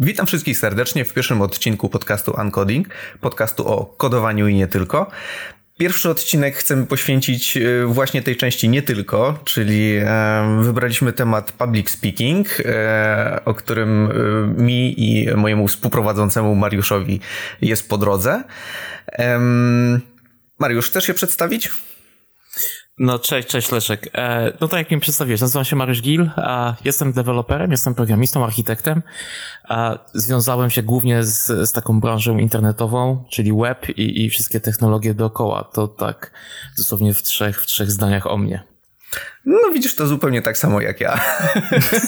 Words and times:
Witam 0.00 0.26
wszystkich 0.26 0.58
serdecznie 0.58 1.04
w 1.04 1.14
pierwszym 1.14 1.42
odcinku 1.42 1.88
podcastu 1.88 2.34
Uncoding, 2.40 2.88
podcastu 3.20 3.68
o 3.68 3.86
kodowaniu 3.86 4.48
i 4.48 4.54
nie 4.54 4.66
tylko. 4.66 5.10
Pierwszy 5.78 6.10
odcinek 6.10 6.56
chcemy 6.56 6.86
poświęcić 6.86 7.56
e, 7.56 7.86
właśnie 7.86 8.22
tej 8.22 8.36
części 8.36 8.68
nie 8.68 8.82
tylko, 8.82 9.38
czyli 9.44 9.96
e, 9.96 10.58
wybraliśmy 10.62 11.12
temat 11.12 11.52
public 11.52 11.90
speaking, 11.90 12.60
e, 12.64 13.40
o 13.44 13.54
którym 13.54 14.08
mi 14.56 14.94
i 15.04 15.36
mojemu 15.36 15.68
współprowadzącemu 15.68 16.54
Mariuszowi 16.54 17.20
jest 17.60 17.88
po 17.88 17.98
drodze. 17.98 18.44
Mariusz, 20.58 20.90
chcesz 20.90 21.04
się 21.04 21.14
przedstawić? 21.14 21.70
No 22.98 23.18
cześć, 23.18 23.48
cześć 23.48 23.72
Leszek. 23.72 24.10
E, 24.14 24.52
no 24.60 24.68
tak 24.68 24.78
jak 24.78 24.90
mi 24.90 25.00
przedstawiłeś, 25.00 25.40
nazywam 25.40 25.64
się 25.64 25.76
Mariusz 25.76 26.02
Gil, 26.02 26.30
a 26.36 26.74
jestem 26.84 27.12
deweloperem, 27.12 27.70
jestem 27.70 27.94
programistą, 27.94 28.44
architektem. 28.44 29.02
A 29.68 29.98
związałem 30.14 30.70
się 30.70 30.82
głównie 30.82 31.24
z, 31.24 31.46
z 31.46 31.72
taką 31.72 32.00
branżą 32.00 32.38
internetową, 32.38 33.24
czyli 33.30 33.52
web 33.52 33.88
i, 33.88 34.24
i 34.24 34.30
wszystkie 34.30 34.60
technologie 34.60 35.14
dookoła. 35.14 35.70
To 35.74 35.88
tak 35.88 36.32
dosłownie 36.76 37.14
w 37.14 37.22
trzech, 37.22 37.62
w 37.62 37.66
trzech 37.66 37.90
zdaniach 37.90 38.26
o 38.26 38.36
mnie. 38.36 38.62
No 39.48 39.58
widzisz 39.74 39.94
to 39.94 40.06
zupełnie 40.06 40.42
tak 40.42 40.58
samo 40.58 40.80
jak 40.80 41.00
ja. 41.00 41.20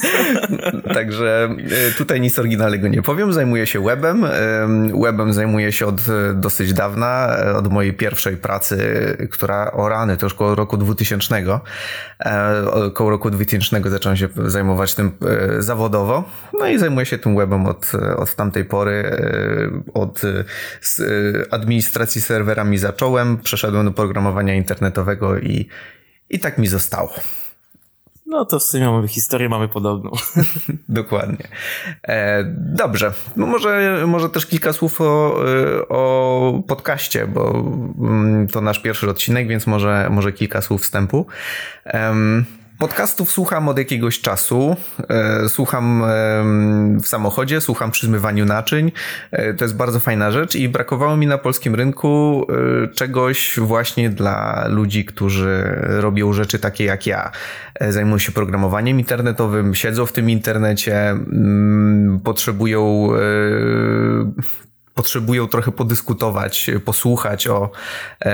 Także 0.95 1.49
e, 1.89 1.91
tutaj 1.99 2.21
nic 2.21 2.39
oryginalnego 2.39 2.89
nie 2.89 3.03
powiem. 3.03 3.33
Zajmuję 3.33 3.67
się 3.67 3.85
webem. 3.85 4.27
Webem 5.03 5.33
zajmuję 5.33 5.73
się 5.73 5.87
od 5.87 6.01
e, 6.01 6.35
dosyć 6.35 6.73
dawna, 6.73 7.37
e, 7.39 7.57
od 7.57 7.73
mojej 7.73 7.93
pierwszej 7.95 8.37
pracy, 8.37 8.79
która 9.31 9.73
o 9.73 9.89
rany, 9.89 10.17
to 10.17 10.27
już 10.27 10.35
koło 10.35 10.55
roku 10.55 10.77
2000. 10.77 11.61
Koło 12.95 13.11
roku 13.11 13.31
2000 13.31 13.91
zacząłem 13.91 14.17
się 14.17 14.29
zajmować 14.47 14.95
tym 14.95 15.13
zawodowo. 15.59 16.25
No 16.59 16.69
i 16.69 16.79
zajmuję 16.79 17.07
się 17.07 17.19
tym 17.19 17.37
webem 17.37 17.67
od, 17.67 17.93
od 18.17 18.35
tamtej 18.35 18.65
pory. 18.65 19.17
Od 19.95 20.23
administracji 21.51 22.21
serwerami 22.21 22.79
zacząłem, 22.79 23.39
przeszedłem 23.39 23.85
do 23.85 23.93
programowania 23.93 24.55
internetowego 24.55 25.39
i 25.39 25.69
i 26.31 26.39
tak 26.39 26.59
mi 26.59 26.67
zostało. 26.67 27.13
No 28.27 28.45
to 28.45 28.59
w 28.59 28.63
sumie 28.63 28.91
mamy 28.91 29.09
historię, 29.09 29.49
mamy 29.49 29.69
podobną. 29.69 30.11
Dokładnie. 30.89 31.49
E, 32.09 32.45
dobrze. 32.57 33.13
No 33.37 33.47
może, 33.47 34.03
może 34.07 34.29
też 34.29 34.47
kilka 34.47 34.73
słów 34.73 35.01
o, 35.01 35.41
e, 35.49 35.89
o 35.89 36.63
podcaście, 36.69 37.27
bo 37.27 37.51
mm, 38.01 38.49
to 38.49 38.61
nasz 38.61 38.79
pierwszy 38.79 39.11
odcinek, 39.11 39.49
więc 39.49 39.67
może, 39.67 40.09
może 40.11 40.33
kilka 40.33 40.63
słów 40.63 40.83
wstępu. 40.83 41.27
Podcastów 42.81 43.33
słucham 43.33 43.69
od 43.69 43.79
jakiegoś 43.79 44.21
czasu. 44.21 44.77
E, 45.09 45.49
słucham 45.49 46.05
w 47.03 47.09
samochodzie, 47.09 47.61
słucham 47.61 47.91
przy 47.91 48.07
zmywaniu 48.07 48.45
naczyń. 48.45 48.93
E, 49.31 49.55
to 49.55 49.65
jest 49.65 49.77
bardzo 49.77 50.01
fajna 50.01 50.31
rzecz 50.31 50.55
i 50.55 50.69
brakowało 50.69 51.17
mi 51.17 51.27
na 51.27 51.39
polskim 51.39 51.75
rynku 51.75 52.47
e, 52.85 52.89
czegoś 52.89 53.59
właśnie 53.59 54.11
dla 54.11 54.65
ludzi, 54.69 55.05
którzy 55.05 55.79
robią 55.83 56.33
rzeczy 56.33 56.59
takie 56.59 56.85
jak 56.85 57.07
ja. 57.07 57.31
Zajmują 57.89 58.19
się 58.19 58.33
programowaniem 58.33 58.99
internetowym, 58.99 59.75
siedzą 59.75 60.07
w 60.07 60.13
tym 60.13 60.31
internecie, 60.31 61.11
mm, 61.11 62.21
potrzebują 62.25 63.09
potrzebują 64.95 65.49
trochę 65.49 65.73
podyskutować, 65.73 66.71
posłuchać 66.85 67.47
o, 67.47 67.71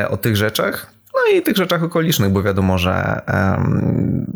o 0.08 0.16
tych 0.16 0.36
rzeczach. 0.36 0.95
No 1.16 1.36
i 1.36 1.42
tych 1.42 1.56
rzeczach 1.56 1.82
okolicznych, 1.82 2.30
bo 2.30 2.42
wiadomo, 2.42 2.78
że 2.78 3.22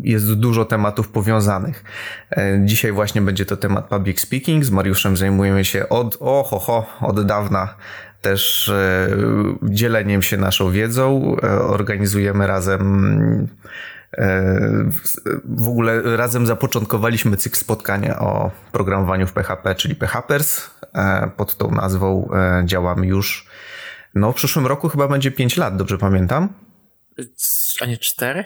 jest 0.03 0.33
dużo 0.33 0.65
tematów 0.65 1.09
powiązanych. 1.09 1.83
E, 2.31 2.61
dzisiaj 2.65 2.91
właśnie 2.91 3.21
będzie 3.21 3.45
to 3.45 3.57
temat 3.57 3.87
public 3.87 4.19
speaking. 4.19 4.65
Z 4.65 4.71
Mariuszem 4.71 5.17
zajmujemy 5.17 5.65
się 5.65 5.89
od, 5.89 6.17
oho, 6.19 6.59
ho, 6.59 6.85
od 7.01 7.25
dawna 7.25 7.75
też 8.21 8.69
e, 8.69 9.07
dzieleniem 9.63 10.21
się 10.21 10.37
naszą 10.37 10.71
wiedzą. 10.71 11.35
E, 11.43 11.61
organizujemy 11.61 12.47
razem 12.47 13.47
w 15.45 15.67
ogóle 15.67 16.17
razem 16.17 16.45
zapoczątkowaliśmy 16.45 17.37
cykl 17.37 17.57
spotkania 17.57 18.19
o 18.19 18.51
programowaniu 18.71 19.27
w 19.27 19.33
PHP, 19.33 19.75
czyli 19.75 19.95
PHPers. 19.95 20.69
Pod 21.37 21.57
tą 21.57 21.71
nazwą 21.71 22.29
działamy 22.65 23.07
już. 23.07 23.47
No, 24.15 24.31
w 24.31 24.35
przyszłym 24.35 24.67
roku 24.67 24.89
chyba 24.89 25.07
będzie 25.07 25.31
5 25.31 25.57
lat, 25.57 25.77
dobrze 25.77 25.97
pamiętam 25.97 26.49
a 27.81 27.85
nie 27.85 27.97
cztery? 27.97 28.43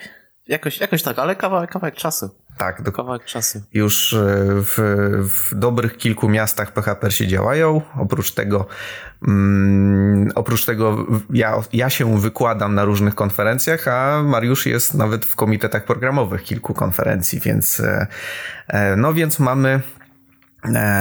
Jakoś, 0.48 0.80
jakoś 0.80 1.04
tak, 1.04 1.20
ale 1.20 1.36
kawałek, 1.36 1.72
kawałek 1.72 1.96
czasu. 1.96 2.30
Tak, 2.58 2.82
do, 2.82 2.92
kawałek 2.92 3.26
czasu. 3.26 3.62
Już 3.74 4.14
e, 4.14 4.18
w, 4.48 4.78
w 5.30 5.56
dobrych 5.56 5.98
kilku 5.98 6.30
miastach 6.30 6.74
PHP 6.74 7.12
się 7.12 7.28
działają. 7.28 7.82
Oprócz 8.00 8.32
tego, 8.32 8.68
mm, 9.28 10.32
oprócz 10.36 10.66
tego 10.66 11.06
ja, 11.34 11.62
ja 11.74 11.90
się 11.90 12.20
wykładam 12.20 12.76
na 12.76 12.86
różnych 12.86 13.16
konferencjach, 13.16 13.88
a 13.88 14.24
Mariusz 14.24 14.66
jest 14.66 14.94
nawet 14.94 15.26
w 15.26 15.36
komitetach 15.36 15.86
programowych 15.86 16.44
kilku 16.44 16.74
konferencji, 16.74 17.40
więc 17.40 17.80
e, 17.80 18.08
e, 18.68 18.96
no 18.96 19.14
więc 19.14 19.40
mamy 19.40 19.82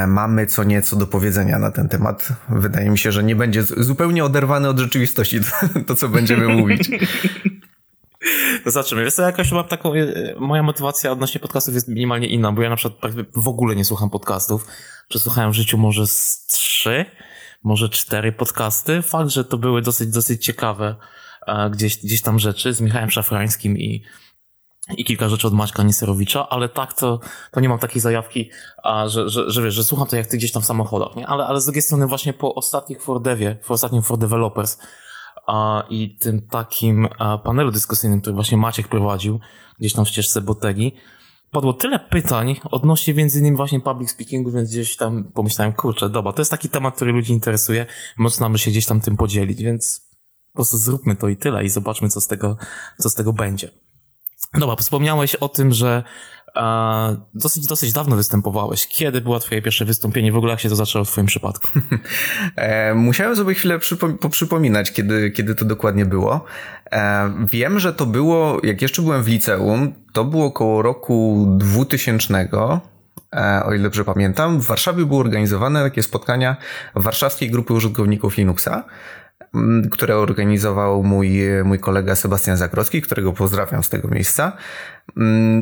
mamy 0.06 0.46
co 0.46 0.64
nieco 0.64 0.96
do 0.96 1.06
powiedzenia 1.06 1.58
na 1.58 1.70
ten 1.70 1.88
temat. 1.88 2.28
Wydaje 2.48 2.90
mi 2.90 2.98
się, 2.98 3.12
że 3.12 3.24
nie 3.24 3.36
będzie 3.36 3.62
zupełnie 3.62 4.24
oderwane 4.24 4.68
od 4.68 4.78
rzeczywistości 4.78 5.40
to, 5.40 5.80
to 5.86 5.94
co 5.94 6.08
będziemy 6.08 6.48
mówić. 6.48 6.90
Zobaczymy. 8.66 9.04
Wiesz 9.04 9.14
co, 9.14 9.22
jakoś 9.22 9.52
mam 9.52 9.64
taką, 9.64 9.94
e, 9.94 10.34
moja 10.38 10.62
motywacja 10.62 11.12
odnośnie 11.12 11.40
podcastów 11.40 11.74
jest 11.74 11.88
minimalnie 11.88 12.26
inna, 12.26 12.52
bo 12.52 12.62
ja 12.62 12.70
na 12.70 12.76
przykład 12.76 13.12
w 13.34 13.48
ogóle 13.48 13.76
nie 13.76 13.84
słucham 13.84 14.10
podcastów. 14.10 14.66
Przesłuchałem 15.08 15.50
w 15.50 15.54
życiu 15.54 15.78
może 15.78 16.06
z 16.06 16.46
trzy, 16.46 17.04
może 17.62 17.88
cztery 17.88 18.32
podcasty. 18.32 19.02
Fakt, 19.02 19.30
że 19.30 19.44
to 19.44 19.58
były 19.58 19.82
dosyć, 19.82 20.08
dosyć 20.08 20.44
ciekawe 20.44 20.96
e, 21.46 21.70
gdzieś, 21.70 21.96
gdzieś 21.96 22.22
tam 22.22 22.38
rzeczy 22.38 22.72
z 22.72 22.80
Michałem 22.80 23.10
Szafrańskim 23.10 23.78
i, 23.78 24.04
i 24.96 25.04
kilka 25.04 25.28
rzeczy 25.28 25.46
od 25.46 25.54
Maćka 25.54 25.82
Nieserowicza, 25.82 26.48
ale 26.48 26.68
tak 26.68 26.94
to, 26.94 27.20
to 27.50 27.60
nie 27.60 27.68
mam 27.68 27.78
takiej 27.78 28.00
zajawki, 28.00 28.50
a, 28.82 29.08
że, 29.08 29.28
że, 29.28 29.50
że 29.50 29.62
wiesz, 29.62 29.74
że 29.74 29.84
słucham 29.84 30.06
to 30.06 30.16
jak 30.16 30.26
ty 30.26 30.36
gdzieś 30.36 30.52
tam 30.52 30.62
w 30.62 30.66
samochodach, 30.66 31.16
nie? 31.16 31.26
Ale, 31.26 31.46
ale 31.46 31.60
z 31.60 31.64
drugiej 31.64 31.82
strony 31.82 32.06
właśnie 32.06 32.32
po 32.32 32.54
ostatnich 32.54 33.02
For 33.02 33.22
Devie, 33.22 33.56
po 33.66 33.74
ostatnim 33.74 34.02
For 34.02 34.18
Developers, 34.18 34.78
a, 35.46 35.84
i 35.90 36.16
tym 36.16 36.48
takim 36.48 37.08
a, 37.18 37.38
panelu 37.38 37.70
dyskusyjnym, 37.70 38.20
który 38.20 38.34
właśnie 38.34 38.58
Maciek 38.58 38.88
prowadził 38.88 39.40
gdzieś 39.78 39.92
tam 39.92 40.04
w 40.04 40.08
ścieżce 40.08 40.40
Botegi, 40.40 40.92
padło 41.50 41.72
tyle 41.72 41.98
pytań 41.98 42.56
odnośnie 42.70 43.14
między 43.14 43.38
innymi 43.38 43.56
właśnie 43.56 43.80
public 43.80 44.10
speakingu, 44.10 44.50
więc 44.50 44.70
gdzieś 44.70 44.96
tam 44.96 45.24
pomyślałem, 45.24 45.72
kurczę, 45.72 46.10
dobra, 46.10 46.32
to 46.32 46.40
jest 46.40 46.50
taki 46.50 46.68
temat, 46.68 46.96
który 46.96 47.12
ludzi 47.12 47.32
interesuje, 47.32 47.86
by 48.50 48.58
się 48.58 48.70
gdzieś 48.70 48.86
tam 48.86 49.00
tym 49.00 49.16
podzielić, 49.16 49.62
więc 49.62 50.10
po 50.52 50.56
prostu 50.56 50.76
zróbmy 50.76 51.16
to 51.16 51.28
i 51.28 51.36
tyle 51.36 51.64
i 51.64 51.68
zobaczmy, 51.68 52.08
co 52.08 52.20
z 52.20 52.26
tego, 52.26 52.56
co 52.98 53.10
z 53.10 53.14
tego 53.14 53.32
będzie. 53.32 53.83
Dobra, 54.58 54.76
wspomniałeś 54.76 55.34
o 55.34 55.48
tym, 55.48 55.72
że 55.72 56.02
a 56.54 57.08
dosyć, 57.34 57.66
dosyć 57.66 57.92
dawno 57.92 58.16
występowałeś. 58.16 58.86
Kiedy 58.86 59.20
było 59.20 59.40
twoje 59.40 59.62
pierwsze 59.62 59.84
wystąpienie? 59.84 60.32
W 60.32 60.36
ogóle 60.36 60.50
jak 60.50 60.60
się 60.60 60.68
to 60.68 60.76
zaczęło 60.76 61.04
w 61.04 61.08
twoim 61.08 61.26
przypadku? 61.26 61.68
e, 62.56 62.94
musiałem 62.94 63.36
sobie 63.36 63.54
chwilę 63.54 63.78
przypo- 63.78 64.18
poprzypominać, 64.18 64.92
kiedy, 64.92 65.30
kiedy 65.30 65.54
to 65.54 65.64
dokładnie 65.64 66.06
było. 66.06 66.44
E, 66.92 67.32
wiem, 67.50 67.80
że 67.80 67.92
to 67.92 68.06
było, 68.06 68.60
jak 68.62 68.82
jeszcze 68.82 69.02
byłem 69.02 69.22
w 69.22 69.28
liceum, 69.28 69.94
to 70.12 70.24
było 70.24 70.44
około 70.44 70.82
roku 70.82 71.46
2000, 71.58 72.48
e, 73.32 73.62
o 73.64 73.74
ile 73.74 73.82
dobrze 73.82 74.04
pamiętam. 74.04 74.60
W 74.60 74.66
Warszawie 74.66 75.06
były 75.06 75.20
organizowane 75.20 75.82
takie 75.82 76.02
spotkania 76.02 76.56
warszawskiej 76.94 77.50
grupy 77.50 77.72
użytkowników 77.72 78.36
Linuxa 78.36 78.84
które 79.90 80.16
organizował 80.16 81.02
mój, 81.02 81.40
mój 81.64 81.78
kolega 81.78 82.16
Sebastian 82.16 82.56
Zagrocki, 82.56 83.02
którego 83.02 83.32
pozdrawiam 83.32 83.82
z 83.82 83.88
tego 83.88 84.08
miejsca. 84.08 84.52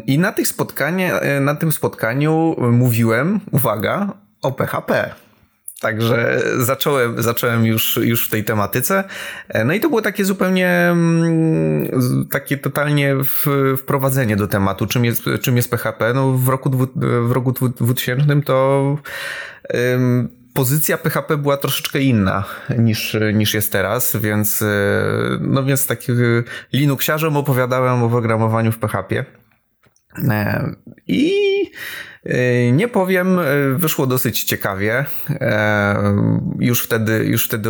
I 0.06 0.18
na, 0.18 0.32
tych 0.32 0.48
spotkania, 0.48 1.20
na 1.40 1.54
tym 1.54 1.72
spotkaniu 1.72 2.56
mówiłem, 2.72 3.40
uwaga, 3.50 4.12
o 4.42 4.52
PHP. 4.52 5.14
Także 5.80 6.42
zacząłem, 6.58 7.22
zacząłem 7.22 7.66
już, 7.66 7.96
już 8.02 8.26
w 8.26 8.30
tej 8.30 8.44
tematyce. 8.44 9.04
No 9.64 9.72
i 9.72 9.80
to 9.80 9.88
było 9.88 10.02
takie 10.02 10.24
zupełnie, 10.24 10.96
takie 12.30 12.56
totalnie 12.56 13.16
wprowadzenie 13.78 14.36
do 14.36 14.46
tematu, 14.46 14.86
czym 14.86 15.04
jest, 15.04 15.22
czym 15.40 15.56
jest 15.56 15.70
PHP. 15.70 16.14
No 16.14 16.32
w 16.32 16.48
roku, 16.48 16.70
w 16.96 17.32
roku 17.32 17.52
2000 17.52 18.42
to 18.42 18.98
pozycja 20.54 20.98
PHP 20.98 21.36
była 21.36 21.56
troszeczkę 21.56 22.00
inna 22.00 22.44
niż, 22.78 23.16
niż 23.34 23.54
jest 23.54 23.72
teraz, 23.72 24.16
więc, 24.16 24.62
e, 24.62 24.66
no 25.40 25.64
więc 25.64 25.86
takich 25.86 26.16
Linuxiarzom 26.72 27.36
opowiadałem 27.36 28.02
o 28.02 28.08
programowaniu 28.08 28.72
w 28.72 28.78
PHP. 28.78 29.24
E, 30.28 30.74
I 31.06 31.32
e, 32.24 32.72
nie 32.72 32.88
powiem, 32.88 33.40
wyszło 33.76 34.06
dosyć 34.06 34.44
ciekawie. 34.44 35.04
Już 36.58 36.82
wtedy, 36.82 37.24
już 37.24 37.44
wtedy 37.44 37.68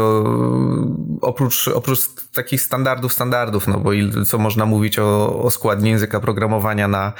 oprócz, 1.21 1.69
oprócz 1.69 2.01
takich 2.35 2.63
standardów, 2.63 3.13
standardów, 3.13 3.69
no 3.69 3.81
bo 3.81 3.91
co 4.27 4.39
można 4.39 4.67
mówić 4.67 4.99
o, 4.99 5.43
o 5.43 5.51
składzie 5.51 5.89
języka 5.89 6.21
programowania 6.21 6.89
na, 6.89 7.13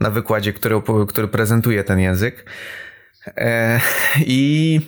na 0.00 0.10
wykładzie, 0.10 0.52
który, 0.52 0.82
który 1.08 1.28
prezentuje 1.28 1.84
ten 1.84 1.98
język. 1.98 2.44
I 4.26 4.80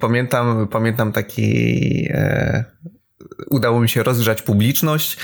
pamiętam, 0.00 0.68
pamiętam 0.68 1.12
taki 1.12 2.08
udało 3.46 3.80
mi 3.80 3.88
się 3.88 4.02
rozgrzać 4.02 4.42
publiczność, 4.42 5.16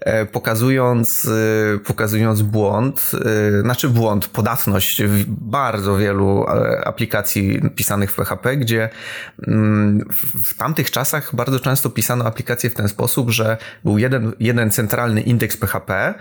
e, 0.00 0.26
pokazując, 0.26 1.28
e, 1.74 1.78
pokazując 1.78 2.42
błąd, 2.42 3.10
e, 3.58 3.60
znaczy 3.60 3.88
błąd, 3.88 4.26
podatność 4.26 5.02
bardzo 5.28 5.96
wielu 5.96 6.46
aplikacji 6.84 7.60
pisanych 7.76 8.12
w 8.12 8.14
PHP, 8.14 8.56
gdzie 8.56 8.88
mm, 9.46 10.04
w 10.44 10.54
tamtych 10.54 10.90
czasach 10.90 11.34
bardzo 11.34 11.60
często 11.60 11.90
pisano 11.90 12.24
aplikacje 12.24 12.70
w 12.70 12.74
ten 12.74 12.88
sposób, 12.88 13.30
że 13.30 13.56
był 13.84 13.98
jeden, 13.98 14.32
jeden 14.40 14.70
centralny 14.70 15.20
indeks 15.20 15.56
PHP, 15.56 16.14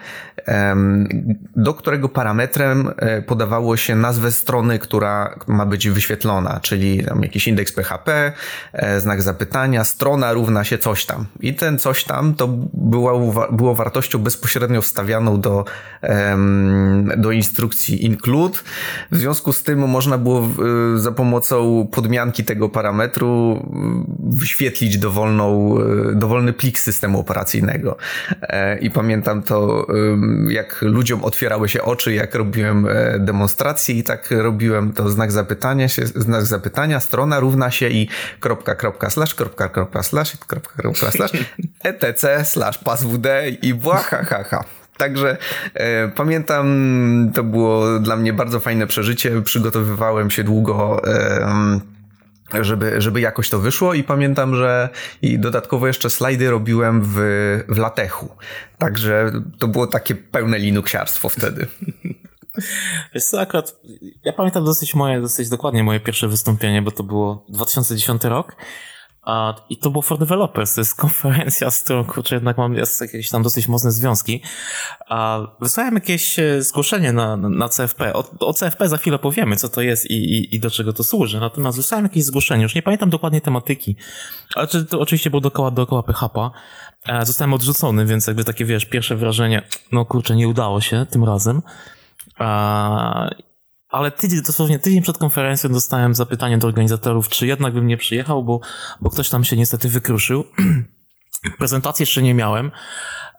do 1.55 1.73
którego 1.73 2.09
parametrem 2.09 2.91
podawało 3.27 3.77
się 3.77 3.95
nazwę 3.95 4.31
strony, 4.31 4.79
która 4.79 5.39
ma 5.47 5.65
być 5.65 5.89
wyświetlona, 5.89 6.59
czyli 6.59 7.03
tam 7.05 7.23
jakiś 7.23 7.47
indeks 7.47 7.71
PHP, 7.71 8.31
znak 8.97 9.21
zapytania, 9.21 9.83
strona 9.83 10.33
równa 10.33 10.63
się 10.63 10.77
coś 10.77 11.05
tam. 11.05 11.25
I 11.41 11.53
ten 11.53 11.79
coś 11.79 12.03
tam 12.03 12.33
to 12.33 12.47
było, 12.73 13.33
było 13.51 13.75
wartością 13.75 14.19
bezpośrednio 14.19 14.81
wstawianą 14.81 15.41
do, 15.41 15.65
do 17.17 17.31
instrukcji 17.31 18.05
include. 18.05 18.59
W 19.11 19.17
związku 19.17 19.53
z 19.53 19.63
tym 19.63 19.79
można 19.89 20.17
było 20.17 20.49
za 20.95 21.11
pomocą 21.11 21.87
podmianki 21.91 22.43
tego 22.43 22.69
parametru 22.69 23.65
wyświetlić 24.19 24.97
dowolną, 24.97 25.77
dowolny 26.15 26.53
plik 26.53 26.79
systemu 26.79 27.19
operacyjnego. 27.19 27.97
E, 28.41 28.77
I 28.77 28.91
pamiętam 28.91 29.43
to, 29.43 29.87
jak 30.47 30.81
ludziom 30.81 31.23
otwierały 31.23 31.69
się 31.69 31.81
oczy, 31.81 32.13
jak 32.13 32.35
robiłem 32.35 32.87
e, 32.87 33.19
demonstrację 33.19 33.95
i 33.95 34.03
tak 34.03 34.27
robiłem 34.31 34.93
to 34.93 35.09
znak 35.09 35.31
zapytania 35.31 35.87
się, 35.87 36.07
znak 36.07 36.45
zapytania, 36.45 36.99
strona 36.99 37.39
równa 37.39 37.71
się 37.71 37.89
i 37.89 38.07
kropka, 38.39 38.75
kropka, 38.75 39.09
slash, 39.09 39.35
kropka, 39.35 39.69
kropka, 39.69 40.03
slash, 40.03 40.37
kropka, 40.37 40.73
kropka, 40.81 41.11
slash 41.11 41.30
etc 41.83 42.45
slash 42.45 42.77
passwd 42.77 43.27
i 43.61 43.73
błaha, 43.73 44.23
ha, 44.23 44.43
ha. 44.43 44.63
Także 44.97 45.37
e, 45.73 46.07
pamiętam, 46.07 47.31
to 47.33 47.43
było 47.43 47.99
dla 47.99 48.15
mnie 48.15 48.33
bardzo 48.33 48.59
fajne 48.59 48.87
przeżycie. 48.87 49.41
Przygotowywałem 49.41 50.31
się 50.31 50.43
długo. 50.43 51.01
E, 51.07 51.79
żeby, 52.61 53.01
żeby 53.01 53.21
jakoś 53.21 53.49
to 53.49 53.59
wyszło 53.59 53.93
i 53.93 54.03
pamiętam, 54.03 54.55
że 54.55 54.89
i 55.21 55.39
dodatkowo 55.39 55.87
jeszcze 55.87 56.09
slajdy 56.09 56.49
robiłem 56.51 57.01
w, 57.03 57.15
w 57.69 57.77
latechu. 57.77 58.29
Także 58.77 59.31
to 59.59 59.67
było 59.67 59.87
takie 59.87 60.15
pełne 60.15 60.59
linuksiarstwo 60.59 61.29
wtedy. 61.29 61.67
Wiesz 63.13 63.23
co, 63.23 63.41
akurat 63.41 63.75
ja 64.25 64.33
pamiętam 64.33 64.65
dosyć 64.65 64.95
moje, 64.95 65.21
dosyć 65.21 65.49
dokładnie 65.49 65.83
moje 65.83 65.99
pierwsze 65.99 66.27
wystąpienie, 66.27 66.81
bo 66.81 66.91
to 66.91 67.03
było 67.03 67.45
2010 67.49 68.23
rok 68.23 68.55
a, 69.23 69.55
I 69.69 69.77
to 69.77 69.89
było 69.89 70.01
for 70.01 70.17
developers, 70.17 70.75
to 70.75 70.81
jest 70.81 70.95
konferencja, 70.95 71.71
z 71.71 71.83
którą 71.83 72.05
kurczę 72.05 72.35
jednak 72.35 72.57
mam 72.57 72.75
jakieś 73.01 73.29
tam 73.29 73.43
dosyć 73.43 73.67
mocne 73.67 73.91
związki. 73.91 74.41
A, 75.09 75.39
wysłałem 75.61 75.95
jakieś 75.95 76.39
e, 76.39 76.61
zgłoszenie 76.61 77.13
na, 77.13 77.37
na 77.37 77.69
CFP. 77.69 78.13
O, 78.13 78.23
o 78.39 78.53
CFP 78.53 78.89
za 78.89 78.97
chwilę 78.97 79.19
powiemy, 79.19 79.55
co 79.55 79.69
to 79.69 79.81
jest 79.81 80.05
i, 80.05 80.13
i, 80.13 80.55
i 80.55 80.59
do 80.59 80.69
czego 80.69 80.93
to 80.93 81.03
służy. 81.03 81.39
Natomiast 81.39 81.77
wysłałem 81.77 82.05
jakieś 82.05 82.23
zgłoszenie, 82.23 82.63
już 82.63 82.75
nie 82.75 82.81
pamiętam 82.81 83.09
dokładnie 83.09 83.41
tematyki, 83.41 83.95
ale 84.55 84.67
to 84.67 84.99
oczywiście 84.99 85.29
było 85.29 85.41
dookoła, 85.41 85.71
dookoła 85.71 86.03
PHP. 86.03 86.49
E, 87.07 87.25
zostałem 87.25 87.53
odrzucony, 87.53 88.05
więc 88.05 88.27
jakby 88.27 88.43
takie, 88.43 88.65
wiesz, 88.65 88.85
pierwsze 88.85 89.15
wrażenie, 89.15 89.61
no 89.91 90.05
kurczę, 90.05 90.35
nie 90.35 90.47
udało 90.47 90.81
się 90.81 91.05
tym 91.09 91.23
razem. 91.23 91.61
Ale 93.91 94.11
tydzień, 94.11 94.41
dosłownie 94.41 94.79
tydzień 94.79 95.01
przed 95.01 95.17
konferencją 95.17 95.69
dostałem 95.69 96.15
zapytanie 96.15 96.57
do 96.57 96.67
organizatorów, 96.67 97.29
czy 97.29 97.47
jednak 97.47 97.73
bym 97.73 97.87
nie 97.87 97.97
przyjechał, 97.97 98.43
bo, 98.43 98.59
bo 99.01 99.09
ktoś 99.09 99.29
tam 99.29 99.43
się 99.43 99.55
niestety 99.55 99.89
wykruszył. 99.89 100.43
Prezentacji 101.57 102.03
jeszcze 102.03 102.21
nie 102.21 102.33
miałem, 102.33 102.71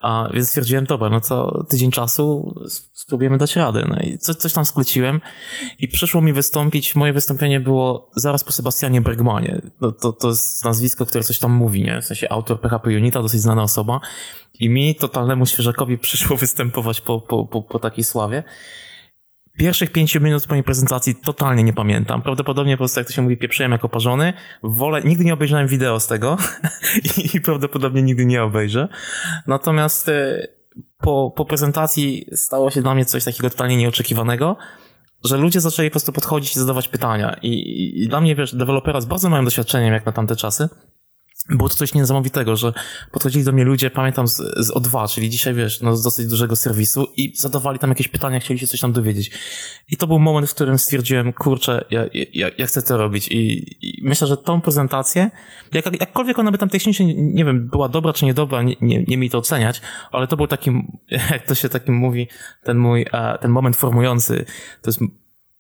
a, 0.01 0.29
więc 0.35 0.49
stwierdziłem, 0.49 0.85
dobra, 0.85 1.11
no 1.11 1.21
co 1.21 1.65
tydzień 1.69 1.91
czasu 1.91 2.55
spróbujemy 2.93 3.39
dać 3.39 3.57
radę. 3.57 3.87
No 3.89 3.97
i 3.97 4.19
coś, 4.19 4.37
coś 4.37 4.53
tam 4.53 4.65
skleciłem 4.65 5.21
i 5.79 5.89
przyszło 5.89 6.21
mi 6.21 6.33
wystąpić, 6.33 6.95
moje 6.95 7.13
wystąpienie 7.13 7.61
było 7.61 8.11
zaraz 8.17 8.45
po 8.45 8.53
Sebastianie 8.53 9.01
Bergmanie. 9.01 9.63
No, 9.81 9.93
to, 9.93 10.13
to 10.13 10.29
jest 10.29 10.65
nazwisko, 10.65 11.07
które 11.07 11.25
coś 11.25 11.39
tam 11.39 11.53
mówi, 11.53 11.83
nie? 11.83 12.03
W 12.03 12.05
sensie 12.05 12.29
autor 12.33 12.61
PHP 12.61 12.91
Unita, 12.91 13.23
dosyć 13.23 13.41
znana 13.41 13.63
osoba. 13.63 14.01
I 14.61 14.69
mi, 14.69 14.95
totalnemu 14.95 15.47
świeżakowi, 15.47 15.99
przyszło 15.99 16.37
występować 16.47 17.01
po, 17.01 17.21
po, 17.21 17.47
po, 17.47 17.63
po 17.63 17.79
takiej 17.79 18.05
sławie. 18.05 18.43
Pierwszych 19.59 19.93
pięciu 19.93 20.21
minut 20.21 20.49
mojej 20.49 20.65
prezentacji 20.65 21.15
totalnie 21.15 21.63
nie 21.63 21.73
pamiętam. 21.73 22.23
Prawdopodobnie 22.23 22.77
po 22.77 22.79
prostu, 22.79 23.01
jak 23.01 23.07
to 23.07 23.13
się 23.13 23.23
mówi, 23.23 23.37
pieprzyłem 23.37 23.73
jako 23.73 23.89
parzony. 23.89 24.33
Wolę, 24.63 25.03
nigdy 25.05 25.25
nie 25.25 25.35
obejrzałem 25.35 25.67
wideo 25.67 26.01
z 26.01 26.07
tego 26.07 26.37
i, 27.35 27.41
prawdopodobnie 27.41 28.03
nigdy 28.03 28.27
nie 28.27 28.43
obejrzę. 28.43 28.89
Natomiast 29.47 30.09
e, 30.09 30.47
po, 30.99 31.33
po 31.37 31.45
prezentacji 31.45 32.27
stało 32.33 32.71
się 32.71 32.83
dla 32.83 32.95
mnie 32.95 33.05
coś 33.05 33.25
takiego 33.25 33.51
totalnie 33.51 33.77
nieoczekiwanego, 33.77 34.57
że 35.25 35.37
ludzie 35.37 35.61
zaczęli 35.61 35.91
po 35.91 35.93
prostu 35.93 36.13
podchodzić 36.13 36.57
i 36.57 36.61
zadawać 36.61 36.89
pytania. 36.89 37.37
I, 37.43 37.49
i, 37.49 38.03
i 38.03 38.09
dla 38.09 38.21
mnie, 38.21 38.37
wiesz, 38.37 38.55
dewelopera 38.55 39.01
z 39.01 39.07
bardzo 39.07 39.31
małym 39.31 39.45
doświadczeniem, 39.45 39.93
jak 39.93 40.07
na 40.07 40.13
tamte 40.13 40.37
czasy, 40.37 40.69
było 41.49 41.69
to 41.69 41.75
coś 41.75 41.95
niesamowitego, 41.95 42.57
że 42.57 42.73
podchodzili 43.13 43.45
do 43.45 43.53
mnie 43.53 43.65
ludzie, 43.65 43.91
pamiętam 43.91 44.29
z, 44.29 44.37
z 44.37 44.73
O2, 44.73 45.15
czyli 45.15 45.31
dzisiaj 45.31 45.55
wiesz, 45.55 45.81
no 45.81 45.97
z 45.97 46.03
dosyć 46.03 46.27
dużego 46.27 46.57
serwisu 46.57 47.07
i 47.17 47.33
zadawali 47.37 47.79
tam 47.79 47.91
jakieś 47.91 48.09
pytania, 48.09 48.41
chcieli 48.41 48.61
się 48.61 48.67
coś 48.67 48.81
tam 48.81 48.93
dowiedzieć. 48.93 49.31
I 49.91 49.97
to 49.97 50.07
był 50.07 50.19
moment, 50.19 50.51
w 50.51 50.55
którym 50.55 50.79
stwierdziłem, 50.79 51.33
kurczę, 51.33 51.85
ja, 51.91 52.05
ja, 52.33 52.49
ja 52.59 52.67
chcę 52.67 52.83
to 52.83 52.97
robić 52.97 53.29
i, 53.29 53.67
i 53.81 54.03
myślę, 54.05 54.27
że 54.27 54.37
tą 54.37 54.61
prezentację, 54.61 55.31
jak, 55.73 56.01
jakkolwiek 56.01 56.39
ona 56.39 56.51
by 56.51 56.59
tam 56.59 56.69
technicznie, 56.69 57.15
nie 57.15 57.45
wiem, 57.45 57.69
była 57.69 57.89
dobra 57.89 58.13
czy 58.13 58.25
niedobra, 58.25 58.63
nie, 58.63 58.77
nie, 58.81 59.05
nie 59.05 59.17
mi 59.17 59.31
to 59.31 59.39
oceniać, 59.39 59.81
ale 60.13 60.27
to 60.27 60.37
był 60.37 60.47
taki, 60.47 60.71
jak 61.31 61.47
to 61.47 61.55
się 61.55 61.69
takim 61.69 61.95
mówi, 61.95 62.29
ten 62.63 62.79
mój, 62.79 63.07
e, 63.13 63.39
ten 63.39 63.51
moment 63.51 63.77
formujący, 63.77 64.45
to 64.83 64.91
jest 64.91 65.01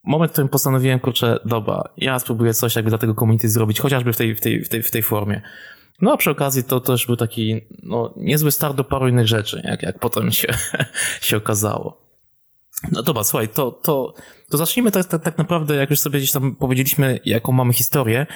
moment, 0.04 0.31
w 0.31 0.32
którym 0.32 0.49
postanowiłem, 0.49 1.00
kurczę, 1.00 1.38
dobra, 1.44 1.82
ja 1.96 2.19
spróbuję 2.19 2.54
coś 2.54 2.76
jakby 2.76 2.90
dla 2.90 2.99
tego 2.99 3.14
community 3.14 3.49
zrobić, 3.49 3.81
chociażby 3.81 4.12
w 4.12 4.16
tej, 4.16 4.34
w 4.34 4.40
tej, 4.40 4.64
w 4.64 4.69
tej, 4.69 4.82
w 4.82 4.90
tej 4.90 5.02
formie. 5.02 5.43
No 6.00 6.12
a 6.12 6.16
przy 6.16 6.31
okazji 6.31 6.64
to 6.64 6.81
też 6.81 7.06
był 7.06 7.16
taki 7.16 7.60
no, 7.82 8.14
niezły 8.16 8.50
start 8.50 8.76
do 8.76 8.84
paru 8.84 9.08
innych 9.08 9.26
rzeczy, 9.26 9.62
jak, 9.64 9.82
jak 9.82 9.99
potem 9.99 10.32
się, 10.32 10.49
się 11.20 11.37
okazało. 11.37 12.02
No 12.93 13.02
dobra, 13.02 13.25
słuchaj, 13.25 13.49
to, 13.49 13.70
to, 13.70 14.14
to 14.50 14.56
zacznijmy 14.56 14.90
tak, 14.90 15.06
tak, 15.06 15.22
tak 15.22 15.38
naprawdę, 15.38 15.75
jak 15.75 15.90
już 15.90 16.00
sobie 16.00 16.19
gdzieś 16.19 16.32
tam 16.32 16.56
powiedzieliśmy, 16.56 17.20
jaką 17.25 17.52
mamy 17.52 17.72
historię, 17.72 18.26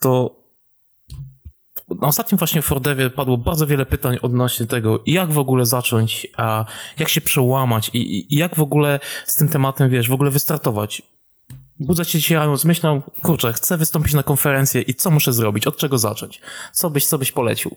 to 0.00 0.36
na 1.88 2.06
ostatnim 2.06 2.38
właśnie 2.38 2.62
Fordevie 2.62 3.10
padło 3.10 3.38
bardzo 3.38 3.66
wiele 3.66 3.86
pytań 3.86 4.18
odnośnie 4.22 4.66
tego, 4.66 5.02
jak 5.06 5.32
w 5.32 5.38
ogóle 5.38 5.66
zacząć, 5.66 6.26
a 6.36 6.64
jak 6.98 7.08
się 7.08 7.20
przełamać 7.20 7.90
i, 7.92 8.34
i 8.34 8.38
jak 8.38 8.54
w 8.54 8.60
ogóle 8.60 9.00
z 9.26 9.34
tym 9.34 9.48
tematem, 9.48 9.90
wiesz, 9.90 10.08
w 10.08 10.12
ogóle 10.12 10.30
wystartować. 10.30 11.02
Budzę 11.80 12.04
się 12.04 12.18
dzisiaj 12.18 12.38
rano 12.38 12.56
z 12.56 12.64
myślą, 12.64 13.02
kurczę, 13.22 13.52
chcę 13.52 13.76
wystąpić 13.76 14.14
na 14.14 14.22
konferencję 14.22 14.80
i 14.80 14.94
co 14.94 15.10
muszę 15.10 15.32
zrobić, 15.32 15.66
od 15.66 15.76
czego 15.76 15.98
zacząć? 15.98 16.40
Co 16.72 16.90
byś, 16.90 17.06
co 17.06 17.18
byś 17.18 17.32
polecił? 17.32 17.76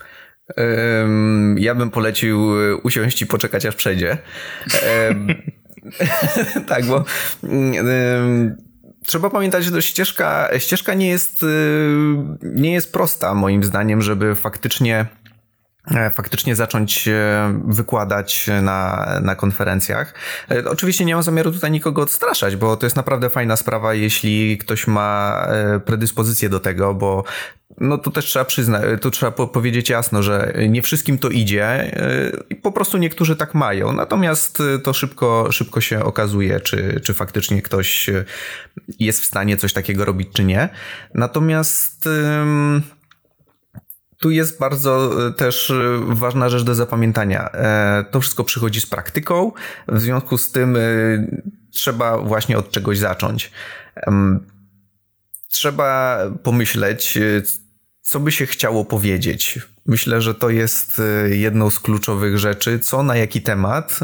Um, 0.58 1.56
ja 1.60 1.75
bym 1.75 1.92
polecił 1.92 2.62
e, 2.62 2.75
usiąść 2.75 3.22
i 3.22 3.28
poczekać 3.28 3.66
aż 3.66 3.75
przejdzie. 3.75 4.18
Um, 5.08 5.28
tak, 6.68 6.86
bo 6.86 7.06
um, 7.44 8.68
trzeba 9.10 9.30
pamiętać, 9.30 9.66
że 9.66 9.82
ścieżka, 9.82 10.50
ścieżka 10.58 10.94
nie 10.94 11.08
jest, 11.08 11.44
y, 11.44 11.48
nie 12.42 12.74
jest 12.74 12.94
prosta 12.94 13.34
moim 13.34 13.63
zdaniem, 13.63 14.01
żeby 14.01 14.36
faktycznie 14.36 15.06
faktycznie 16.12 16.55
zacząć 16.55 17.08
e, 17.08 17.60
wykładać 17.67 18.50
na, 18.62 19.08
na 19.22 19.36
konferencjach. 19.36 20.13
E, 20.51 20.69
oczywiście 20.69 21.05
nie 21.05 21.13
mam 21.13 21.24
zamiaru 21.24 21.51
tutaj 21.51 21.72
nikogo 21.72 22.01
odstraszać, 22.01 22.55
bo 22.55 22.77
to 22.77 22.86
jest 22.86 22.96
naprawdę 22.96 23.29
fajna 23.29 23.55
sprawa, 23.55 23.93
jeśli 23.93 24.58
ktoś 24.58 24.88
ma 24.88 25.48
predyspozycję 25.86 26.50
do 26.50 26.60
tego, 26.60 26.93
bo 26.93 27.24
no 27.77 27.98
to 27.98 28.12
też 28.12 28.25
trzeba 28.25 28.46
przyznać, 28.46 28.84
tu 29.01 29.12
trzeba 29.12 29.31
powiedzieć 29.31 29.89
jasno, 29.89 30.24
że 30.24 30.53
nie 30.69 30.81
wszystkim 30.81 31.17
to 31.17 31.29
idzie 31.29 31.91
i 32.50 32.55
po 32.55 32.72
prostu 32.72 32.98
niektórzy 32.98 33.36
tak 33.36 33.53
mają. 33.53 33.93
Natomiast 33.93 34.63
to 34.84 34.93
szybko, 34.93 35.51
szybko 35.51 35.81
się 35.81 36.03
okazuje, 36.03 36.60
czy, 36.60 37.00
czy 37.03 37.13
faktycznie 37.13 37.62
ktoś 37.62 38.10
jest 39.00 39.22
w 39.22 39.25
stanie 39.25 39.58
coś 39.58 39.74
takiego 39.74 40.05
robić, 40.05 40.29
czy 40.34 40.43
nie. 40.43 40.69
Natomiast 41.13 42.10
tu 44.19 44.31
jest 44.31 44.59
bardzo 44.59 45.27
e, 45.27 45.33
też 45.33 45.71
e, 45.71 45.75
ważna 46.07 46.49
rzecz 46.49 46.63
do 46.63 46.75
zapamiętania. 46.75 47.49
E, 47.51 48.05
to 48.11 48.21
wszystko 48.21 48.43
przychodzi 48.43 48.81
z 48.81 48.85
praktyką, 48.85 49.51
w 49.88 49.99
związku 49.99 50.38
z 50.38 50.51
tym 50.51 50.77
trzeba 51.71 52.17
właśnie 52.17 52.57
od 52.57 52.71
czegoś 52.71 52.97
zacząć. 52.97 53.51
Trzeba 55.47 56.19
pomyśleć, 56.43 57.17
co 58.01 58.19
by 58.19 58.31
się 58.31 58.45
chciało 58.45 58.85
powiedzieć. 58.85 59.59
Myślę, 59.85 60.21
że 60.21 60.35
to 60.35 60.49
jest 60.49 61.01
jedną 61.29 61.69
z 61.69 61.79
kluczowych 61.79 62.38
rzeczy, 62.38 62.79
co 62.79 63.03
na 63.03 63.15
jaki 63.15 63.41
temat 63.41 63.99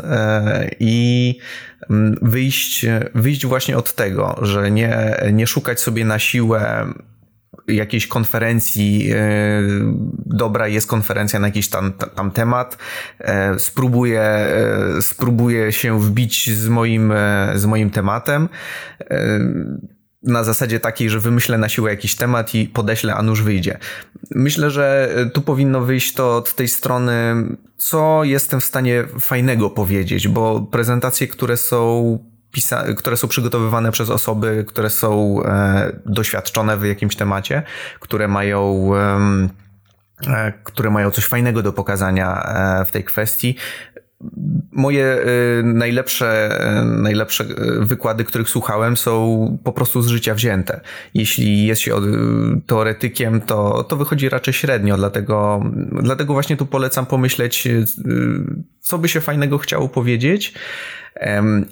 i 0.79 1.39
wyjść, 2.21 2.85
wyjść 3.15 3.45
właśnie 3.45 3.77
od 3.77 3.95
tego, 3.95 4.39
że 4.41 4.71
nie, 4.71 5.23
nie 5.33 5.47
szukać 5.47 5.79
sobie 5.79 6.05
na 6.05 6.19
siłę 6.19 6.93
jakiejś 7.67 8.07
konferencji, 8.07 9.11
e, 9.11 9.17
dobra 10.25 10.67
jest 10.67 10.87
konferencja 10.87 11.39
na 11.39 11.47
jakiś 11.47 11.69
tam, 11.69 11.93
tam 12.15 12.31
temat, 12.31 12.77
spróbuję, 13.57 14.47
spróbuję 15.01 15.71
się 15.71 16.01
wbić 16.01 16.51
z 16.51 16.67
moim, 16.67 17.13
z 17.55 17.65
moim 17.65 17.89
tematem 17.89 18.49
na 20.25 20.43
zasadzie 20.43 20.79
takiej, 20.79 21.09
że 21.09 21.19
wymyślę 21.19 21.57
na 21.57 21.69
siłę 21.69 21.91
jakiś 21.91 22.15
temat 22.15 22.55
i 22.55 22.67
podeślę, 22.67 23.15
a 23.15 23.23
nuż 23.23 23.41
wyjdzie. 23.41 23.77
Myślę, 24.31 24.71
że 24.71 25.15
tu 25.33 25.41
powinno 25.41 25.81
wyjść 25.81 26.13
to 26.13 26.37
od 26.37 26.55
tej 26.55 26.67
strony, 26.67 27.35
co 27.77 28.23
jestem 28.23 28.61
w 28.61 28.65
stanie 28.65 29.03
fajnego 29.19 29.69
powiedzieć, 29.69 30.27
bo 30.27 30.61
prezentacje, 30.61 31.27
które 31.27 31.57
są 31.57 32.19
które 32.97 33.17
są 33.17 33.27
przygotowywane 33.27 33.91
przez 33.91 34.09
osoby, 34.09 34.65
które 34.67 34.89
są 34.89 35.43
e, 35.43 35.91
doświadczone 36.05 36.77
w 36.77 36.85
jakimś 36.85 37.15
temacie, 37.15 37.63
które 37.99 38.27
mają 38.27 38.91
e, 40.27 40.53
które 40.63 40.89
mają 40.89 41.11
coś 41.11 41.25
fajnego 41.25 41.61
do 41.61 41.73
pokazania 41.73 42.43
e, 42.43 42.85
w 42.85 42.91
tej 42.91 43.03
kwestii, 43.03 43.55
moje 44.71 45.17
najlepsze, 45.63 46.59
najlepsze 46.83 47.45
wykłady, 47.79 48.23
których 48.23 48.49
słuchałem, 48.49 48.97
są 48.97 49.57
po 49.63 49.73
prostu 49.73 50.01
z 50.01 50.07
życia 50.07 50.33
wzięte. 50.35 50.81
Jeśli 51.13 51.65
jest 51.65 51.81
się 51.81 51.95
teoretykiem, 52.67 53.41
to, 53.41 53.83
to 53.83 53.95
wychodzi 53.95 54.29
raczej 54.29 54.53
średnio, 54.53 54.97
dlatego, 54.97 55.63
dlatego 56.01 56.33
właśnie 56.33 56.57
tu 56.57 56.65
polecam 56.65 57.05
pomyśleć, 57.05 57.67
co 58.79 58.97
by 58.97 59.09
się 59.09 59.21
fajnego 59.21 59.57
chciało 59.57 59.89
powiedzieć 59.89 60.53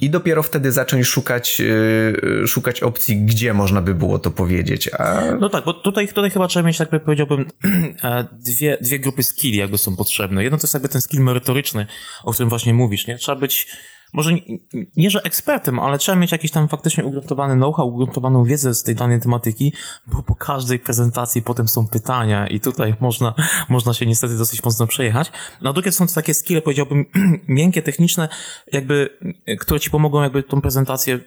i 0.01 0.09
dopiero 0.09 0.43
wtedy 0.43 0.71
zacząć 0.71 1.05
szukać, 1.05 1.61
y, 1.61 2.47
szukać 2.47 2.83
opcji, 2.83 3.17
gdzie 3.17 3.53
można 3.53 3.81
by 3.81 3.95
było 3.95 4.19
to 4.19 4.31
powiedzieć. 4.31 4.89
A... 4.99 5.21
No 5.39 5.49
tak, 5.49 5.65
bo 5.65 5.73
tutaj, 5.73 6.07
tutaj 6.07 6.31
chyba 6.31 6.47
trzeba 6.47 6.67
mieć, 6.67 6.79
jakby 6.79 6.99
powiedziałbym, 6.99 7.45
e, 8.03 8.25
dwie, 8.31 8.77
dwie 8.81 8.99
grupy 8.99 9.23
skilli 9.23 9.57
jakby 9.57 9.77
są 9.77 9.95
potrzebne. 9.95 10.43
Jedno 10.43 10.57
to 10.57 10.63
jest 10.63 10.73
jakby 10.73 10.89
ten 10.89 11.01
skill 11.01 11.21
merytoryczny, 11.21 11.87
o 12.23 12.31
którym 12.31 12.49
właśnie 12.49 12.73
mówisz, 12.73 13.07
nie? 13.07 13.17
Trzeba 13.17 13.39
być 13.39 13.67
może 14.13 14.33
nie, 14.33 14.41
nie, 14.97 15.09
że 15.09 15.23
ekspertem, 15.23 15.79
ale 15.79 15.97
trzeba 15.97 16.15
mieć 16.15 16.31
jakiś 16.31 16.51
tam 16.51 16.67
faktycznie 16.67 17.05
ugruntowany 17.05 17.55
know-how, 17.55 17.87
ugruntowaną 17.87 18.43
wiedzę 18.43 18.73
z 18.73 18.83
tej 18.83 18.95
danej 18.95 19.21
tematyki, 19.21 19.73
bo 20.07 20.23
po 20.23 20.35
każdej 20.35 20.79
prezentacji 20.79 21.41
potem 21.41 21.67
są 21.67 21.87
pytania 21.87 22.47
i 22.47 22.59
tutaj 22.59 22.95
można, 22.99 23.33
można 23.69 23.93
się 23.93 24.05
niestety 24.05 24.37
dosyć 24.37 24.63
mocno 24.63 24.87
przejechać. 24.87 25.31
Na 25.61 25.73
drugie 25.73 25.91
są 25.91 26.07
to 26.07 26.13
takie 26.13 26.33
skille, 26.33 26.61
powiedziałbym, 26.61 27.05
miękkie, 27.47 27.81
techniczne, 27.81 28.29
jakby, 28.71 29.09
które 29.59 29.79
ci 29.79 29.89
pomogą 29.89 30.23
jakby 30.23 30.43
tą 30.43 30.61
prezentację 30.61 31.19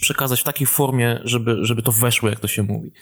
przekazać 0.00 0.40
w 0.40 0.44
takiej 0.44 0.66
formie, 0.66 1.20
żeby, 1.24 1.56
żeby 1.62 1.82
to 1.82 1.92
weszło, 1.92 2.28
jak 2.28 2.40
to 2.40 2.48
się 2.48 2.62
mówi. 2.62 2.92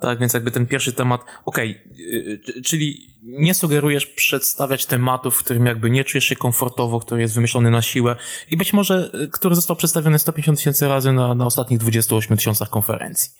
Tak, 0.00 0.18
więc 0.18 0.34
jakby 0.34 0.50
ten 0.50 0.66
pierwszy 0.66 0.92
temat, 0.92 1.20
okej, 1.44 1.80
okay, 1.80 2.62
czyli 2.62 3.10
nie 3.22 3.54
sugerujesz 3.54 4.06
przedstawiać 4.06 4.86
tematów, 4.86 5.36
w 5.36 5.44
którym 5.44 5.66
jakby 5.66 5.90
nie 5.90 6.04
czujesz 6.04 6.24
się 6.24 6.36
komfortowo, 6.36 7.00
który 7.00 7.20
jest 7.20 7.34
wymyślony 7.34 7.70
na 7.70 7.82
siłę 7.82 8.16
i 8.50 8.56
być 8.56 8.72
może, 8.72 9.10
y, 9.14 9.28
który 9.28 9.54
został 9.54 9.76
przedstawiony 9.76 10.18
150 10.18 10.58
tysięcy 10.58 10.88
razy 10.88 11.12
na, 11.12 11.34
na 11.34 11.46
ostatnich 11.46 11.80
28 11.80 12.36
tysiącach 12.36 12.70
konferencji. 12.70 13.30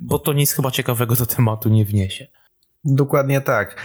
Bo 0.00 0.18
to 0.18 0.32
nic 0.32 0.52
chyba 0.52 0.70
ciekawego 0.70 1.14
do 1.14 1.26
tematu 1.26 1.68
nie 1.68 1.84
wniesie. 1.84 2.26
Dokładnie 2.84 3.40
tak. 3.40 3.76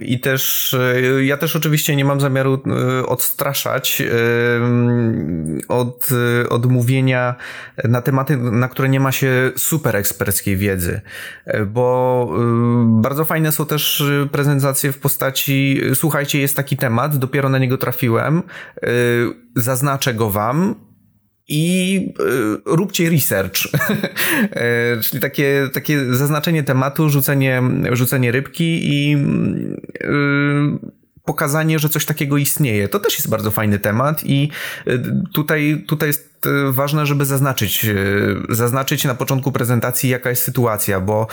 I 0.00 0.20
też 0.20 0.74
e, 0.74 1.24
ja 1.24 1.36
też 1.36 1.56
oczywiście 1.56 1.96
nie 1.96 2.04
mam 2.04 2.20
zamiaru 2.20 2.62
e, 2.66 3.06
odstraszać 3.06 4.02
od, 5.68 6.08
e, 6.44 6.48
od 6.48 6.66
mówienia 6.66 7.34
na 7.84 8.02
tematy, 8.02 8.36
na 8.36 8.68
które 8.68 8.88
nie 8.88 9.00
ma 9.00 9.12
się 9.12 9.52
super 9.56 9.96
eksperckiej 9.96 10.56
wiedzy, 10.56 11.00
bo 11.66 12.28
bardzo 12.86 13.24
fajne 13.24 13.52
są 13.52 13.66
też 13.66 14.04
prezentacje 14.32 14.92
w 14.92 14.98
postaci 14.98 15.80
słuchajcie, 15.94 16.40
jest 16.40 16.56
taki 16.56 16.76
temat, 16.76 17.16
dopiero 17.16 17.48
na 17.48 17.58
niego 17.58 17.78
trafiłem, 17.78 18.42
zaznaczę 19.56 20.14
go 20.14 20.30
wam, 20.30 20.74
i 21.52 21.96
y, 22.20 22.76
róbcie 22.76 23.10
research. 23.10 23.58
E, 24.52 25.00
czyli 25.00 25.20
takie, 25.20 25.68
takie 25.72 26.14
zaznaczenie 26.14 26.62
tematu, 26.62 27.08
rzucenie, 27.08 27.62
rzucenie 27.92 28.32
rybki 28.32 28.80
i 28.82 29.16
y, 30.04 31.01
pokazanie, 31.24 31.78
że 31.78 31.88
coś 31.88 32.06
takiego 32.06 32.36
istnieje. 32.36 32.88
To 32.88 33.00
też 33.00 33.14
jest 33.14 33.28
bardzo 33.28 33.50
fajny 33.50 33.78
temat 33.78 34.24
i 34.24 34.50
y, 34.86 35.02
tutaj, 35.32 35.84
tutaj 35.88 36.08
jest 36.08 36.46
y, 36.46 36.72
ważne, 36.72 37.06
żeby 37.06 37.24
zaznaczyć, 37.24 37.84
y, 37.84 38.36
zaznaczyć 38.48 39.04
na 39.04 39.14
początku 39.14 39.52
prezentacji, 39.52 40.10
jaka 40.10 40.30
jest 40.30 40.42
sytuacja, 40.42 41.00
bo 41.00 41.26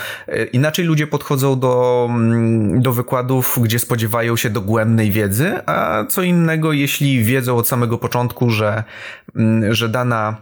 inaczej 0.52 0.84
ludzie 0.84 1.06
podchodzą 1.06 1.60
do, 1.60 2.06
mm, 2.10 2.82
do 2.82 2.92
wykładów, 2.92 3.58
gdzie 3.62 3.78
spodziewają 3.78 4.36
się 4.36 4.50
dogłębnej 4.50 5.10
wiedzy, 5.10 5.66
a 5.66 6.04
co 6.08 6.22
innego, 6.22 6.72
jeśli 6.72 7.24
wiedzą 7.24 7.56
od 7.56 7.68
samego 7.68 7.98
początku, 7.98 8.50
że, 8.50 8.84
mm, 9.36 9.74
że 9.74 9.88
dana, 9.88 10.36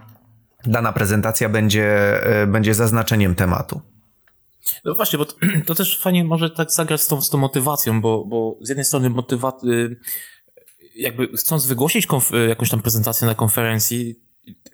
dana 0.67 0.93
prezentacja 0.93 1.49
będzie, 1.49 2.21
będzie 2.47 2.75
zaznaczeniem 2.75 3.35
tematu. 3.35 3.81
No 4.85 4.95
właśnie, 4.95 5.19
bo 5.19 5.25
to, 5.25 5.35
to, 5.67 5.75
też 5.75 5.99
fajnie 5.99 6.25
może 6.25 6.51
tak 6.51 6.73
zagrać 6.73 7.01
z 7.01 7.07
tą, 7.07 7.23
z 7.23 7.31
tą 7.31 7.39
motywacją, 7.39 8.01
bo, 8.01 8.25
bo 8.25 8.59
z 8.61 8.69
jednej 8.69 8.85
strony 8.85 9.11
motywacja, 9.11 9.69
jakby 10.97 11.29
chcąc 11.37 11.67
wygłosić 11.67 12.07
konf- 12.07 12.49
jakąś 12.49 12.71
tam 12.71 12.83
prezentację 12.83 13.27
na 13.27 13.35
konferencji, 13.35 14.15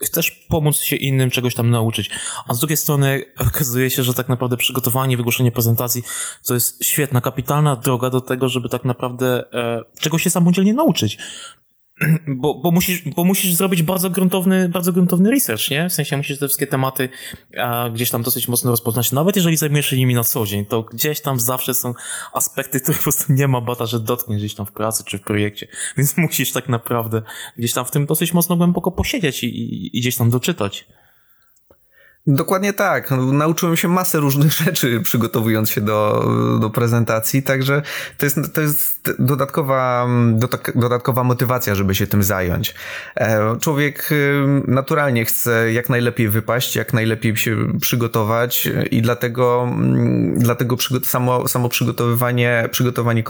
chcesz 0.03 0.31
pomóc 0.31 0.77
się 0.77 0.97
innym 0.97 1.31
czegoś 1.31 1.55
tam 1.55 1.71
nauczyć, 1.71 2.11
a 2.49 2.55
z 2.55 2.59
drugiej 2.59 2.77
strony 2.77 3.25
okazuje 3.49 3.91
się, 3.91 4.03
że 4.03 4.15
tak 4.15 4.29
naprawdę 4.29 4.57
przygotowanie, 4.57 5.17
wygłoszenie 5.17 5.53
prezentacji 5.53 6.03
to 6.47 6.55
jest 6.55 6.85
świetna, 6.85 7.21
kapitalna 7.21 7.77
droga 7.77 8.11
do 8.11 8.21
tego, 8.21 8.49
żeby 8.49 8.69
tak 8.69 8.85
naprawdę 8.85 9.53
e, 9.53 9.83
czegoś 10.01 10.23
się 10.23 10.31
samodzielnie 10.31 10.75
nauczyć. 10.75 11.19
bo, 12.29 12.55
bo, 12.55 12.71
musisz, 12.71 13.03
bo 13.03 13.25
musisz 13.25 13.55
zrobić 13.55 13.83
bardzo 13.83 14.11
gruntowny, 14.11 14.69
bardzo 14.69 14.93
gruntowny 14.93 15.31
research, 15.31 15.71
nie? 15.71 15.89
W 15.89 15.93
sensie 15.93 16.17
musisz 16.17 16.39
te 16.39 16.47
wszystkie 16.47 16.67
tematy 16.67 17.09
a, 17.59 17.91
gdzieś 17.95 18.11
tam 18.11 18.23
dosyć 18.23 18.49
mocno 18.49 18.71
rozpoznać. 18.71 19.13
Nawet 19.13 19.37
jeżeli 19.37 19.57
zajmujesz 19.57 19.87
się 19.87 19.97
nimi 19.97 20.15
na 20.15 20.25
co 20.25 20.47
dzień, 20.47 20.67
to 20.67 20.83
gdzieś 20.83 21.21
tam 21.21 21.41
zawsze 21.41 21.75
są 21.75 21.95
aspekty, 22.33 22.81
których 22.81 22.99
po 22.99 23.03
prostu 23.03 23.33
nie 23.33 23.49
ma 23.49 23.61
bata, 23.61 23.87
że 23.87 24.01
dotkniesz 24.01 24.39
gdzieś 24.39 24.55
tam 24.55 24.67
w 24.67 24.73
pracy 24.73 25.05
czy 25.05 25.19
w 25.19 25.23
projekcie. 25.23 25.69
Więc 25.97 26.17
musisz 26.27 26.53
tak 26.53 26.69
naprawdę 26.69 27.23
gdzieś 27.59 27.73
tam 27.73 27.85
w 27.85 27.91
tym 27.91 28.07
dosyć 28.07 28.35
mocno 28.35 28.57
głęboko 28.57 28.91
posiedzieć 28.91 29.45
i, 29.45 29.47
i, 29.47 29.97
i 29.99 30.01
gdzieś 30.01 30.17
tam 30.17 30.31
doczytać. 30.31 30.87
Dokładnie 32.27 32.73
tak. 32.73 33.11
No, 33.11 33.33
nauczyłem 33.33 33.77
się 33.77 33.89
masę 33.89 34.21
różnych 34.21 34.53
rzeczy 34.65 35.01
przygotowując 35.01 35.71
się 35.71 35.81
do, 35.81 36.31
do 36.61 36.71
prezentacji, 36.71 37.43
także 37.43 37.83
to 38.19 38.27
jest, 38.27 38.55
to 38.55 38.61
jest 38.61 39.13
dodatkowa, 39.19 40.09
dodatkowa 40.75 41.25
motywacja, 41.25 41.75
żeby 41.75 41.95
się 41.95 42.07
tym 42.07 42.23
zająć. 42.23 42.75
E, 43.17 43.57
człowiek 43.61 44.13
y, 44.13 44.45
naturalnie 44.67 45.25
chce 45.25 45.73
jak 45.73 45.89
najlepiej 45.89 46.29
wypaść, 46.29 46.77
jak 46.77 46.93
najlepiej 46.93 47.37
się 47.37 47.57
przygotować 47.81 48.69
i 48.91 49.03
dlatego, 49.03 49.69
mm, 49.69 50.39
dlatego 50.39 50.77
samo, 51.03 51.49
samo 51.49 51.69
przygotowywanie, 51.69 52.69
przygotowanie 52.71 53.23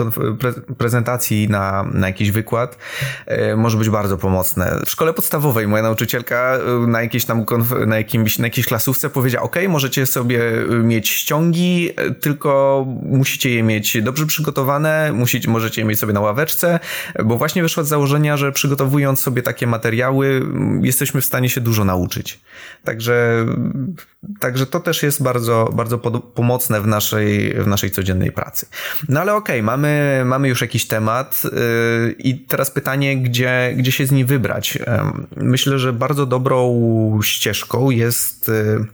prezentacji 0.79 1.49
na, 1.49 1.85
na 1.93 2.07
jakiś 2.07 2.31
wykład 2.31 2.79
e, 3.27 3.57
może 3.57 3.79
być 3.79 3.91
bardzo 3.91 4.19
pomocne. 4.19 4.81
W 4.87 4.91
szkole 4.91 5.13
podstawowej 5.13 5.69
moja 5.69 5.83
nauczycielka 5.83 6.59
y, 6.85 6.87
na 6.87 7.03
jakiejś 7.03 7.25
tam, 7.25 7.45
na 7.87 7.97
jakimś, 7.97 8.39
na 8.39 8.47
jakiejś 8.47 8.67
klasówce 8.85 9.11
powiedział, 9.11 9.45
ok, 9.45 9.57
możecie 9.69 10.07
sobie 10.07 10.41
y, 10.41 10.67
mieć 10.69 11.09
ściągi, 11.09 11.91
y, 12.01 12.15
tylko 12.15 12.85
musicie 13.03 13.51
je 13.51 13.63
mieć 13.63 14.03
dobrze 14.03 14.27
przygotowane, 14.27 15.13
musicie, 15.13 15.51
możecie 15.51 15.81
je 15.81 15.85
mieć 15.85 15.99
sobie 15.99 16.13
na 16.13 16.21
ławeczce, 16.21 16.81
bo 17.25 17.39
właśnie 17.39 17.63
wyszło 17.63 17.85
z 17.85 17.89
założenia, 17.89 18.37
że 18.37 18.53
przygotowując 18.53 19.21
sobie 19.21 19.43
takie 19.43 19.67
materiały, 19.67 20.27
mm, 20.27 20.85
jesteśmy 20.85 21.21
w 21.21 21.25
stanie 21.25 21.49
się 21.49 21.61
dużo 21.61 21.85
nauczyć. 21.85 22.41
Także, 22.85 23.47
także 24.41 24.67
to 24.67 24.81
też 24.81 25.03
jest 25.03 25.23
bardzo, 25.23 25.71
bardzo 25.75 25.99
pomocne 26.35 26.81
w 26.81 26.87
naszej, 26.87 27.55
w 27.55 27.67
naszej 27.67 27.91
codziennej 27.91 28.33
pracy. 28.33 28.67
No 29.09 29.21
ale 29.21 29.35
okej, 29.35 29.57
okay, 29.57 29.63
mamy, 29.63 30.23
mamy 30.25 30.49
już 30.49 30.61
jakiś 30.61 30.87
temat 30.87 31.43
yy, 31.45 32.15
i 32.19 32.39
teraz 32.39 32.71
pytanie, 32.71 33.17
gdzie, 33.17 33.75
gdzie 33.77 33.93
się 33.93 34.07
z 34.07 34.11
nim 34.11 34.27
wybrać? 34.27 34.79
Myślę, 35.37 35.79
że 35.79 35.93
bardzo 35.93 36.27
dobrą 36.27 36.81
ścieżką 37.23 37.91
jest 37.91 38.49
yy, 38.49 38.87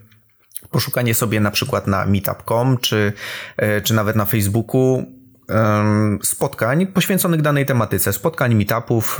poszukanie 0.70 1.14
sobie 1.14 1.40
na 1.40 1.50
przykład 1.50 1.86
na 1.86 2.06
meetup.com 2.06 2.78
czy, 2.78 3.12
e, 3.56 3.80
czy 3.80 3.94
nawet 3.94 4.16
na 4.16 4.24
Facebooku 4.24 5.06
spotkań 6.22 6.86
poświęconych 6.86 7.42
danej 7.42 7.66
tematyce, 7.66 8.12
spotkań, 8.12 8.54
meetupów, 8.54 9.18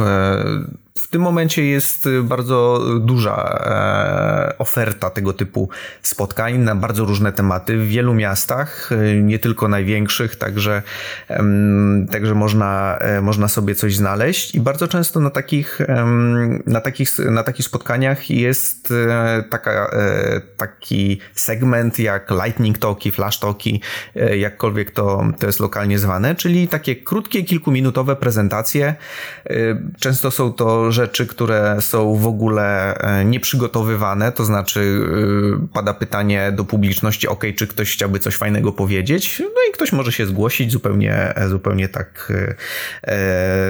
w 1.00 1.07
tym 1.07 1.23
momencie 1.23 1.64
jest 1.64 2.09
bardzo 2.23 2.85
duża 3.00 3.61
e, 3.64 4.59
oferta 4.59 5.11
tego 5.11 5.33
typu 5.33 5.69
spotkań 6.02 6.59
na 6.59 6.75
bardzo 6.75 7.04
różne 7.04 7.33
tematy 7.33 7.76
w 7.76 7.88
wielu 7.88 8.14
miastach, 8.14 8.90
nie 9.23 9.38
tylko 9.38 9.69
największych, 9.69 10.37
także, 10.37 10.83
także 12.11 12.35
można, 12.35 12.99
można 13.23 13.49
sobie 13.49 13.75
coś 13.75 13.95
znaleźć 13.95 14.54
i 14.54 14.61
bardzo 14.61 14.88
często 14.88 15.21
na 15.21 15.30
takich, 15.30 15.78
na 16.66 16.80
takich, 16.80 17.19
na 17.19 17.42
takich 17.42 17.66
spotkaniach 17.66 18.30
jest 18.30 18.92
taka, 19.50 19.90
taki 20.57 21.21
segment 21.35 21.99
jak 21.99 22.30
lightning 22.30 22.78
talki, 22.78 23.11
flash 23.11 23.38
talki, 23.38 23.80
jakkolwiek 24.37 24.90
to, 24.90 25.25
to 25.38 25.47
jest 25.47 25.61
lokalnie 25.61 25.99
zwane, 25.99 26.35
czyli 26.35 26.69
takie 26.69 26.97
krótkie, 26.97 27.42
kilkuminutowe 27.42 28.16
prezentacje. 28.16 28.95
Często 30.00 30.30
są 30.30 30.52
to 30.52 30.89
rzeczy, 30.92 31.26
które 31.26 31.76
są 31.80 32.16
w 32.16 32.26
ogóle 32.26 32.94
e, 32.94 33.25
nieprzygotowywane, 33.25 34.32
to 34.32 34.44
znaczy 34.44 35.00
e, 35.62 35.66
pada 35.73 35.94
pytanie 35.94 36.52
do 36.52 36.64
publiczności, 36.64 37.28
ok, 37.28 37.44
czy 37.56 37.66
ktoś 37.66 37.92
chciałby 37.92 38.18
coś 38.18 38.37
fajnego 38.37 38.73
powiedzieć, 38.73 39.38
no 39.38 39.61
i 39.70 39.73
ktoś 39.73 39.92
może 39.92 40.12
się 40.12 40.26
zgłosić 40.26 40.73
zupełnie, 40.73 41.37
e, 41.37 41.49
zupełnie 41.49 41.88
tak 41.88 42.32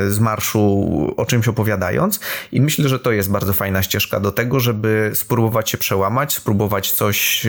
z 0.08 0.18
marszu 0.18 1.14
o 1.16 1.26
czymś 1.26 1.48
opowiadając. 1.48 2.20
I 2.52 2.60
myślę, 2.60 2.88
że 2.88 2.98
to 2.98 3.12
jest 3.12 3.30
bardzo 3.30 3.52
fajna 3.52 3.82
ścieżka 3.82 4.20
do 4.20 4.32
tego, 4.32 4.60
żeby 4.60 5.10
spróbować 5.14 5.70
się 5.70 5.78
przełamać, 5.78 6.32
spróbować 6.32 6.92
coś 6.92 7.46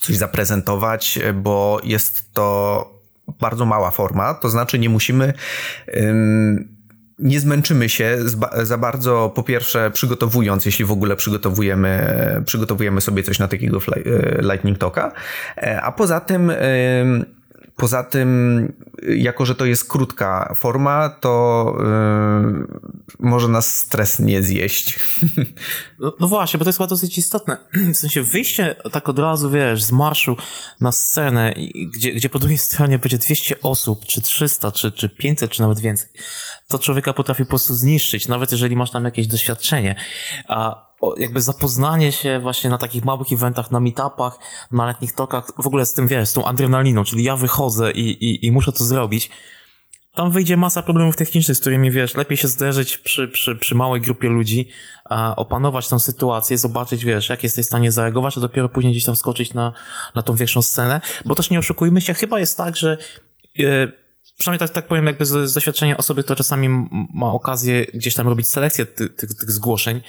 coś 0.00 0.16
zaprezentować, 0.16 1.18
bo 1.34 1.80
jest 1.84 2.32
to 2.32 2.98
bardzo 3.40 3.64
mała 3.66 3.90
forma, 3.90 4.34
to 4.34 4.48
znaczy 4.48 4.78
nie 4.78 4.88
musimy 4.88 5.32
nie 7.18 7.40
zmęczymy 7.40 7.88
się 7.88 8.18
za 8.62 8.78
bardzo, 8.78 9.32
po 9.34 9.42
pierwsze 9.42 9.90
przygotowując, 9.90 10.66
jeśli 10.66 10.84
w 10.84 10.92
ogóle 10.92 11.16
przygotowujemy, 11.16 12.42
przygotowujemy 12.46 13.00
sobie 13.00 13.22
coś 13.22 13.38
na 13.38 13.48
takiego 13.48 13.78
e, 13.78 14.42
Lightning 14.42 14.78
Talka, 14.78 15.12
e, 15.56 15.82
a 15.82 15.92
poza 15.92 16.20
tym 16.20 16.52
Poza 17.78 18.04
tym, 18.04 18.72
jako 19.08 19.46
że 19.46 19.54
to 19.54 19.64
jest 19.64 19.88
krótka 19.88 20.54
forma, 20.56 21.08
to 21.08 21.74
yy, 21.78 22.66
może 23.18 23.48
nas 23.48 23.76
stres 23.76 24.18
nie 24.18 24.42
zjeść. 24.42 24.98
No, 25.98 26.12
no, 26.20 26.28
właśnie, 26.28 26.58
bo 26.58 26.64
to 26.64 26.68
jest 26.68 26.78
chyba 26.78 26.88
dosyć 26.88 27.18
istotne. 27.18 27.56
W 27.94 27.96
sensie 27.96 28.22
wyjście 28.22 28.76
tak 28.92 29.08
od 29.08 29.18
razu, 29.18 29.50
wiesz, 29.50 29.82
z 29.82 29.92
marszu 29.92 30.36
na 30.80 30.92
scenę, 30.92 31.54
gdzie, 31.94 32.12
gdzie 32.12 32.28
po 32.28 32.38
drugiej 32.38 32.58
stronie 32.68 32.98
będzie 32.98 33.18
200 33.18 33.60
osób, 33.60 34.06
czy 34.06 34.20
300, 34.20 34.72
czy, 34.72 34.92
czy 34.92 35.08
500, 35.08 35.50
czy 35.50 35.60
nawet 35.60 35.80
więcej, 35.80 36.08
to 36.68 36.78
człowieka 36.78 37.12
potrafi 37.12 37.44
po 37.44 37.48
prostu 37.48 37.74
zniszczyć, 37.74 38.28
nawet 38.28 38.52
jeżeli 38.52 38.76
masz 38.76 38.90
tam 38.90 39.04
jakieś 39.04 39.26
doświadczenie. 39.26 39.96
A 40.48 40.87
jakby 41.16 41.40
zapoznanie 41.40 42.12
się 42.12 42.40
właśnie 42.40 42.70
na 42.70 42.78
takich 42.78 43.04
małych 43.04 43.32
eventach, 43.32 43.70
na 43.70 43.80
meetupach, 43.80 44.38
na 44.72 44.86
letnich 44.86 45.12
tokach, 45.12 45.52
w 45.58 45.66
ogóle 45.66 45.86
z 45.86 45.92
tym, 45.92 46.08
wiesz, 46.08 46.28
z 46.28 46.32
tą 46.32 46.44
adrenaliną, 46.44 47.04
czyli 47.04 47.24
ja 47.24 47.36
wychodzę 47.36 47.92
i, 47.92 48.24
i, 48.24 48.46
i 48.46 48.52
muszę 48.52 48.72
to 48.72 48.84
zrobić, 48.84 49.30
tam 50.18 50.30
wyjdzie 50.30 50.56
masa 50.56 50.82
problemów 50.82 51.16
technicznych, 51.16 51.56
z 51.56 51.60
którymi, 51.60 51.90
wiesz, 51.90 52.14
lepiej 52.14 52.36
się 52.36 52.48
zderzyć 52.48 52.98
przy, 52.98 53.28
przy, 53.28 53.56
przy 53.56 53.74
małej 53.74 54.00
grupie 54.00 54.28
ludzi, 54.28 54.68
a 55.04 55.36
opanować 55.36 55.88
tą 55.88 55.98
sytuację, 55.98 56.58
zobaczyć, 56.58 57.04
wiesz, 57.04 57.28
jak 57.28 57.42
jesteś 57.42 57.64
w 57.64 57.68
stanie 57.68 57.92
zareagować, 57.92 58.38
a 58.38 58.40
dopiero 58.40 58.68
później 58.68 58.92
gdzieś 58.92 59.04
tam 59.04 59.16
skoczyć 59.16 59.54
na, 59.54 59.72
na 60.14 60.22
tą 60.22 60.34
większą 60.34 60.62
scenę, 60.62 61.00
bo 61.24 61.34
też 61.34 61.50
nie 61.50 61.58
oszukujmy 61.58 62.00
się, 62.00 62.14
chyba 62.14 62.40
jest 62.40 62.56
tak, 62.56 62.76
że 62.76 62.98
yy, 63.54 63.92
przynajmniej 64.38 64.68
tak, 64.68 64.74
tak 64.74 64.88
powiem, 64.88 65.06
jakby 65.06 65.26
z, 65.26 65.54
doświadczenia 65.54 65.96
osoby, 65.96 66.22
która 66.22 66.36
czasami 66.36 66.68
ma 67.14 67.32
okazję 67.32 67.86
gdzieś 67.94 68.14
tam 68.14 68.28
robić 68.28 68.48
selekcję 68.48 68.86
tych, 68.86 69.16
tych, 69.16 69.34
tych 69.34 69.50
zgłoszeń, 69.50 70.00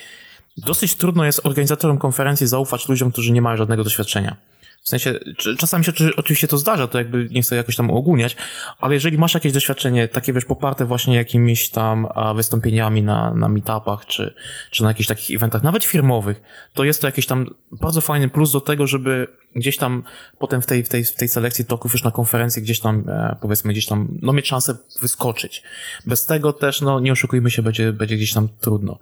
dosyć 0.66 0.96
trudno 0.96 1.26
jest 1.26 1.46
organizatorom 1.46 1.98
konferencji 1.98 2.48
zaufać 2.48 2.90
ludziom, 2.90 3.12
którzy 3.12 3.32
nie 3.32 3.42
mają 3.42 3.58
żadnego 3.58 3.84
doświadczenia. 3.84 4.36
W 4.84 4.90
sensie, 4.90 5.20
czasami 5.58 5.86
się 5.86 5.92
oczywiście 6.18 6.48
to 6.48 6.58
zdarza, 6.58 6.88
to 6.88 6.98
jakby 6.98 7.28
nie 7.32 7.42
chcę 7.42 7.56
jakoś 7.56 7.76
tam 7.76 7.92
ogólniać, 7.92 8.36
ale 8.80 8.94
jeżeli 8.94 9.18
masz 9.18 9.34
jakieś 9.34 9.54
doświadczenie, 9.54 10.08
takie 10.08 10.34
wiesz, 10.34 10.46
poparte 10.46 10.86
właśnie 10.86 11.16
jakimiś 11.16 11.70
tam 11.70 12.08
wystąpieniami 12.36 13.04
na, 13.04 13.34
na 13.34 13.50
meetupach, 13.50 14.06
czy, 14.06 14.34
czy 14.72 14.84
na 14.84 14.90
jakichś 14.90 15.08
takich 15.08 15.38
eventach, 15.38 15.64
nawet 15.64 15.84
firmowych, 15.84 16.42
to 16.74 16.84
jest 16.84 17.02
to 17.02 17.08
jakiś 17.08 17.26
tam 17.26 17.46
bardzo 17.72 18.02
fajny 18.02 18.30
plus 18.30 18.52
do 18.52 18.62
tego, 18.62 18.88
żeby 18.88 19.28
gdzieś 19.56 19.78
tam 19.78 20.04
potem 20.40 20.62
w 20.62 20.66
tej, 20.66 20.84
w 20.84 20.90
tej, 20.90 21.04
w 21.04 21.16
tej 21.16 21.28
selekcji 21.28 21.66
toków 21.66 21.94
już 21.94 22.04
na 22.04 22.12
konferencji 22.12 22.62
gdzieś 22.62 22.80
tam, 22.80 23.04
e, 23.10 23.36
powiedzmy, 23.42 23.72
gdzieś 23.72 23.86
tam, 23.86 24.08
no 24.22 24.34
mieć 24.34 24.48
szansę 24.48 24.78
wyskoczyć. 25.02 25.64
Bez 26.06 26.26
tego 26.26 26.54
też, 26.54 26.82
no 26.82 27.00
nie 27.00 27.12
oszukujmy 27.12 27.52
się, 27.52 27.62
będzie, 27.62 27.94
będzie 27.94 28.16
gdzieś 28.16 28.34
tam 28.34 28.48
trudno. 28.60 29.00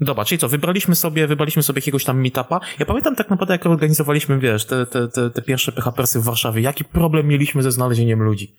Dobra, 0.00 0.24
czyli 0.24 0.38
co, 0.38 0.48
wybraliśmy 0.48 0.96
sobie, 0.96 1.26
wybraliśmy 1.26 1.62
sobie 1.62 1.78
jakiegoś 1.78 2.04
tam 2.04 2.20
meetupa. 2.20 2.60
Ja 2.78 2.86
pamiętam 2.86 3.16
tak 3.16 3.30
naprawdę, 3.30 3.54
jak 3.54 3.66
organizowaliśmy, 3.66 4.38
wiesz, 4.38 4.64
te, 4.64 4.86
te, 4.86 5.08
te, 5.08 5.30
te 5.30 5.42
pierwsze 5.42 5.72
PHPersy 5.72 6.20
w 6.20 6.24
Warszawie, 6.24 6.62
jaki 6.62 6.84
problem 6.84 7.26
mieliśmy 7.28 7.62
ze 7.62 7.72
znalezieniem 7.72 8.22
ludzi. 8.22 8.54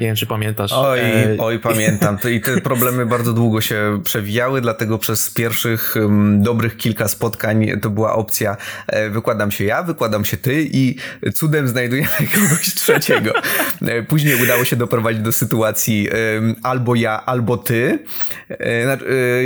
Nie 0.00 0.06
wiem, 0.06 0.16
czy 0.16 0.26
pamiętasz. 0.26 0.72
Oj, 0.72 1.00
e... 1.00 1.36
oj, 1.38 1.58
pamiętam. 1.58 2.18
I 2.30 2.40
te 2.40 2.60
problemy 2.70 3.06
bardzo 3.06 3.32
długo 3.32 3.60
się 3.60 4.00
przewijały, 4.04 4.60
dlatego 4.60 4.98
przez 4.98 5.30
pierwszych 5.30 5.94
um, 5.96 6.42
dobrych 6.42 6.76
kilka 6.76 7.08
spotkań 7.08 7.66
to 7.82 7.90
była 7.90 8.14
opcja, 8.14 8.56
e, 8.86 9.10
wykładam 9.10 9.50
się 9.50 9.64
ja, 9.64 9.82
wykładam 9.82 10.24
się 10.24 10.36
ty 10.36 10.62
i 10.62 10.81
i 10.82 10.96
cudem 11.34 11.68
znajdujemy 11.68 12.08
kogoś 12.40 12.74
trzeciego. 12.74 13.32
E, 13.82 14.02
później 14.02 14.42
udało 14.42 14.64
się 14.64 14.76
doprowadzić 14.76 15.22
do 15.22 15.32
sytuacji 15.32 16.08
albo 16.62 16.94
ja, 16.94 17.24
albo 17.26 17.56
ty 17.56 17.98
e, 18.50 18.56
e, 18.60 18.98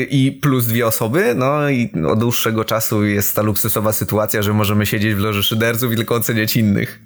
i 0.03 0.33
plus 0.33 0.66
dwie 0.66 0.87
osoby. 0.87 1.35
No 1.35 1.68
i 1.68 1.92
od 2.09 2.18
dłuższego 2.18 2.64
czasu 2.64 3.05
jest 3.05 3.37
ta 3.37 3.42
luksusowa 3.42 3.92
sytuacja, 3.92 4.42
że 4.42 4.53
możemy 4.53 4.87
siedzieć 4.87 5.14
w 5.14 5.18
loży 5.18 5.42
szyderzów 5.42 5.92
i 5.92 5.96
tylko 5.96 6.14
oceniać 6.14 6.57
innych. 6.57 7.01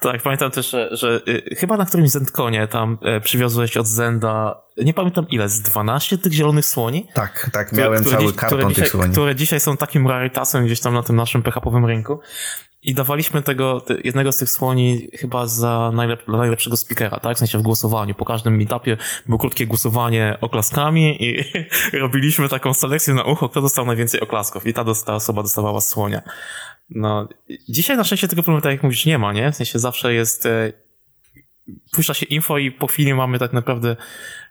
Tak, 0.00 0.22
pamiętam 0.22 0.50
też, 0.50 0.70
że, 0.70 0.96
że 0.96 1.20
y, 1.28 1.56
chyba 1.56 1.76
na 1.76 1.86
którymś 1.86 2.10
Zendkonie 2.10 2.68
tam 2.68 2.98
y, 3.16 3.20
przywiozłeś 3.20 3.76
od 3.76 3.86
Zenda, 3.86 4.62
nie 4.76 4.94
pamiętam 4.94 5.26
ile, 5.28 5.48
z 5.48 5.60
12 5.60 6.18
tych 6.18 6.32
zielonych 6.32 6.66
słoni? 6.66 7.06
Tak, 7.14 7.50
tak, 7.52 7.72
miałem 7.72 8.00
które, 8.00 8.16
cały 8.16 8.32
karton 8.32 8.58
które 8.58 8.64
tych 8.66 8.74
dzisiaj, 8.74 8.88
słoni. 8.88 9.12
Które 9.12 9.34
dzisiaj 9.34 9.60
są 9.60 9.76
takim 9.76 10.08
rarytasem 10.08 10.66
gdzieś 10.66 10.80
tam 10.80 10.94
na 10.94 11.02
tym 11.02 11.16
naszym 11.16 11.42
PHP-owym 11.42 11.86
rynku. 11.86 12.20
I 12.82 12.94
dawaliśmy 12.94 13.42
tego, 13.42 13.84
jednego 14.04 14.32
z 14.32 14.36
tych 14.36 14.50
słoni 14.50 15.08
chyba 15.18 15.46
za 15.46 15.90
najlep 15.94 16.28
najlepszego 16.28 16.76
speakera, 16.76 17.20
tak? 17.20 17.36
W 17.36 17.38
sensie 17.38 17.58
w 17.58 17.62
głosowaniu. 17.62 18.14
Po 18.14 18.24
każdym 18.24 18.56
meetupie 18.56 18.96
było 19.26 19.38
krótkie 19.38 19.66
głosowanie 19.66 20.38
oklaskami 20.40 21.24
i 21.24 21.44
robiliśmy 21.98 22.48
taką 22.48 22.74
selekcję 22.74 23.14
na 23.14 23.24
ucho, 23.24 23.48
kto 23.48 23.60
dostał 23.60 23.86
najwięcej 23.86 24.20
oklasków. 24.20 24.66
I 24.66 24.72
ta, 24.72 24.84
ta 25.06 25.14
osoba 25.14 25.42
dostawała 25.42 25.80
słonia. 25.80 26.22
No, 26.90 27.28
dzisiaj 27.68 27.96
na 27.96 28.04
szczęście 28.04 28.28
tego 28.28 28.42
problemu, 28.42 28.62
tak 28.62 28.72
jak 28.72 28.82
mówisz, 28.82 29.06
nie 29.06 29.18
ma, 29.18 29.32
nie? 29.32 29.52
W 29.52 29.56
sensie 29.56 29.78
zawsze 29.78 30.14
jest, 30.14 30.46
e, 30.46 30.72
puszcza 31.92 32.14
się 32.14 32.26
info 32.26 32.58
i 32.58 32.70
po 32.70 32.86
chwili 32.86 33.14
mamy 33.14 33.38
tak 33.38 33.52
naprawdę 33.52 33.96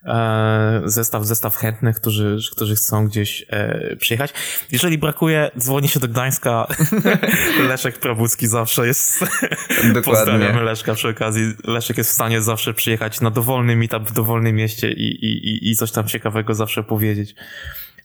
e, 0.06 0.82
zestaw, 0.86 1.26
zestaw 1.26 1.56
chętnych, 1.56 1.96
którzy, 1.96 2.38
którzy 2.52 2.76
chcą 2.76 3.08
gdzieś 3.08 3.46
e, 3.50 3.96
przyjechać. 3.96 4.34
Jeżeli 4.72 4.98
brakuje, 4.98 5.52
dzwoni 5.58 5.88
się 5.88 6.00
do 6.00 6.08
Gdańska. 6.08 6.68
Leszek 7.70 7.98
Prabucki 7.98 8.48
zawsze 8.48 8.88
jest. 8.88 9.20
Dokładnie. 9.94 10.02
Pozdrawiamy 10.02 10.64
Leszka 10.64 10.94
przy 10.94 11.08
okazji. 11.10 11.54
Leszek 11.64 11.98
jest 11.98 12.10
w 12.10 12.14
stanie 12.14 12.42
zawsze 12.42 12.74
przyjechać 12.74 13.22
na 13.22 13.32
dowolny 13.32 13.76
meetup 13.76 14.10
w 14.10 14.14
dowolnym 14.14 14.56
mieście 14.56 14.92
i, 14.92 15.26
i, 15.26 15.70
i 15.70 15.76
coś 15.76 15.92
tam 15.92 16.08
ciekawego 16.08 16.56
zawsze 16.56 16.84
powiedzieć. 16.84 17.36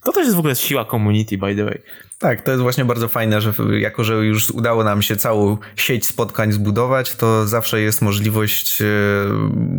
To 0.05 0.11
też 0.11 0.23
jest 0.23 0.35
w 0.35 0.39
ogóle 0.39 0.55
siła 0.55 0.85
community, 0.85 1.37
by 1.37 1.55
the 1.55 1.65
way. 1.65 1.81
Tak, 2.19 2.41
to 2.41 2.51
jest 2.51 2.63
właśnie 2.63 2.85
bardzo 2.85 3.07
fajne, 3.07 3.41
że 3.41 3.53
jako, 3.79 4.03
że 4.03 4.13
już 4.13 4.51
udało 4.51 4.83
nam 4.83 5.01
się 5.01 5.15
całą 5.15 5.57
sieć 5.75 6.05
spotkań 6.05 6.51
zbudować, 6.51 7.15
to 7.15 7.47
zawsze 7.47 7.81
jest 7.81 8.01
możliwość 8.01 8.81
e, 8.81 8.85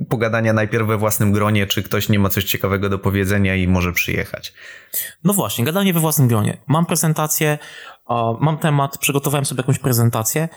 pogadania 0.08 0.52
najpierw 0.52 0.86
we 0.86 0.96
własnym 0.96 1.32
gronie, 1.32 1.66
czy 1.66 1.82
ktoś 1.82 2.08
nie 2.08 2.18
ma 2.18 2.28
coś 2.28 2.44
ciekawego 2.44 2.88
do 2.88 2.98
powiedzenia 2.98 3.56
i 3.56 3.68
może 3.68 3.92
przyjechać. 3.92 4.52
No 5.24 5.32
właśnie, 5.32 5.64
gadanie 5.64 5.92
we 5.94 6.00
własnym 6.00 6.28
gronie. 6.28 6.58
Mam 6.66 6.86
prezentację, 6.86 7.58
mam 8.40 8.58
temat, 8.58 8.98
przygotowałem 8.98 9.44
sobie 9.44 9.60
jakąś 9.60 9.78
prezentację, 9.78 10.48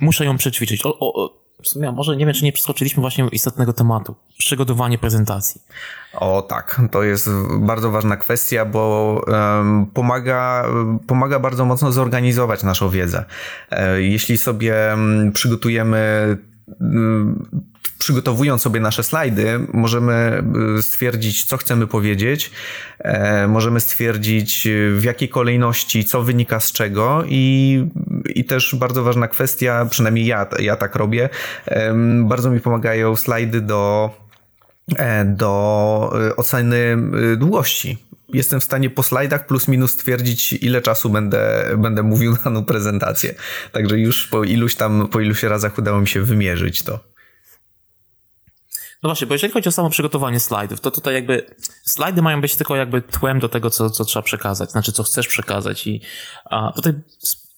muszę 0.00 0.24
ją 0.24 0.36
przećwiczyć. 0.36 0.86
O, 0.86 0.98
o, 0.98 1.47
w 1.62 1.68
sumie, 1.68 1.92
może 1.92 2.16
nie 2.16 2.26
wiem, 2.26 2.34
czy 2.34 2.44
nie 2.44 2.52
przeskoczyliśmy 2.52 3.00
właśnie 3.00 3.28
istotnego 3.32 3.72
tematu. 3.72 4.14
Przygotowanie 4.38 4.98
prezentacji. 4.98 5.62
O 6.14 6.42
tak, 6.42 6.80
to 6.90 7.02
jest 7.02 7.30
bardzo 7.60 7.90
ważna 7.90 8.16
kwestia, 8.16 8.64
bo 8.64 9.22
um, 9.26 9.86
pomaga, 9.86 10.64
pomaga 11.06 11.38
bardzo 11.38 11.64
mocno 11.64 11.92
zorganizować 11.92 12.62
naszą 12.62 12.90
wiedzę. 12.90 13.24
E, 13.70 14.02
jeśli 14.02 14.38
sobie 14.38 14.96
przygotujemy 15.34 16.36
przygotowując 17.98 18.62
sobie 18.62 18.80
nasze 18.80 19.02
slajdy, 19.02 19.60
możemy 19.72 20.42
y, 20.78 20.82
stwierdzić, 20.82 21.44
co 21.44 21.56
chcemy 21.56 21.86
powiedzieć, 21.86 22.50
e, 22.98 23.48
możemy 23.48 23.80
stwierdzić, 23.80 24.68
w 24.92 25.04
jakiej 25.04 25.28
kolejności, 25.28 26.04
co 26.04 26.22
wynika 26.22 26.60
z 26.60 26.72
czego 26.72 27.24
i, 27.26 27.84
i 28.34 28.44
też 28.44 28.74
bardzo 28.74 29.04
ważna 29.04 29.28
kwestia, 29.28 29.86
przynajmniej 29.90 30.26
ja, 30.26 30.46
ja 30.58 30.76
tak 30.76 30.96
robię, 30.96 31.28
bardzo 32.24 32.50
mi 32.50 32.60
pomagają 32.60 33.16
slajdy 33.16 33.60
do, 33.60 34.10
e, 34.96 35.24
do 35.24 36.12
y, 36.30 36.36
oceny 36.36 36.96
y, 37.32 37.36
długości 37.36 38.08
jestem 38.32 38.60
w 38.60 38.64
stanie 38.64 38.90
po 38.90 39.02
slajdach 39.02 39.46
plus 39.46 39.68
minus 39.68 39.90
stwierdzić, 39.90 40.52
ile 40.52 40.82
czasu 40.82 41.10
będę, 41.10 41.64
będę 41.78 42.02
mówił 42.02 42.36
daną 42.44 42.64
prezentację. 42.64 43.34
Także 43.72 43.98
już 43.98 44.26
po 44.26 44.44
iluś 44.44 44.74
tam, 44.74 45.08
po 45.08 45.20
iluś 45.20 45.42
razach 45.42 45.78
udało 45.78 46.00
mi 46.00 46.08
się 46.08 46.22
wymierzyć 46.22 46.82
to. 46.82 47.00
No 49.02 49.08
właśnie, 49.08 49.26
bo 49.26 49.34
jeżeli 49.34 49.52
chodzi 49.52 49.68
o 49.68 49.72
samo 49.72 49.90
przygotowanie 49.90 50.40
slajdów, 50.40 50.80
to 50.80 50.90
tutaj 50.90 51.14
jakby 51.14 51.46
slajdy 51.82 52.22
mają 52.22 52.40
być 52.40 52.56
tylko 52.56 52.76
jakby 52.76 53.02
tłem 53.02 53.38
do 53.38 53.48
tego, 53.48 53.70
co, 53.70 53.90
co 53.90 54.04
trzeba 54.04 54.22
przekazać, 54.22 54.70
znaczy 54.70 54.92
co 54.92 55.02
chcesz 55.02 55.28
przekazać 55.28 55.86
i 55.86 56.00
a, 56.44 56.72
tutaj 56.72 56.92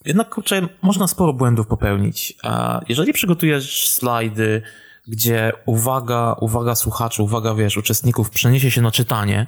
jednak 0.04 0.34
kurczę, 0.34 0.68
można 0.82 1.06
sporo 1.06 1.32
błędów 1.32 1.66
popełnić. 1.66 2.34
A 2.42 2.80
jeżeli 2.88 3.12
przygotujesz 3.12 3.88
slajdy, 3.88 4.62
gdzie 5.08 5.52
uwaga, 5.66 6.36
uwaga 6.40 6.74
słuchaczy, 6.74 7.22
uwaga, 7.22 7.54
wiesz, 7.54 7.76
uczestników 7.76 8.30
przeniesie 8.30 8.70
się 8.70 8.82
na 8.82 8.90
czytanie, 8.90 9.46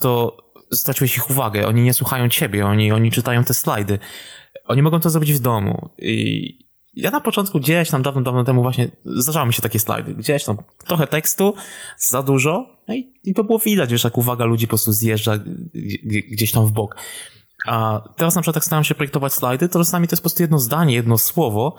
to 0.00 0.36
straciłeś 0.72 1.16
ich 1.16 1.30
uwagę. 1.30 1.66
Oni 1.66 1.82
nie 1.82 1.94
słuchają 1.94 2.28
ciebie, 2.28 2.66
oni, 2.66 2.92
oni 2.92 3.10
czytają 3.10 3.44
te 3.44 3.54
slajdy. 3.54 3.98
Oni 4.64 4.82
mogą 4.82 5.00
to 5.00 5.10
zrobić 5.10 5.32
w 5.32 5.38
domu. 5.38 5.90
I 5.98 6.67
ja 6.98 7.10
na 7.10 7.20
początku 7.20 7.60
gdzieś 7.60 7.90
tam 7.90 8.02
dawno, 8.02 8.22
dawno 8.22 8.44
temu 8.44 8.62
właśnie 8.62 8.90
zdarzały 9.04 9.46
mi 9.46 9.52
się 9.52 9.62
takie 9.62 9.78
slajdy. 9.78 10.14
Gdzieś 10.14 10.44
tam 10.44 10.56
trochę 10.86 11.06
tekstu, 11.06 11.54
za 11.98 12.22
dużo 12.22 12.66
no 12.88 12.94
i, 12.94 13.12
i 13.24 13.34
to 13.34 13.44
było 13.44 13.58
widać, 13.58 13.90
wiesz, 13.90 14.04
jak 14.04 14.18
uwaga 14.18 14.44
ludzi 14.44 14.66
po 14.66 14.70
prostu 14.70 14.92
zjeżdża 14.92 15.38
gdzieś 16.30 16.52
tam 16.52 16.66
w 16.66 16.72
bok. 16.72 16.96
A 17.66 18.02
teraz 18.16 18.34
na 18.34 18.42
przykład 18.42 18.56
jak 18.56 18.64
staram 18.64 18.84
się 18.84 18.94
projektować 18.94 19.32
slajdy, 19.32 19.68
to 19.68 19.78
czasami 19.78 20.08
to 20.08 20.12
jest 20.12 20.22
po 20.22 20.24
prostu 20.24 20.42
jedno 20.42 20.58
zdanie, 20.58 20.94
jedno 20.94 21.18
słowo, 21.18 21.74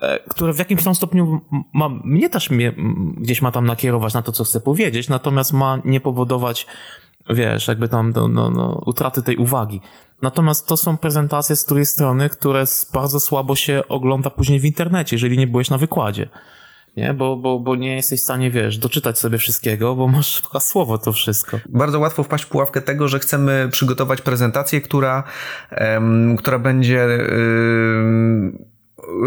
e, 0.00 0.18
które 0.28 0.52
w 0.52 0.58
jakimś 0.58 0.84
tam 0.84 0.94
stopniu 0.94 1.40
ma, 1.72 1.88
mnie 1.88 2.30
też 2.30 2.50
mnie, 2.50 2.72
gdzieś 3.16 3.42
ma 3.42 3.52
tam 3.52 3.66
nakierować 3.66 4.14
na 4.14 4.22
to, 4.22 4.32
co 4.32 4.44
chcę 4.44 4.60
powiedzieć, 4.60 5.08
natomiast 5.08 5.52
ma 5.52 5.78
nie 5.84 6.00
powodować, 6.00 6.66
wiesz, 7.30 7.68
jakby 7.68 7.88
tam 7.88 8.12
no, 8.16 8.28
no, 8.28 8.50
no, 8.50 8.82
utraty 8.86 9.22
tej 9.22 9.36
uwagi. 9.36 9.80
Natomiast 10.24 10.66
to 10.66 10.76
są 10.76 10.96
prezentacje 10.96 11.56
z 11.56 11.64
której 11.64 11.86
strony, 11.86 12.28
które 12.28 12.64
bardzo 12.92 13.20
słabo 13.20 13.56
się 13.56 13.82
ogląda 13.88 14.30
później 14.30 14.60
w 14.60 14.64
internecie, 14.64 15.16
jeżeli 15.16 15.38
nie 15.38 15.46
byłeś 15.46 15.70
na 15.70 15.78
wykładzie. 15.78 16.28
Nie? 16.96 17.14
Bo, 17.14 17.36
bo, 17.36 17.60
bo 17.60 17.76
nie 17.76 17.96
jesteś 17.96 18.20
w 18.20 18.24
stanie, 18.24 18.50
wiesz, 18.50 18.78
doczytać 18.78 19.18
sobie 19.18 19.38
wszystkiego, 19.38 19.94
bo 19.94 20.08
masz 20.08 20.42
słowo 20.70 20.98
to 20.98 21.12
wszystko. 21.12 21.60
Bardzo 21.68 21.98
łatwo 21.98 22.22
wpaść 22.22 22.44
w 22.44 22.48
pułapkę 22.48 22.82
tego, 22.82 23.08
że 23.08 23.18
chcemy 23.18 23.68
przygotować 23.72 24.20
prezentację, 24.20 24.80
która, 24.80 25.22
um, 25.80 26.36
która 26.36 26.58
będzie. 26.58 27.06
Um, 27.06 28.64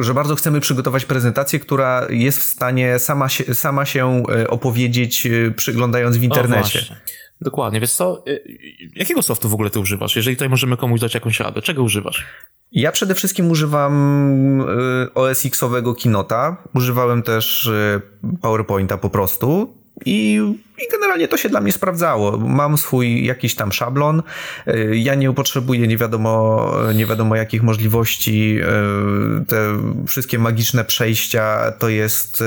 że 0.01 0.13
bardzo 0.13 0.36
chcemy 0.36 0.60
przygotować 0.60 1.05
prezentację, 1.05 1.60
która 1.60 2.07
jest 2.10 2.39
w 2.39 2.43
stanie 2.43 2.99
sama 2.99 3.29
się, 3.29 3.55
sama 3.55 3.86
się 3.86 4.23
e, 4.29 4.47
opowiedzieć, 4.47 5.25
e, 5.25 5.51
przyglądając 5.51 6.17
w 6.17 6.23
internecie. 6.23 6.95
Dokładnie. 7.41 7.80
Wiesz 7.80 7.93
co, 7.93 8.23
y, 8.28 8.43
jakiego 8.95 9.21
softu 9.21 9.50
w 9.50 9.54
ogóle 9.54 9.69
ty 9.69 9.80
używasz? 9.80 10.15
Jeżeli 10.15 10.36
tutaj 10.36 10.50
możemy 10.50 10.78
komuś 10.78 11.00
dać 11.00 11.13
jakąś 11.13 11.39
radę, 11.39 11.62
czego 11.62 11.84
używasz? 11.84 12.26
Ja 12.71 12.91
przede 12.91 13.15
wszystkim 13.15 13.52
używam 13.52 14.62
y, 14.62 15.13
OS-owego 15.13 15.95
Kinota. 15.95 16.58
Używałem 16.76 17.23
też 17.23 17.65
y, 17.65 18.02
PowerPointa 18.41 18.97
po 18.97 19.10
prostu. 19.10 19.78
I, 20.05 20.39
I, 20.77 20.91
generalnie 20.91 21.27
to 21.27 21.38
się 21.38 21.49
dla 21.49 21.62
mnie 21.62 21.71
sprawdzało. 21.71 22.38
Mam 22.38 22.77
swój 22.77 23.25
jakiś 23.25 23.55
tam 23.55 23.71
szablon. 23.71 24.23
Y, 24.67 24.97
ja 24.97 25.15
nie 25.15 25.33
potrzebuję 25.33 25.88
nie 25.88 25.97
wiadomo, 25.97 26.71
nie 26.95 27.05
wiadomo 27.05 27.36
jakich 27.36 27.63
możliwości. 27.63 28.60
Y, 29.41 29.45
te 29.45 29.77
wszystkie 30.07 30.39
magiczne 30.39 30.86
przejścia 30.86 31.71
to 31.79 31.89
jest, 31.89 32.43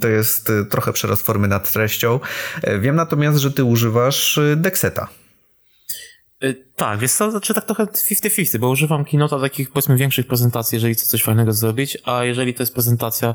to 0.00 0.08
jest 0.08 0.52
trochę 0.70 0.92
przerost 0.92 1.22
formy 1.22 1.48
nad 1.48 1.72
treścią. 1.72 2.20
Y, 2.68 2.78
wiem 2.78 2.96
natomiast, 2.96 3.38
że 3.38 3.50
ty 3.50 3.64
używasz 3.64 4.40
Dexeta. 4.56 5.08
Tak, 6.76 6.98
wiesz 6.98 7.12
co, 7.12 7.30
znaczy 7.30 7.54
tak 7.54 7.64
trochę 7.64 7.84
50-50, 7.84 8.58
bo 8.58 8.68
używam 8.68 9.04
Kinota 9.04 9.40
takich 9.40 9.70
powiedzmy 9.70 9.96
większych 9.96 10.26
prezentacji, 10.26 10.76
jeżeli 10.76 10.94
chcę 10.94 11.06
coś 11.06 11.22
fajnego 11.22 11.52
zrobić, 11.52 11.98
a 12.04 12.24
jeżeli 12.24 12.54
to 12.54 12.62
jest 12.62 12.74
prezentacja 12.74 13.34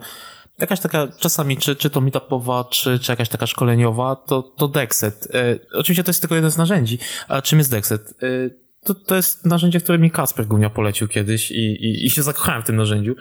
jakaś 0.60 0.80
taka 0.80 1.08
czasami, 1.20 1.58
czy, 1.58 1.76
czy 1.76 1.90
to 1.90 2.02
meetupowa, 2.02 2.64
czy, 2.70 3.00
czy 3.00 3.12
jakaś 3.12 3.30
taka 3.30 3.48
szkoleniowa, 3.48 4.16
to, 4.16 4.42
to 4.44 4.68
Dexet. 4.68 5.28
E, 5.34 5.60
oczywiście 5.74 6.04
to 6.04 6.10
jest 6.10 6.22
tylko 6.22 6.36
jeden 6.36 6.52
z 6.52 6.58
narzędzi. 6.58 7.00
A 7.28 7.42
czym 7.42 7.60
jest 7.60 7.72
Dexet? 7.72 8.14
E, 8.24 8.50
to, 8.84 8.96
to 8.96 9.16
jest 9.16 9.46
narzędzie, 9.46 9.80
które 9.80 9.98
mi 9.98 10.12
Kasper 10.12 10.46
Gunia 10.46 10.70
polecił 10.70 11.08
kiedyś 11.08 11.52
i, 11.52 11.86
i, 11.86 12.06
i 12.06 12.10
się 12.10 12.24
zakochałem 12.24 12.64
w 12.64 12.66
tym 12.66 12.76
narzędziu. 12.76 13.16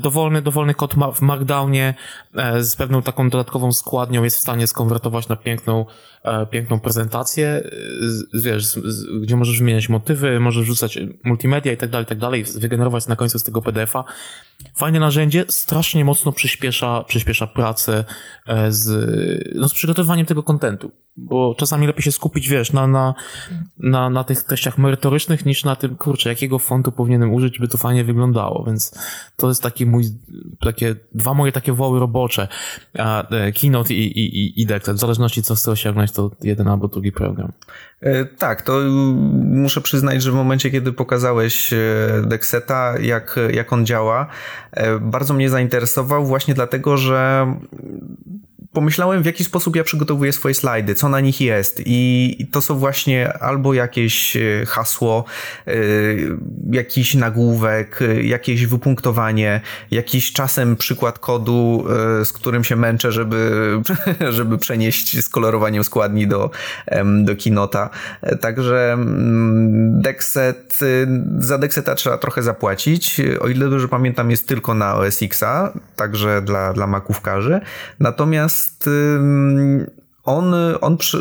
Dowolny, 0.00 0.42
dowolny 0.42 0.74
kod 0.74 0.94
w 1.14 1.20
Markdownie 1.20 1.94
e, 2.34 2.62
z 2.62 2.76
pewną 2.76 3.02
taką 3.02 3.30
dodatkową 3.30 3.72
składnią 3.72 4.24
jest 4.24 4.36
w 4.36 4.40
stanie 4.40 4.66
skonwertować 4.66 5.28
na 5.28 5.36
piękną, 5.36 5.86
e, 6.22 6.46
piękną 6.46 6.80
prezentację, 6.80 7.48
e, 8.34 8.40
wiesz, 8.40 8.78
gdzie 9.22 9.36
możesz 9.36 9.58
wymieniać 9.58 9.88
motywy, 9.88 10.40
możesz 10.40 10.64
wrzucać 10.64 10.98
multimedia 11.24 11.72
i 11.72 11.76
tak 11.76 11.90
dalej, 11.90 12.06
tak 12.06 12.18
dalej, 12.18 12.44
wygenerować 12.44 13.06
na 13.06 13.16
końcu 13.16 13.38
z 13.38 13.44
tego 13.44 13.62
PDF-a. 13.62 14.04
Fajne 14.76 15.00
narzędzie, 15.00 15.44
strasznie 15.48 16.04
mocno 16.04 16.32
przyspiesza, 16.32 17.04
przyspiesza 17.06 17.46
pracę 17.46 18.04
z, 18.68 18.88
no, 19.54 19.68
z 19.68 19.74
przygotowywaniem 19.74 20.26
tego 20.26 20.42
kontentu 20.42 20.90
bo 21.16 21.54
czasami 21.54 21.86
lepiej 21.86 22.02
się 22.02 22.12
skupić, 22.12 22.48
wiesz, 22.48 22.72
na, 22.72 22.86
na, 22.86 23.14
na, 23.78 24.10
na 24.10 24.24
tych 24.24 24.42
treściach 24.42 24.78
merytorycznych 24.78 25.46
niż 25.46 25.64
na 25.64 25.76
tym, 25.76 25.96
kurczę, 25.96 26.28
jakiego 26.28 26.58
fontu 26.58 26.92
powinienem 26.92 27.34
użyć, 27.34 27.58
by 27.58 27.68
to 27.68 27.78
fajnie 27.78 28.04
wyglądało, 28.04 28.64
więc 28.66 28.98
to 29.36 29.48
jest 29.48 29.62
taki 29.62 29.86
mój, 29.90 30.04
takie, 30.60 30.96
dwa 31.12 31.34
moje 31.34 31.52
takie 31.52 31.72
woły 31.72 32.00
robocze, 32.00 32.48
a, 32.98 33.28
e, 33.30 33.52
Keynote 33.52 33.94
i, 33.94 34.18
i, 34.18 34.60
i 34.60 34.66
Declet, 34.66 34.96
w 34.96 35.00
zależności 35.00 35.42
co 35.42 35.54
chcę 35.54 35.70
osiągnąć, 35.70 36.12
to 36.12 36.30
jeden 36.42 36.68
albo 36.68 36.88
drugi 36.88 37.12
program. 37.12 37.52
E, 38.00 38.24
tak, 38.24 38.62
to 38.62 38.80
muszę 39.44 39.80
przyznać, 39.80 40.22
że 40.22 40.32
w 40.32 40.34
momencie, 40.34 40.70
kiedy 40.70 40.92
pokazałeś 40.92 41.72
e, 41.72 41.76
Dexeta, 42.26 42.94
jak, 42.98 43.38
jak 43.52 43.72
on 43.72 43.86
działa, 43.86 44.26
bardzo 45.00 45.34
mnie 45.34 45.50
zainteresował 45.50 46.26
właśnie 46.26 46.54
dlatego, 46.54 46.96
że 46.96 47.46
pomyślałem, 48.72 49.22
w 49.22 49.26
jaki 49.26 49.44
sposób 49.44 49.76
ja 49.76 49.84
przygotowuję 49.84 50.32
swoje 50.32 50.54
slajdy, 50.54 50.94
co 50.94 51.08
na 51.08 51.20
nich 51.20 51.40
jest. 51.40 51.82
I 51.86 52.48
to 52.52 52.60
są 52.60 52.78
właśnie 52.78 53.32
albo 53.32 53.74
jakieś 53.74 54.36
e, 54.36 54.66
hasło, 54.66 55.24
e, 55.66 55.72
jakiś 56.70 57.14
nagłówek, 57.14 58.02
e, 58.02 58.22
jakieś 58.22 58.66
wypunktowanie, 58.66 59.60
jakiś 59.90 60.32
czasem 60.32 60.76
przykład 60.76 61.18
kodu, 61.18 61.84
z 62.24 62.32
którym 62.32 62.64
się 62.64 62.76
męczę, 62.76 63.12
żeby, 63.12 63.72
żeby 64.30 64.58
przenieść 64.58 65.24
z 65.24 65.28
kolorowaniem 65.28 65.84
składni 65.84 66.26
do, 66.26 66.50
do 67.22 67.36
Kinota. 67.36 67.90
Także 68.40 68.92
mm, 68.92 70.02
Dexet, 70.02 70.78
za 71.38 71.58
Dexeta 71.58 71.94
trzeba 71.94 72.18
trochę 72.18 72.42
zapłacić. 72.42 73.20
O 73.40 73.48
ile 73.48 73.70
dobrze 73.70 73.88
pamiętam, 73.88 74.30
jest 74.30 74.48
tylko 74.48 74.74
na 74.74 74.94
OS 74.94 75.22
X-a, 75.22 75.72
także 75.96 76.42
dla, 76.42 76.72
dla 76.72 76.86
makówkarzy. 76.86 77.60
Natomiast 78.00 78.59
Natomiast 78.60 78.90
on, 80.24 80.54
on 80.80 80.96
przy, 80.96 81.18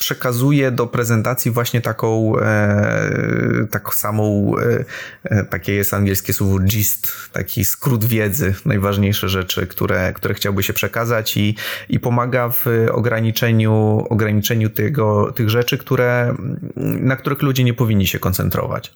przekazuje 0.00 0.70
do 0.70 0.86
prezentacji 0.86 1.50
właśnie 1.50 1.80
taką, 1.80 2.38
e, 2.38 3.66
taką 3.70 3.92
samą, 3.92 4.52
e, 4.58 4.84
e, 5.24 5.44
takie 5.44 5.72
jest 5.72 5.94
angielskie 5.94 6.32
słowo 6.32 6.58
gist, 6.58 7.12
taki 7.32 7.64
skrót 7.64 8.04
wiedzy, 8.04 8.54
najważniejsze 8.64 9.28
rzeczy, 9.28 9.66
które, 9.66 10.12
które 10.12 10.34
chciałby 10.34 10.62
się 10.62 10.72
przekazać 10.72 11.36
i, 11.36 11.54
i 11.88 12.00
pomaga 12.00 12.48
w 12.48 12.66
ograniczeniu, 12.92 14.06
ograniczeniu 14.10 14.70
tego, 14.70 15.32
tych 15.32 15.50
rzeczy, 15.50 15.78
które, 15.78 16.34
na 16.76 17.16
których 17.16 17.42
ludzie 17.42 17.64
nie 17.64 17.74
powinni 17.74 18.06
się 18.06 18.18
koncentrować. 18.18 18.92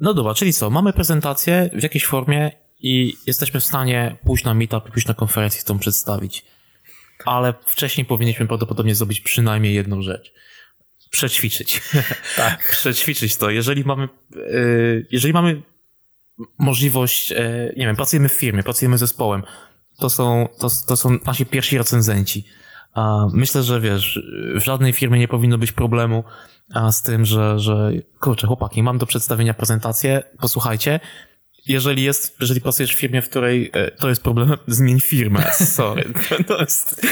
No 0.00 0.14
dobra, 0.14 0.34
czyli 0.34 0.52
co, 0.52 0.70
mamy 0.70 0.92
prezentację 0.92 1.70
w 1.72 1.82
jakiejś 1.82 2.06
formie 2.06 2.50
i 2.80 3.14
jesteśmy 3.26 3.60
w 3.60 3.64
stanie 3.64 4.16
pójść 4.24 4.44
na 4.44 4.54
meetup, 4.54 4.90
pójść 4.90 5.06
na 5.06 5.14
konferencję, 5.14 5.62
tą 5.62 5.78
przedstawić. 5.78 6.44
Ale 7.24 7.54
wcześniej 7.66 8.04
powinniśmy 8.04 8.46
prawdopodobnie 8.46 8.94
zrobić 8.94 9.20
przynajmniej 9.20 9.74
jedną 9.74 10.02
rzecz. 10.02 10.32
Przećwiczyć. 11.10 11.82
Tak. 12.36 12.68
Przećwiczyć 12.80 13.36
to. 13.36 13.50
Jeżeli 13.50 13.84
mamy, 13.84 14.08
yy, 14.36 15.06
jeżeli 15.10 15.32
mamy 15.32 15.62
możliwość, 16.58 17.30
yy, 17.30 17.74
nie 17.76 17.86
wiem, 17.86 17.96
pracujemy 17.96 18.28
w 18.28 18.32
firmie, 18.32 18.62
pracujemy 18.62 18.96
z 18.96 19.00
zespołem, 19.00 19.42
to 19.98 20.10
są, 20.10 20.48
to, 20.58 20.68
to 20.86 20.96
są 20.96 21.18
nasi 21.26 21.46
pierwsi 21.46 21.78
recenzenci. 21.78 22.44
Myślę, 23.32 23.62
że 23.62 23.80
wiesz, 23.80 24.20
w 24.54 24.64
żadnej 24.64 24.92
firmie 24.92 25.18
nie 25.18 25.28
powinno 25.28 25.58
być 25.58 25.72
problemu 25.72 26.24
z 26.90 27.02
tym, 27.02 27.24
że, 27.24 27.58
że 27.58 27.92
kurczę, 28.20 28.46
chłopaki, 28.46 28.82
mam 28.82 28.98
do 28.98 29.06
przedstawienia 29.06 29.54
prezentację, 29.54 30.22
posłuchajcie, 30.40 31.00
jeżeli 31.68 32.02
jest, 32.02 32.36
jeżeli 32.40 32.60
pracujesz 32.60 32.94
w 32.94 32.98
firmie, 32.98 33.22
w 33.22 33.28
której 33.28 33.70
e, 33.72 33.90
to 33.90 34.08
jest 34.08 34.22
problem, 34.22 34.52
zmień 34.66 35.00
firmę. 35.00 35.44
Sorry. 35.52 36.04
To 36.46 36.60
jest... 36.60 37.06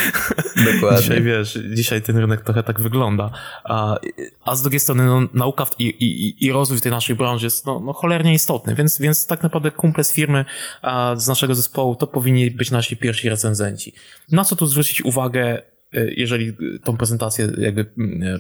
Dokładnie. 0.75 1.03
Dzisiaj 1.03 1.23
wiesz, 1.23 1.59
dzisiaj 1.75 2.03
ten 2.03 2.17
rynek 2.17 2.41
trochę 2.41 2.63
tak 2.63 2.81
wygląda. 2.81 3.31
A, 3.65 3.99
a 4.45 4.57
z 4.57 4.63
drugiej 4.63 4.81
strony 4.81 5.07
no, 5.07 5.23
nauka 5.35 5.67
i, 5.79 5.85
i, 5.85 6.47
i 6.47 6.53
rozwój 6.53 6.81
tej 6.81 6.93
naszej 6.93 7.17
branży 7.17 7.47
jest 7.47 7.67
no, 7.67 7.81
no 7.81 7.93
cholernie 7.93 8.35
istotny, 8.35 8.75
więc, 8.75 8.99
więc 8.99 9.27
tak 9.27 9.43
naprawdę 9.43 9.71
kumple 9.71 10.05
z 10.05 10.13
firmy, 10.13 10.45
a 10.83 11.15
z 11.17 11.29
naszego 11.29 11.55
zespołu 11.55 11.97
to 11.97 12.07
powinni 12.07 12.51
być 12.51 12.71
nasi 12.71 12.97
pierwsi 12.97 13.29
recenzenci. 13.29 13.93
Na 14.33 14.45
co 14.45 14.57
tu 14.57 14.67
zwrócić 14.67 15.05
uwagę 15.05 15.63
jeżeli 15.93 16.57
tą 16.85 16.97
prezentację 16.97 17.53
jakby 17.59 17.87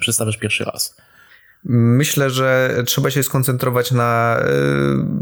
przedstawiasz 0.00 0.37
pierwszy 0.37 0.64
raz? 0.64 0.96
Myślę, 1.68 2.31
że 2.31 2.76
trzeba 2.87 3.11
się 3.11 3.22
skoncentrować 3.22 3.92
na, 3.92 4.37
e, 4.40 4.44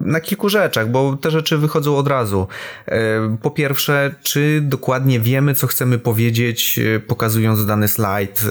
na 0.05 0.21
kilku 0.21 0.49
rzeczach, 0.49 0.91
bo 0.91 1.17
te 1.17 1.31
rzeczy 1.31 1.59
wychodzą 1.59 1.97
od 1.97 2.09
razu. 2.09 2.49
E, 2.87 3.37
po 3.43 3.51
pierwsze, 3.51 4.15
czy 4.23 4.61
dokładnie 4.63 5.21
wiemy, 5.21 5.55
co 5.55 5.67
chcemy 5.67 5.99
powiedzieć, 5.99 6.79
e, 6.79 7.01
pokazując 7.01 7.67
dany 7.67 7.89
slajd, 7.89 8.43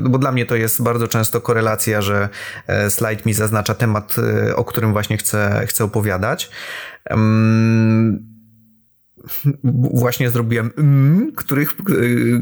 bo 0.00 0.18
dla 0.18 0.32
mnie 0.32 0.46
to 0.46 0.56
jest 0.56 0.82
bardzo 0.82 1.08
często 1.08 1.40
korelacja, 1.40 2.02
że 2.02 2.28
slajd 2.88 3.26
mi 3.26 3.34
zaznacza 3.34 3.74
temat, 3.74 4.16
o 4.56 4.64
którym 4.64 4.92
właśnie 4.92 5.16
chcę, 5.16 5.64
chcę 5.66 5.84
opowiadać 5.84 6.50
właśnie 9.92 10.30
zrobiłem 10.30 10.70
mm, 10.78 11.32
których, 11.36 11.76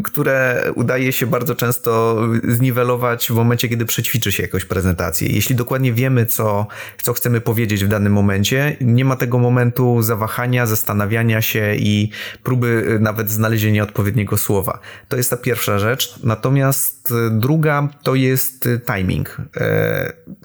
które 0.05 0.64
udaje 0.75 1.12
się 1.12 1.27
bardzo 1.27 1.55
często 1.55 2.23
zniwelować 2.49 3.27
w 3.27 3.35
momencie, 3.35 3.69
kiedy 3.69 3.87
przećwiczy 3.87 4.33
się 4.33 4.43
jakąś 4.43 4.64
prezentację. 4.64 5.29
Jeśli 5.29 5.57
dokładnie 5.57 5.93
wiemy, 5.93 6.27
co, 6.27 6.67
co 7.03 7.12
chcemy 7.12 7.41
powiedzieć 7.41 7.85
w 7.85 7.88
danym 7.88 8.12
momencie, 8.12 8.77
nie 8.81 9.05
ma 9.05 9.17
tego 9.17 9.38
momentu 9.38 10.03
zawahania, 10.03 10.67
zastanawiania 10.67 11.43
się 11.43 11.75
i 11.75 12.11
próby 12.43 12.99
nawet 13.01 13.31
znalezienia 13.31 13.83
odpowiedniego 13.83 14.37
słowa. 14.37 14.79
To 15.09 15.17
jest 15.17 15.31
ta 15.31 15.37
pierwsza 15.37 15.79
rzecz. 15.79 16.14
Natomiast 16.25 17.14
druga 17.31 17.88
to 18.03 18.14
jest 18.14 18.69
timing. 18.87 19.37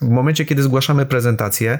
W 0.01 0.09
momencie, 0.09 0.45
kiedy 0.45 0.63
zgłaszamy 0.63 1.05
prezentację, 1.05 1.79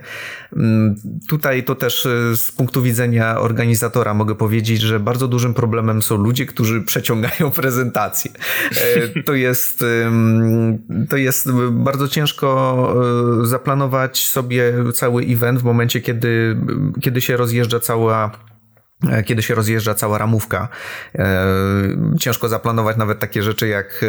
mm, 0.56 0.96
tutaj 1.30 1.64
to 1.64 1.76
też 1.76 2.08
z 2.36 2.52
punktu 2.52 2.82
widzenia 2.82 3.40
organizatora 3.40 4.14
mogę 4.14 4.36
powiedzieć, 4.36 4.43
że 4.82 5.00
bardzo 5.00 5.28
dużym 5.28 5.54
problemem 5.54 6.02
są 6.02 6.18
ludzie, 6.18 6.46
którzy 6.46 6.82
przeciągają 6.82 7.52
prezentację. 7.62 8.32
E, 9.16 9.24
to 9.24 9.34
jest, 9.34 9.84
to 11.10 11.18
jest 11.18 11.52
bardzo 11.72 12.08
ciężko 12.08 12.50
e, 13.44 13.46
zaplanować 13.46 14.30
sobie 14.30 14.74
cały 14.94 15.24
event 15.24 15.60
w 15.60 15.64
momencie, 15.64 16.02
kiedy, 16.02 16.58
kiedy 17.02 17.22
się 17.22 17.38
rozjeżdża 17.38 17.80
cała 17.80 18.32
kiedy 19.26 19.44
się 19.44 19.56
rozjeżdża 19.56 19.94
cała 19.94 20.18
ramówka. 20.18 20.68
E, 21.16 21.46
ciężko 22.20 22.50
zaplanować 22.50 22.98
nawet 22.98 23.20
takie 23.20 23.44
rzeczy 23.44 23.68
jak 23.68 24.04
e, 24.04 24.08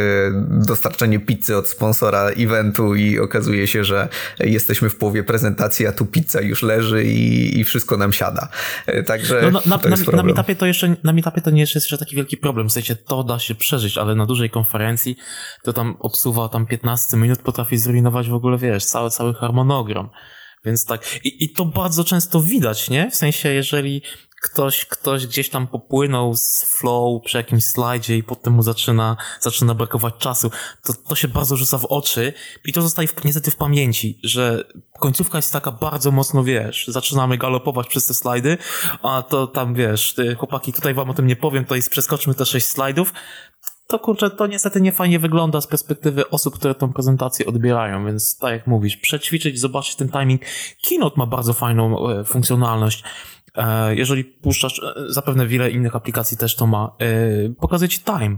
dostarczenie 0.48 1.20
pizzy 1.20 1.56
od 1.56 1.68
sponsora 1.68 2.20
eventu 2.20 2.94
i 2.94 3.18
okazuje 3.18 3.66
się, 3.66 3.84
że 3.84 4.08
jesteśmy 4.40 4.90
w 4.90 4.96
połowie 4.96 5.24
prezentacji, 5.24 5.86
a 5.86 5.92
tu 5.92 6.06
pizza 6.06 6.40
już 6.40 6.62
leży 6.62 7.04
i, 7.04 7.60
i 7.60 7.64
wszystko 7.64 7.96
nam 7.96 8.12
siada. 8.12 8.48
Także 9.06 9.50
no, 9.52 9.60
na, 9.66 9.78
to 9.78 9.88
na, 9.88 9.96
na, 10.12 10.22
meetupie 10.22 10.56
to 10.56 10.66
jeszcze, 10.66 10.96
na 11.04 11.12
meetupie 11.12 11.40
to 11.40 11.50
nie 11.50 11.60
jest 11.60 11.74
jeszcze 11.74 11.98
taki 11.98 12.16
wielki 12.16 12.36
problem, 12.36 12.68
w 12.68 12.72
sensie 12.72 12.96
to 12.96 13.24
da 13.24 13.38
się 13.38 13.54
przeżyć, 13.54 13.98
ale 13.98 14.14
na 14.14 14.26
dużej 14.26 14.50
konferencji 14.50 15.16
to 15.62 15.72
tam 15.72 15.96
obsuwa 15.98 16.48
tam 16.48 16.66
15 16.66 17.16
minut 17.16 17.38
potrafi 17.42 17.78
zrujnować 17.78 18.28
w 18.28 18.34
ogóle, 18.34 18.58
wiesz, 18.58 18.84
cały, 18.84 19.10
cały 19.10 19.34
harmonogram. 19.34 20.08
Więc 20.64 20.84
tak, 20.84 21.24
i, 21.24 21.44
i 21.44 21.52
to 21.52 21.64
bardzo 21.64 22.04
często 22.04 22.40
widać, 22.40 22.90
nie? 22.90 23.10
W 23.10 23.16
sensie, 23.16 23.48
jeżeli 23.48 24.02
ktoś, 24.44 24.84
ktoś 24.84 25.26
gdzieś 25.26 25.48
tam 25.48 25.66
popłynął 25.66 26.34
z 26.34 26.64
flow 26.64 27.22
przy 27.24 27.36
jakimś 27.36 27.64
slajdzie 27.64 28.16
i 28.16 28.22
potem 28.22 28.52
mu 28.52 28.62
zaczyna, 28.62 29.16
zaczyna 29.40 29.74
brakować 29.74 30.14
czasu, 30.18 30.50
to, 30.84 30.92
to 31.08 31.14
się 31.14 31.28
bardzo 31.28 31.56
rzuca 31.56 31.78
w 31.78 31.84
oczy 31.84 32.32
i 32.64 32.72
to 32.72 32.82
zostaje 32.82 33.08
w, 33.08 33.24
niestety 33.24 33.50
w 33.50 33.56
pamięci, 33.56 34.18
że 34.22 34.64
końcówka 35.00 35.38
jest 35.38 35.52
taka 35.52 35.72
bardzo 35.72 36.10
mocno, 36.10 36.44
wiesz, 36.44 36.86
zaczynamy 36.88 37.38
galopować 37.38 37.86
przez 37.86 38.06
te 38.06 38.14
slajdy, 38.14 38.58
a 39.02 39.22
to 39.22 39.46
tam, 39.46 39.74
wiesz, 39.74 40.14
ty, 40.14 40.34
chłopaki, 40.34 40.72
tutaj 40.72 40.94
wam 40.94 41.10
o 41.10 41.14
tym 41.14 41.26
nie 41.26 41.36
powiem, 41.36 41.64
jest 41.70 41.90
przeskoczmy 41.90 42.34
te 42.34 42.46
sześć 42.46 42.66
slajdów, 42.66 43.12
to 43.86 43.98
kurczę, 43.98 44.30
to 44.30 44.46
niestety 44.46 44.80
nie 44.80 44.92
fajnie 44.92 45.18
wygląda 45.18 45.60
z 45.60 45.66
perspektywy 45.66 46.30
osób, 46.30 46.54
które 46.54 46.74
tą 46.74 46.92
prezentację 46.92 47.46
odbierają, 47.46 48.06
więc 48.06 48.38
tak 48.38 48.52
jak 48.52 48.66
mówisz, 48.66 48.96
przećwiczyć, 48.96 49.60
zobaczyć 49.60 49.96
ten 49.96 50.08
timing. 50.08 50.42
Keynote 50.88 51.16
ma 51.16 51.26
bardzo 51.26 51.52
fajną 51.52 52.08
e, 52.10 52.24
funkcjonalność. 52.24 53.04
E, 53.54 53.94
jeżeli 53.94 54.24
puszczasz, 54.24 54.82
e, 54.82 54.94
zapewne 55.08 55.46
wiele 55.46 55.70
innych 55.70 55.96
aplikacji 55.96 56.36
też 56.36 56.56
to 56.56 56.66
ma, 56.66 56.90
e, 56.98 57.48
pokazuje 57.48 57.88
ci 57.88 58.00
time. 58.00 58.36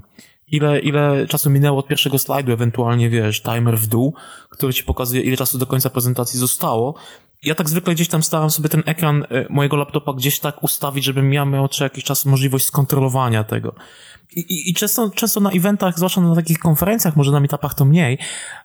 Ile, 0.48 0.80
ile 0.80 1.26
czasu 1.26 1.50
minęło 1.50 1.78
od 1.78 1.88
pierwszego 1.88 2.18
slajdu, 2.18 2.52
ewentualnie 2.52 3.10
wiesz, 3.10 3.42
timer 3.42 3.78
w 3.78 3.86
dół, 3.86 4.14
który 4.50 4.72
ci 4.74 4.84
pokazuje, 4.84 5.22
ile 5.22 5.36
czasu 5.36 5.58
do 5.58 5.66
końca 5.66 5.90
prezentacji 5.90 6.40
zostało. 6.40 6.94
Ja 7.42 7.54
tak 7.54 7.68
zwykle 7.68 7.94
gdzieś 7.94 8.08
tam 8.08 8.22
staram 8.22 8.50
sobie 8.50 8.68
ten 8.68 8.82
ekran 8.86 9.26
mojego 9.50 9.76
laptopa 9.76 10.12
gdzieś 10.12 10.40
tak 10.40 10.62
ustawić, 10.62 11.04
żebym 11.04 11.32
ja 11.32 11.44
miał 11.44 11.68
co 11.68 11.84
jakiś 11.84 12.04
czas 12.04 12.26
możliwość 12.26 12.66
skontrolowania 12.66 13.44
tego. 13.44 13.74
I, 14.32 14.70
i, 14.70 14.74
często, 14.74 15.10
często 15.10 15.40
na 15.40 15.50
eventach, 15.50 15.96
zwłaszcza 15.96 16.20
na 16.20 16.34
takich 16.34 16.58
konferencjach, 16.58 17.16
może 17.16 17.32
na 17.32 17.40
meetupach 17.40 17.74
to 17.74 17.84
mniej, 17.84 18.18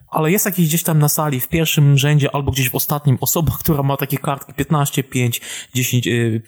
ale 0.10 0.32
jest 0.32 0.46
jakiś 0.46 0.68
gdzieś 0.68 0.84
tam 0.84 1.00
na 1.00 1.10
sali 1.10 1.40
w 1.40 1.48
pierwszym 1.48 1.98
rzędzie 1.98 2.36
albo 2.36 2.52
gdzieś 2.52 2.70
w 2.70 2.76
ostatnim 2.76 3.18
osoba, 3.22 3.52
która 3.64 3.84
ma 3.84 3.98
takie 3.98 4.18
kartki 4.18 4.54
15, 4.54 5.04
5, 5.04 5.42
10, 5.74 6.08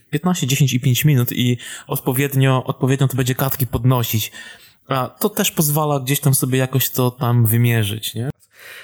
15, 0.09 0.47
10 0.47 0.73
i 0.73 0.79
5 0.79 1.05
minut 1.05 1.31
i 1.31 1.57
odpowiednio, 1.87 2.63
odpowiednio 2.63 3.07
to 3.07 3.17
będzie 3.17 3.35
kartki 3.35 3.67
podnosić. 3.67 4.31
A 4.87 5.07
to 5.07 5.29
też 5.29 5.51
pozwala 5.51 5.99
gdzieś 5.99 6.19
tam 6.19 6.35
sobie 6.35 6.59
jakoś 6.59 6.89
to 6.89 7.11
tam 7.11 7.45
wymierzyć, 7.45 8.15
nie? 8.15 8.32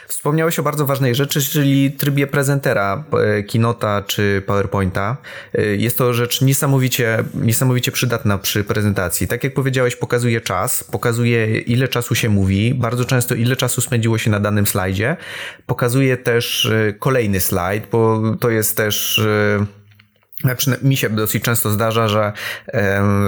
Wspomniałeś 0.10 0.60
o 0.60 0.64
bardzo 0.64 0.86
ważnej 0.86 1.16
rzeczy, 1.16 1.42
czyli 1.42 1.92
trybie 1.92 2.28
prezentera, 2.28 3.04
e, 3.14 3.44
Kinota 3.44 4.02
czy 4.08 4.44
PowerPointa. 4.46 5.18
E, 5.54 5.62
jest 5.62 5.98
to 5.98 6.14
rzecz 6.14 6.42
niesamowicie, 6.42 7.24
niesamowicie 7.34 7.92
przydatna 7.92 8.38
przy 8.38 8.64
prezentacji. 8.64 9.28
Tak 9.28 9.44
jak 9.44 9.54
powiedziałeś, 9.54 9.96
pokazuje 9.96 10.42
czas, 10.42 10.84
pokazuje 10.84 11.60
ile 11.60 11.88
czasu 11.88 12.16
się 12.16 12.30
mówi, 12.30 12.74
bardzo 12.74 13.06
często 13.06 13.36
ile 13.36 13.56
czasu 13.56 13.82
spędziło 13.82 14.18
się 14.18 14.32
na 14.32 14.40
danym 14.40 14.68
slajdzie. 14.68 15.18
Pokazuje 15.66 16.18
też 16.18 16.66
e, 16.66 16.94
kolejny 16.94 17.40
slajd, 17.40 17.88
bo 17.92 18.22
to 18.40 18.50
jest 18.50 18.78
też 18.78 19.22
mi 20.84 20.98
się 20.98 21.10
dosyć 21.10 21.44
często 21.44 21.72
zdarza, 21.72 22.08
że 22.08 22.34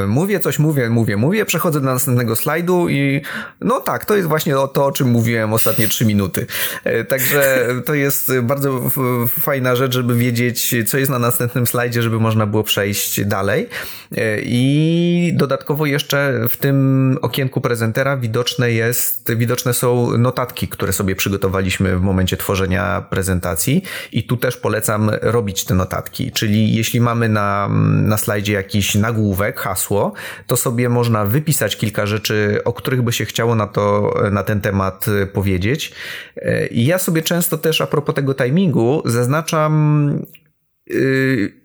mówię 0.07 0.39
coś, 0.39 0.59
mówię, 0.59 0.89
mówię, 0.89 1.17
mówię, 1.17 1.45
przechodzę 1.45 1.79
do 1.79 1.85
następnego 1.85 2.35
slajdu 2.35 2.89
i 2.89 3.21
no 3.61 3.79
tak, 3.79 4.05
to 4.05 4.15
jest 4.15 4.27
właśnie 4.27 4.53
to, 4.53 4.85
o 4.85 4.91
czym 4.91 5.07
mówiłem 5.07 5.53
ostatnie 5.53 5.87
trzy 5.87 6.05
minuty. 6.05 6.47
E, 6.83 7.03
także 7.03 7.67
to 7.85 7.93
jest 7.93 8.31
bardzo 8.41 8.89
fajna 9.27 9.75
rzecz, 9.75 9.93
żeby 9.93 10.15
wiedzieć, 10.15 10.75
co 10.87 10.97
jest 10.97 11.11
na 11.11 11.19
następnym 11.19 11.67
slajdzie, 11.67 12.01
żeby 12.01 12.19
można 12.19 12.45
było 12.45 12.63
przejść 12.63 13.25
dalej. 13.25 13.69
E, 14.17 14.41
I 14.41 15.33
dodatkowo 15.35 15.85
jeszcze 15.85 16.41
w 16.49 16.57
tym 16.57 17.17
okienku 17.21 17.61
prezentera 17.61 18.17
widoczne 18.17 18.71
jest, 18.71 19.35
widoczne 19.35 19.73
są 19.73 20.17
notatki, 20.17 20.67
które 20.67 20.93
sobie 20.93 21.15
przygotowaliśmy 21.15 21.97
w 21.97 22.01
momencie 22.01 22.37
tworzenia 22.37 23.01
prezentacji 23.09 23.83
i 24.11 24.23
tu 24.23 24.37
też 24.37 24.57
polecam 24.57 25.11
robić 25.21 25.65
te 25.65 25.73
notatki, 25.73 26.31
czyli 26.31 26.75
jeśli 26.75 27.00
mamy 27.01 27.29
na, 27.29 27.69
na 28.03 28.17
slajdzie 28.17 28.53
jakiś 28.53 28.95
nagłówek, 28.95 29.59
hasło, 29.59 30.13
to 30.47 30.57
sobie 30.57 30.89
można 30.89 31.25
wypisać 31.25 31.77
kilka 31.77 32.05
rzeczy, 32.05 32.61
o 32.65 32.73
których 32.73 33.01
by 33.01 33.11
się 33.13 33.25
chciało 33.25 33.55
na, 33.55 33.67
to, 33.67 34.13
na 34.31 34.43
ten 34.43 34.61
temat 34.61 35.05
e, 35.07 35.27
powiedzieć. 35.27 35.91
E, 36.35 36.67
I 36.67 36.85
ja 36.85 36.97
sobie 36.97 37.21
często 37.21 37.57
też 37.57 37.81
a 37.81 37.87
propos 37.87 38.15
tego 38.15 38.33
timingu 38.33 39.01
zaznaczam 39.05 40.25
yy, 40.87 41.60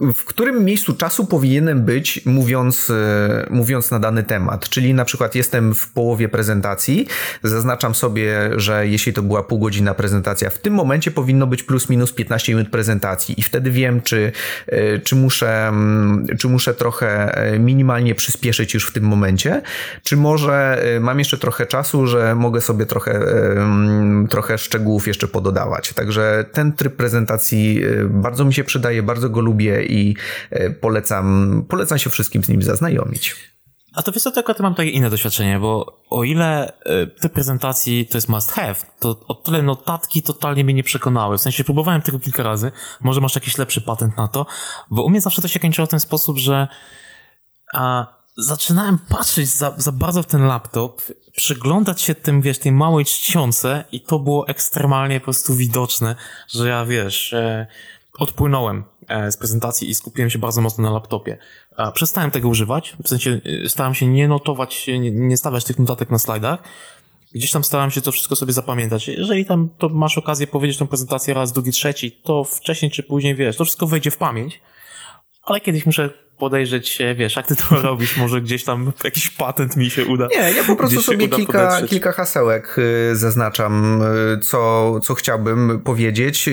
w 0.00 0.24
którym 0.24 0.64
miejscu 0.64 0.94
czasu 0.94 1.26
powinienem 1.26 1.82
być, 1.82 2.26
mówiąc, 2.26 2.90
e, 2.90 3.46
mówiąc 3.50 3.90
na 3.90 3.98
dany 3.98 4.22
temat. 4.22 4.68
Czyli 4.68 4.94
na 4.94 5.04
przykład 5.04 5.34
jestem 5.34 5.74
w 5.74 5.92
połowie 5.92 6.28
prezentacji, 6.28 7.06
zaznaczam 7.42 7.94
sobie, 7.94 8.50
że 8.56 8.88
jeśli 8.88 9.12
to 9.12 9.22
była 9.22 9.42
pół 9.42 9.58
godzina 9.58 9.94
prezentacja, 9.94 10.50
w 10.50 10.58
tym 10.58 10.74
momencie 10.74 11.10
powinno 11.10 11.46
być 11.46 11.62
plus 11.62 11.88
minus 11.88 12.12
15 12.12 12.54
minut 12.54 12.68
prezentacji 12.70 13.40
i 13.40 13.42
wtedy 13.42 13.70
wiem, 13.70 14.02
czy, 14.02 14.32
e, 14.66 14.98
czy, 14.98 15.16
muszę, 15.16 15.68
mm, 15.68 16.26
czy 16.38 16.48
muszę 16.48 16.74
trochę 16.74 17.38
e, 17.38 17.58
minimalnie 17.58 18.14
przyspieszyć 18.14 18.74
już 18.74 18.86
w 18.86 18.92
tym 18.92 19.04
momencie, 19.04 19.62
czy 20.02 20.16
może 20.16 20.84
mam 21.00 21.18
jeszcze 21.18 21.38
trochę 21.38 21.66
czasu, 21.66 22.06
że 22.06 22.34
mogę 22.34 22.60
sobie 22.60 22.86
trochę, 22.86 23.12
mm, 23.12 24.26
trochę 24.28 24.58
szczegółów 24.58 25.06
jeszcze 25.06 25.28
pododawać. 25.28 25.92
Także 25.92 26.44
ten 26.52 26.72
tryb 26.72 26.96
prezentacji 26.96 27.80
bardzo 28.10 28.44
mi 28.44 28.54
się 28.54 28.64
przydaje, 28.64 29.02
bardzo 29.02 29.30
go 29.30 29.40
lubię 29.40 29.84
i 29.94 30.16
e, 30.50 30.70
polecam, 30.70 31.64
polecam 31.68 31.98
się 31.98 32.10
wszystkim 32.10 32.44
z 32.44 32.48
nim 32.48 32.62
zaznajomić. 32.62 33.36
A 33.94 34.02
to 34.02 34.12
wiesz 34.12 34.22
co, 34.22 34.30
tylko 34.30 34.54
mam 34.62 34.74
takie 34.74 34.90
inne 34.90 35.10
doświadczenie, 35.10 35.58
bo 35.58 36.00
o 36.10 36.24
ile 36.24 36.78
e, 36.78 37.06
te 37.06 37.28
prezentacji 37.28 38.06
to 38.06 38.16
jest 38.16 38.28
must 38.28 38.52
have, 38.52 38.74
to 39.00 39.20
o 39.28 39.34
tyle 39.34 39.62
notatki 39.62 40.22
totalnie 40.22 40.64
mnie 40.64 40.74
nie 40.74 40.82
przekonały. 40.82 41.38
W 41.38 41.40
sensie 41.40 41.64
próbowałem 41.64 42.02
tego 42.02 42.18
kilka 42.18 42.42
razy, 42.42 42.72
może 43.00 43.20
masz 43.20 43.34
jakiś 43.34 43.58
lepszy 43.58 43.80
patent 43.80 44.16
na 44.16 44.28
to, 44.28 44.46
bo 44.90 45.02
u 45.02 45.10
mnie 45.10 45.20
zawsze 45.20 45.42
to 45.42 45.48
się 45.48 45.60
kończyło 45.60 45.86
w 45.86 45.90
ten 45.90 46.00
sposób, 46.00 46.38
że 46.38 46.68
a, 47.74 48.06
zaczynałem 48.36 48.98
patrzeć 48.98 49.48
za, 49.48 49.74
za 49.76 49.92
bardzo 49.92 50.22
w 50.22 50.26
ten 50.26 50.46
laptop, 50.46 51.02
przyglądać 51.36 52.02
się 52.02 52.14
tym, 52.14 52.40
wiesz, 52.40 52.58
tej 52.58 52.72
małej 52.72 53.04
czcionce 53.04 53.84
i 53.92 54.00
to 54.00 54.18
było 54.18 54.48
ekstremalnie 54.48 55.20
po 55.20 55.24
prostu 55.24 55.54
widoczne, 55.54 56.16
że 56.48 56.68
ja, 56.68 56.84
wiesz, 56.84 57.32
e, 57.32 57.66
odpłynąłem 58.18 58.84
e, 59.08 59.32
z 59.32 59.36
prezentacji 59.36 59.90
i 59.90 59.94
skupiłem 59.94 60.30
się 60.30 60.38
bardzo 60.38 60.60
mocno 60.60 60.84
na 60.84 60.90
laptopie. 60.90 61.38
Przestałem 61.94 62.30
tego 62.30 62.48
używać, 62.48 62.96
w 63.04 63.08
sensie 63.08 63.40
e, 63.64 63.68
starałem 63.68 63.94
się 63.94 64.06
nie 64.06 64.28
notować, 64.28 64.86
nie, 64.86 65.10
nie 65.10 65.36
stawiać 65.36 65.64
tych 65.64 65.78
notatek 65.78 66.10
na 66.10 66.18
slajdach. 66.18 66.62
Gdzieś 67.34 67.50
tam 67.50 67.64
starałem 67.64 67.90
się 67.90 68.00
to 68.00 68.12
wszystko 68.12 68.36
sobie 68.36 68.52
zapamiętać. 68.52 69.08
Jeżeli 69.08 69.44
tam 69.44 69.68
to 69.78 69.88
masz 69.88 70.18
okazję 70.18 70.46
powiedzieć 70.46 70.78
tą 70.78 70.86
prezentację 70.86 71.34
raz, 71.34 71.52
drugi, 71.52 71.70
trzeci, 71.70 72.12
to 72.12 72.44
wcześniej 72.44 72.90
czy 72.90 73.02
później, 73.02 73.34
wiesz, 73.34 73.56
to 73.56 73.64
wszystko 73.64 73.86
wejdzie 73.86 74.10
w 74.10 74.16
pamięć. 74.16 74.60
Ale 75.42 75.60
kiedyś 75.60 75.86
muszę 75.86 76.10
podejrzeć, 76.38 76.98
wiesz, 77.16 77.36
jak 77.36 77.46
ty 77.46 77.56
to 77.56 77.64
robisz, 77.82 78.16
może 78.16 78.40
gdzieś 78.40 78.64
tam 78.64 78.92
jakiś 79.04 79.30
patent 79.30 79.76
mi 79.76 79.90
się 79.90 80.06
uda. 80.06 80.28
Nie, 80.30 80.52
ja 80.52 80.64
po 80.66 80.76
prostu 80.76 81.02
sobie 81.02 81.28
kilka, 81.28 81.82
kilka 81.82 82.12
hasełek 82.12 82.76
y, 83.12 83.16
zaznaczam, 83.16 84.02
y, 84.02 84.38
co, 84.38 85.00
co 85.00 85.14
chciałbym 85.14 85.80
powiedzieć, 85.84 86.50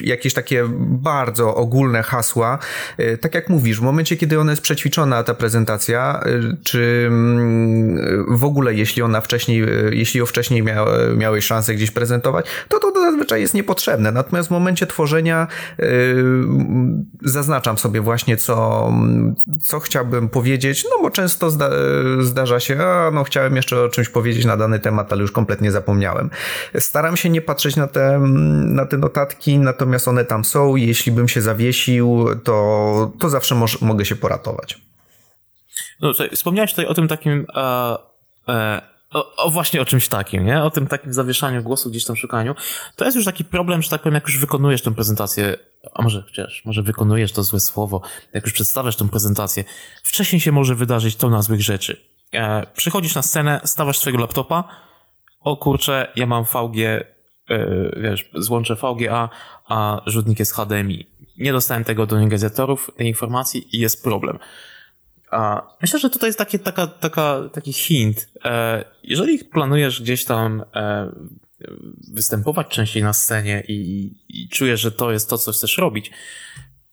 jakieś 0.00 0.34
takie 0.34 0.64
bardzo 0.80 1.54
ogólne 1.54 2.02
hasła. 2.02 2.58
Y, 3.00 3.18
tak 3.18 3.34
jak 3.34 3.48
mówisz, 3.48 3.78
w 3.78 3.82
momencie, 3.82 4.16
kiedy 4.16 4.40
ona 4.40 4.52
jest 4.52 4.62
przećwiczona, 4.62 5.22
ta 5.22 5.34
prezentacja, 5.34 6.20
czy 6.62 7.04
mm, 7.06 8.36
w 8.36 8.44
ogóle, 8.44 8.74
jeśli 8.74 9.02
ona 9.02 9.20
wcześniej, 9.20 9.62
jeśli 9.92 10.20
ją 10.20 10.26
wcześniej 10.26 10.62
mia, 10.62 10.84
miałeś 11.16 11.44
szansę 11.44 11.74
gdzieś 11.74 11.90
prezentować, 11.90 12.46
to 12.68 12.78
to 12.78 12.92
zazwyczaj 13.00 13.40
jest 13.40 13.54
niepotrzebne. 13.54 14.12
Natomiast 14.12 14.48
w 14.48 14.50
momencie 14.50 14.86
tworzenia 14.86 15.46
zaznaczam 17.22 17.78
sobie 17.78 18.00
właśnie, 18.00 18.36
co 18.36 18.90
co 19.60 19.80
chciałbym 19.80 20.28
powiedzieć, 20.28 20.84
no 20.84 21.02
bo 21.02 21.10
często 21.10 21.50
zda 21.50 21.70
zdarza 22.20 22.60
się, 22.60 22.82
a 22.82 23.10
no 23.10 23.24
chciałem 23.24 23.56
jeszcze 23.56 23.84
o 23.84 23.88
czymś 23.88 24.08
powiedzieć 24.08 24.44
na 24.44 24.56
dany 24.56 24.78
temat, 24.78 25.12
ale 25.12 25.22
już 25.22 25.32
kompletnie 25.32 25.70
zapomniałem. 25.70 26.30
Staram 26.78 27.16
się 27.16 27.30
nie 27.30 27.40
patrzeć 27.40 27.76
na 27.76 27.86
te, 27.86 28.18
na 28.64 28.86
te 28.86 28.98
notatki, 28.98 29.58
natomiast 29.58 30.08
one 30.08 30.24
tam 30.24 30.44
są 30.44 30.76
jeśli 30.76 31.12
bym 31.12 31.28
się 31.28 31.40
zawiesił, 31.40 32.26
to, 32.44 33.12
to 33.18 33.28
zawsze 33.28 33.54
mogę 33.80 34.04
się 34.04 34.16
poratować. 34.16 34.80
No, 36.00 36.12
wspomniałeś 36.34 36.70
tutaj 36.70 36.86
o 36.86 36.94
tym 36.94 37.08
takim 37.08 37.46
e, 38.48 38.90
o, 39.10 39.36
o, 39.36 39.50
właśnie 39.50 39.80
o 39.80 39.84
czymś 39.84 40.08
takim, 40.08 40.46
nie? 40.46 40.62
O 40.62 40.70
tym 40.70 40.86
takim 40.86 41.12
zawieszaniu 41.12 41.62
głosu, 41.62 41.90
gdzieś 41.90 42.04
tam 42.04 42.16
szukaniu. 42.16 42.54
To 42.96 43.04
jest 43.04 43.16
już 43.16 43.24
taki 43.24 43.44
problem, 43.44 43.82
że 43.82 43.90
tak 43.90 44.02
powiem, 44.02 44.14
jak 44.14 44.26
już 44.26 44.38
wykonujesz 44.38 44.82
tę 44.82 44.94
prezentację, 44.94 45.56
a 45.94 46.02
może 46.02 46.22
chociaż, 46.22 46.62
może 46.64 46.82
wykonujesz 46.82 47.32
to 47.32 47.42
złe 47.42 47.60
słowo, 47.60 48.02
jak 48.32 48.44
już 48.44 48.52
przedstawiasz 48.52 48.96
tę 48.96 49.08
prezentację, 49.08 49.64
wcześniej 50.02 50.40
się 50.40 50.52
może 50.52 50.74
wydarzyć 50.74 51.16
to 51.16 51.30
na 51.30 51.42
złych 51.42 51.62
rzeczy. 51.62 52.00
E, 52.32 52.66
przychodzisz 52.74 53.14
na 53.14 53.22
scenę, 53.22 53.60
stawiasz 53.64 53.98
swojego 53.98 54.20
laptopa, 54.20 54.64
o 55.40 55.56
kurczę, 55.56 56.12
ja 56.16 56.26
mam 56.26 56.44
VG, 56.44 56.78
e, 56.84 57.04
wiesz, 57.96 58.30
złączę 58.34 58.74
VGA, 58.74 59.28
a 59.68 60.00
rzutnik 60.06 60.38
jest 60.38 60.54
HDMI. 60.54 61.06
Nie 61.38 61.52
dostałem 61.52 61.84
tego 61.84 62.06
do 62.06 62.16
negazatorów, 62.16 62.90
tej 62.96 63.06
informacji 63.06 63.76
i 63.76 63.80
jest 63.80 64.04
problem. 64.04 64.38
Myślę, 65.82 65.98
że 65.98 66.10
tutaj 66.10 66.28
jest 66.28 66.38
taki, 66.38 66.58
taka, 66.58 66.86
taka, 66.86 67.48
taki 67.52 67.72
hint. 67.72 68.28
E, 68.44 68.84
jeżeli 69.02 69.44
planujesz 69.44 70.02
gdzieś 70.02 70.24
tam 70.24 70.64
e, 70.74 71.12
występować 72.12 72.68
częściej 72.68 73.02
na 73.02 73.12
scenie 73.12 73.62
i, 73.68 74.12
i 74.28 74.48
czujesz, 74.48 74.80
że 74.80 74.92
to 74.92 75.12
jest 75.12 75.30
to, 75.30 75.38
co 75.38 75.52
chcesz 75.52 75.78
robić, 75.78 76.10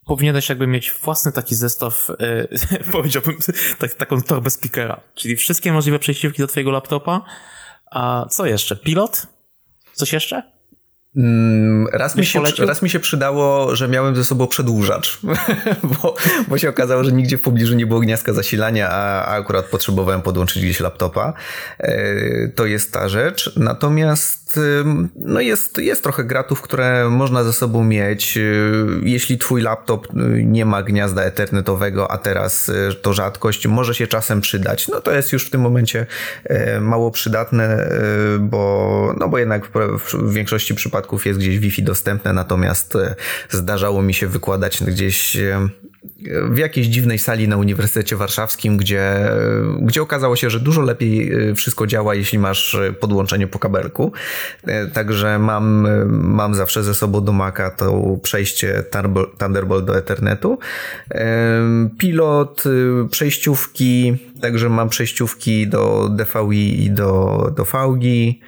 powinieneś 0.05 0.49
jakby 0.49 0.67
mieć 0.67 0.91
własny 0.91 1.31
taki 1.31 1.55
zestaw, 1.55 2.09
e, 2.09 2.47
powiedziałbym, 2.91 3.37
tak, 3.79 3.93
taką 3.93 4.21
torbę 4.21 4.49
speakera, 4.49 5.01
czyli 5.15 5.35
wszystkie 5.35 5.71
możliwe 5.71 5.99
przejściówki 5.99 6.41
do 6.41 6.47
twojego 6.47 6.71
laptopa. 6.71 7.21
A 7.91 8.25
co 8.29 8.45
jeszcze? 8.45 8.75
Pilot? 8.75 9.27
Coś 9.93 10.13
jeszcze? 10.13 10.56
Mm, 11.17 11.87
raz 11.91 12.15
mi, 12.15 12.25
się, 12.25 12.41
raz 12.59 12.81
mi 12.81 12.89
się 12.89 12.99
przydało, 12.99 13.75
że 13.75 13.87
miałem 13.87 14.15
ze 14.15 14.23
sobą 14.23 14.47
przedłużacz, 14.47 15.19
bo, 16.03 16.15
bo 16.47 16.57
się 16.57 16.69
okazało, 16.69 17.03
że 17.03 17.11
nigdzie 17.11 17.37
w 17.37 17.41
pobliżu 17.41 17.75
nie 17.75 17.85
było 17.85 17.99
gniazdka 17.99 18.33
zasilania, 18.33 18.89
a, 18.89 19.25
a 19.25 19.35
akurat 19.35 19.65
potrzebowałem 19.65 20.21
podłączyć 20.21 20.63
gdzieś 20.63 20.79
laptopa. 20.79 21.33
E, 21.79 22.47
to 22.55 22.65
jest 22.65 22.93
ta 22.93 23.09
rzecz. 23.09 23.51
Natomiast 23.55 24.59
no 25.15 25.39
jest, 25.39 25.77
jest 25.77 26.03
trochę 26.03 26.23
gratów, 26.23 26.61
które 26.61 27.09
można 27.09 27.43
ze 27.43 27.53
sobą 27.53 27.83
mieć. 27.83 28.37
E, 28.37 28.41
jeśli 29.03 29.37
twój 29.37 29.61
laptop 29.61 30.07
y, 30.07 30.43
nie 30.43 30.65
ma 30.65 30.83
gniazda 30.83 31.23
ethernetowego, 31.23 32.11
a 32.11 32.17
teraz 32.17 32.69
y, 32.69 32.95
to 33.01 33.13
rzadkość, 33.13 33.67
może 33.67 33.95
się 33.95 34.07
czasem 34.07 34.41
przydać. 34.41 34.87
No 34.87 35.01
to 35.01 35.11
jest 35.11 35.33
już 35.33 35.45
w 35.45 35.49
tym 35.49 35.61
momencie 35.61 36.05
e, 36.43 36.79
mało 36.79 37.11
przydatne, 37.11 37.89
bo, 38.39 39.13
no 39.19 39.29
bo 39.29 39.37
jednak 39.37 39.65
w, 39.65 40.13
w 40.13 40.33
większości 40.33 40.75
przypadków 40.75 41.06
przypadków 41.07 41.25
jest 41.25 41.39
gdzieś 41.39 41.59
Wi-Fi 41.59 41.83
dostępne, 41.83 42.33
natomiast 42.33 42.95
e, 42.95 43.15
zdarzało 43.49 44.01
mi 44.01 44.13
się 44.13 44.27
wykładać 44.27 44.83
gdzieś 44.83 45.35
e, 45.35 45.69
w 46.49 46.57
jakiejś 46.57 46.87
dziwnej 46.87 47.19
sali 47.19 47.47
na 47.47 47.57
Uniwersytecie 47.57 48.15
Warszawskim, 48.15 48.77
gdzie, 48.77 49.31
gdzie 49.81 50.01
okazało 50.01 50.35
się, 50.35 50.49
że 50.49 50.59
dużo 50.59 50.81
lepiej 50.81 51.31
e, 51.49 51.55
wszystko 51.55 51.87
działa, 51.87 52.15
jeśli 52.15 52.39
masz 52.39 52.77
podłączenie 52.99 53.47
po 53.47 53.59
kabelku. 53.59 54.11
Także 54.93 55.39
mam, 55.39 55.87
mam 56.09 56.55
zawsze 56.55 56.83
ze 56.83 56.95
sobą 56.95 57.23
do 57.23 57.31
Maca 57.31 57.69
to 57.69 58.17
przejście 58.23 58.83
Thunderbolt 59.39 59.85
do 59.85 59.97
Ethernetu. 59.97 60.59
Pilot, 61.97 62.63
przejściówki, 63.11 64.17
także 64.41 64.69
mam 64.69 64.89
przejściówki 64.89 65.67
do 65.67 66.09
DVI 66.09 66.85
i 66.85 66.91
do, 66.91 67.53
do 67.55 67.65
VGI. 67.65 68.41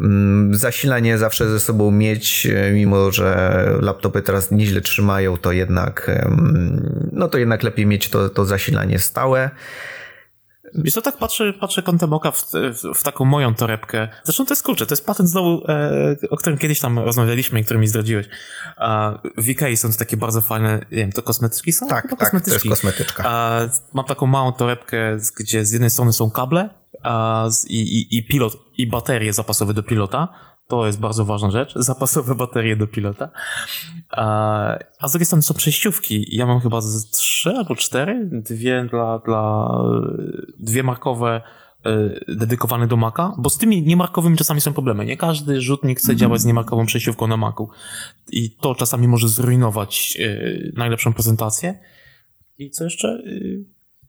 Mm, 0.00 0.54
zasilanie 0.54 1.18
zawsze 1.18 1.50
ze 1.50 1.60
sobą 1.60 1.90
mieć, 1.90 2.46
e, 2.46 2.72
mimo 2.72 3.12
że 3.12 3.66
laptopy 3.80 4.22
teraz 4.22 4.50
nieźle 4.50 4.80
trzymają, 4.80 5.36
to 5.36 5.52
jednak, 5.52 6.10
no 7.12 7.28
to 7.28 7.38
jednak 7.38 7.62
lepiej 7.62 7.86
mieć 7.86 8.08
to, 8.08 8.28
to 8.28 8.44
zasilanie 8.44 8.98
stałe. 8.98 9.50
Wiesz 10.74 10.94
co, 10.94 11.02
tak 11.02 11.16
patrzę, 11.16 11.52
patrzę 11.52 11.82
kątem 11.82 12.12
oka 12.12 12.30
w, 12.30 12.44
w, 12.52 12.98
w, 12.98 13.02
taką 13.02 13.24
moją 13.24 13.54
torebkę. 13.54 14.08
Zresztą 14.24 14.46
to 14.46 14.52
jest 14.52 14.62
kurczę, 14.62 14.86
to 14.86 14.92
jest 14.92 15.06
patent 15.06 15.28
znowu, 15.28 15.62
e, 15.68 16.16
o 16.30 16.36
którym 16.36 16.58
kiedyś 16.58 16.80
tam 16.80 16.98
rozmawialiśmy 16.98 17.60
i 17.60 17.64
który 17.64 17.80
mi 17.80 17.88
zdradziłeś. 17.88 18.26
A 18.76 19.18
w 19.38 19.48
Ikei 19.48 19.76
są 19.76 19.92
to 19.92 19.98
takie 19.98 20.16
bardzo 20.16 20.40
fajne, 20.40 20.86
nie 20.90 20.98
wiem, 20.98 21.12
to 21.12 21.22
kosmetyczki 21.22 21.72
są? 21.72 21.88
Tak, 21.88 22.14
tak, 22.18 22.44
to 22.44 22.50
jest 22.50 22.68
kosmetyczka. 22.68 23.24
A, 23.26 23.60
mam 23.92 24.04
taką 24.04 24.26
małą 24.26 24.52
torebkę, 24.52 25.18
gdzie 25.36 25.64
z 25.64 25.72
jednej 25.72 25.90
strony 25.90 26.12
są 26.12 26.30
kable 26.30 26.70
a, 27.02 27.48
i, 27.68 27.80
i, 27.80 28.18
i 28.18 28.26
pilot, 28.26 28.56
i 28.80 28.86
baterie 28.86 29.32
zapasowe 29.32 29.74
do 29.74 29.82
pilota. 29.82 30.28
To 30.66 30.86
jest 30.86 31.00
bardzo 31.00 31.24
ważna 31.24 31.50
rzecz. 31.50 31.72
Zapasowe 31.76 32.34
baterie 32.34 32.76
do 32.76 32.86
pilota. 32.86 33.30
A, 34.10 34.78
z 35.06 35.12
drugiej 35.12 35.26
strony 35.26 35.42
są 35.42 35.54
przejściówki. 35.54 36.36
Ja 36.36 36.46
mam 36.46 36.60
chyba 36.60 36.80
trzy 37.12 37.50
albo 37.50 37.76
cztery. 37.76 38.28
Dwie 38.32 38.86
dla, 38.90 39.18
dla 39.18 39.74
dwie 40.58 40.82
markowe 40.82 41.42
e, 41.86 42.34
dedykowane 42.34 42.86
do 42.86 42.96
Maca, 42.96 43.34
bo 43.38 43.50
z 43.50 43.58
tymi 43.58 43.82
niemarkowymi 43.82 44.36
czasami 44.36 44.60
są 44.60 44.72
problemy. 44.72 45.04
Nie 45.06 45.16
każdy 45.16 45.60
rzutnik 45.60 45.98
chce 45.98 46.12
-hmm. 46.12 46.16
działać 46.16 46.40
z 46.40 46.44
niemarkową 46.44 46.86
przejściówką 46.86 47.26
na 47.26 47.36
Macu. 47.36 47.68
I 48.32 48.50
to 48.50 48.74
czasami 48.74 49.08
może 49.08 49.28
zrujnować 49.28 50.18
e, 50.20 50.38
najlepszą 50.76 51.12
prezentację. 51.12 51.78
I 52.58 52.70
co 52.70 52.84
jeszcze? 52.84 53.22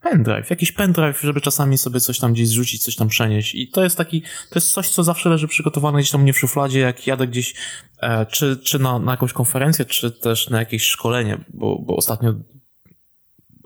Pendrive, 0.02 0.50
jakiś 0.50 0.72
pendrive, 0.72 1.22
żeby 1.22 1.42
czasami 1.42 1.78
sobie 1.78 2.00
coś 2.00 2.20
tam 2.20 2.34
gdzieś 2.34 2.48
zrzucić, 2.48 2.84
coś 2.84 2.96
tam 2.96 3.08
przenieść. 3.08 3.56
I 3.56 3.68
to 3.68 3.84
jest 3.84 3.98
taki, 3.98 4.22
to 4.22 4.56
jest 4.56 4.72
coś, 4.72 4.90
co 4.90 5.04
zawsze 5.04 5.30
leży 5.30 5.48
przygotowane 5.48 6.00
gdzieś 6.00 6.12
tam 6.12 6.22
mnie 6.22 6.34
w 6.34 6.40
szufladzie, 6.40 6.80
jak 6.80 7.08
jadę 7.08 7.28
gdzieś, 7.28 7.56
e, 8.00 8.26
czy, 8.26 8.58
czy 8.58 8.80
na, 8.80 9.00
na 9.00 9.12
jakąś 9.12 9.34
konferencję, 9.34 9.86
czy 9.86 10.12
też 10.12 10.50
na 10.50 10.60
jakieś 10.60 10.84
szkolenie, 10.84 11.38
bo, 11.54 11.80
bo 11.80 11.96
ostatnio 11.96 12.30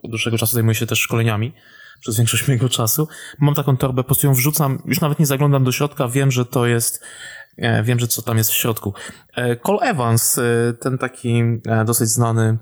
od 0.03 0.11
dłuższego 0.11 0.37
czasu 0.37 0.53
zajmuję 0.53 0.75
się 0.75 0.85
też 0.85 0.99
szkoleniami 0.99 1.53
przez 1.99 2.17
większość 2.17 2.45
mojego 2.47 2.69
czasu. 2.69 3.07
Mam 3.39 3.55
taką 3.55 3.77
torbę, 3.77 4.03
po 4.03 4.07
prostu 4.07 4.27
ją 4.27 4.33
wrzucam, 4.33 4.81
już 4.85 5.01
nawet 5.01 5.19
nie 5.19 5.25
zaglądam 5.25 5.63
do 5.63 5.71
środka, 5.71 6.07
wiem, 6.07 6.31
że 6.31 6.45
to 6.45 6.65
jest, 6.65 7.03
e, 7.57 7.83
wiem, 7.83 7.99
że 7.99 8.07
co 8.07 8.21
tam 8.21 8.37
jest 8.37 8.51
w 8.51 8.55
środku. 8.55 8.93
E, 9.35 9.55
Cole 9.55 9.79
Evans, 9.79 10.37
e, 10.37 10.73
ten 10.79 10.97
taki 10.97 11.43
dosyć 11.85 12.09
znany, 12.09 12.57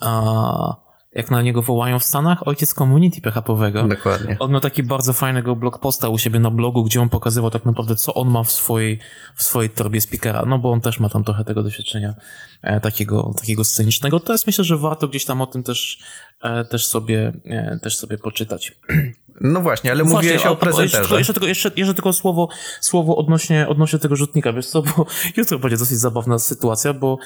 a, 0.00 0.87
jak 1.12 1.30
na 1.30 1.42
niego 1.42 1.62
wołają 1.62 1.98
w 1.98 2.04
Stanach, 2.04 2.48
ojciec 2.48 2.74
community 2.74 3.20
PHP-owego. 3.20 3.88
Dokładnie. 3.88 4.36
On 4.40 4.50
miał 4.50 4.60
taki 4.60 4.82
bardzo 4.82 5.12
fajnego 5.12 5.56
blog 5.56 5.78
posta 5.78 6.08
u 6.08 6.18
siebie 6.18 6.40
na 6.40 6.50
blogu, 6.50 6.84
gdzie 6.84 7.00
on 7.00 7.08
pokazywał 7.08 7.50
tak 7.50 7.64
naprawdę, 7.64 7.96
co 7.96 8.14
on 8.14 8.30
ma 8.30 8.42
w 8.42 8.52
swojej, 8.52 8.98
w 9.34 9.42
swojej 9.42 9.70
torbie 9.70 10.00
speakera, 10.00 10.44
no 10.46 10.58
bo 10.58 10.70
on 10.70 10.80
też 10.80 11.00
ma 11.00 11.08
tam 11.08 11.24
trochę 11.24 11.44
tego 11.44 11.62
doświadczenia 11.62 12.14
e, 12.62 12.80
takiego, 12.80 13.34
takiego 13.40 13.64
scenicznego. 13.64 14.20
To 14.20 14.32
jest 14.32 14.46
myślę, 14.46 14.64
że 14.64 14.76
warto 14.76 15.08
gdzieś 15.08 15.24
tam 15.24 15.40
o 15.40 15.46
tym 15.46 15.62
też, 15.62 15.98
e, 16.42 16.64
też 16.64 16.86
sobie, 16.86 17.32
e, 17.44 17.78
też 17.82 17.96
sobie 17.96 18.18
poczytać. 18.18 18.72
No 19.40 19.60
właśnie, 19.60 19.90
ale 19.90 20.04
właśnie, 20.04 20.16
mówiłeś 20.16 20.46
o, 20.46 20.50
o 20.50 20.56
prezenterze. 20.56 20.98
Jeszcze, 20.98 21.18
jeszcze, 21.18 21.32
tylko, 21.32 21.46
jeszcze, 21.46 21.70
jeszcze 21.76 21.94
tylko 21.94 22.12
słowo, 22.12 22.48
słowo 22.80 23.16
odnośnie, 23.16 23.68
odnośnie 23.68 23.98
tego 23.98 24.16
rzutnika, 24.16 24.52
wiesz 24.52 24.66
co, 24.66 24.82
bo 24.82 25.06
jutro 25.36 25.58
będzie 25.58 25.76
dosyć 25.76 25.98
zabawna 25.98 26.38
sytuacja, 26.38 26.92
bo 26.92 27.18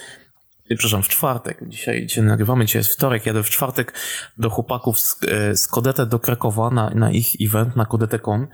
przepraszam, 0.76 1.02
w 1.02 1.08
czwartek, 1.08 1.68
dzisiaj, 1.68 2.06
dzisiaj 2.06 2.24
nagrywamy, 2.24 2.64
dzisiaj 2.66 2.80
jest 2.80 2.92
wtorek, 2.92 3.26
jadę 3.26 3.42
w 3.42 3.50
czwartek 3.50 3.94
do 4.38 4.50
chłopaków 4.50 5.00
z, 5.00 5.16
e, 5.24 5.56
z 5.56 5.66
Kodete 5.66 6.06
do 6.06 6.18
Krakowa 6.18 6.70
na, 6.70 6.90
na 6.90 7.10
ich 7.10 7.26
event, 7.40 7.76
na 7.76 7.86
Kodete.com, 7.86 8.46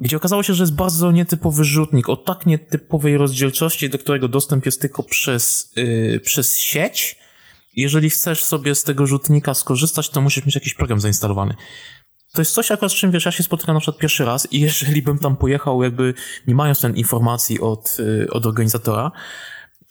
gdzie 0.00 0.16
okazało 0.16 0.42
się, 0.42 0.54
że 0.54 0.62
jest 0.62 0.74
bardzo 0.74 1.12
nietypowy 1.12 1.64
rzutnik 1.64 2.08
o 2.08 2.16
tak 2.16 2.46
nietypowej 2.46 3.16
rozdzielczości, 3.16 3.90
do 3.90 3.98
którego 3.98 4.28
dostęp 4.28 4.66
jest 4.66 4.80
tylko 4.80 5.02
przez, 5.02 5.72
yy, 5.76 6.20
przez 6.20 6.58
sieć. 6.58 7.18
Jeżeli 7.76 8.10
chcesz 8.10 8.44
sobie 8.44 8.74
z 8.74 8.84
tego 8.84 9.06
rzutnika 9.06 9.54
skorzystać, 9.54 10.10
to 10.10 10.20
musisz 10.20 10.46
mieć 10.46 10.54
jakiś 10.54 10.74
program 10.74 11.00
zainstalowany 11.00 11.54
to 12.32 12.40
jest 12.40 12.54
coś 12.54 12.70
akurat 12.70 12.92
z 12.92 12.94
czym, 12.94 13.10
wiesz, 13.10 13.24
ja 13.24 13.32
się 13.32 13.42
spotykam 13.42 13.74
na 13.74 13.80
przykład 13.80 14.00
pierwszy 14.00 14.24
raz 14.24 14.52
i 14.52 14.60
jeżeli 14.68 15.02
bym 15.02 15.18
tam 15.18 15.36
pojechał 15.36 15.82
jakby 15.82 16.14
nie 16.46 16.54
mając 16.54 16.80
ten 16.80 16.96
informacji 16.96 17.60
od, 17.60 17.96
y, 18.00 18.30
od 18.30 18.46
organizatora, 18.46 19.12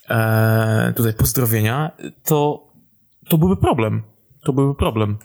e, 0.10 0.93
tutaj 0.95 1.14
pozdrowienia, 1.14 1.91
to, 2.24 2.68
to 3.30 3.38
byłby 3.38 3.58
problem. 3.58 4.03
To 4.43 4.53
byłby 4.53 4.76
problem. 4.76 5.18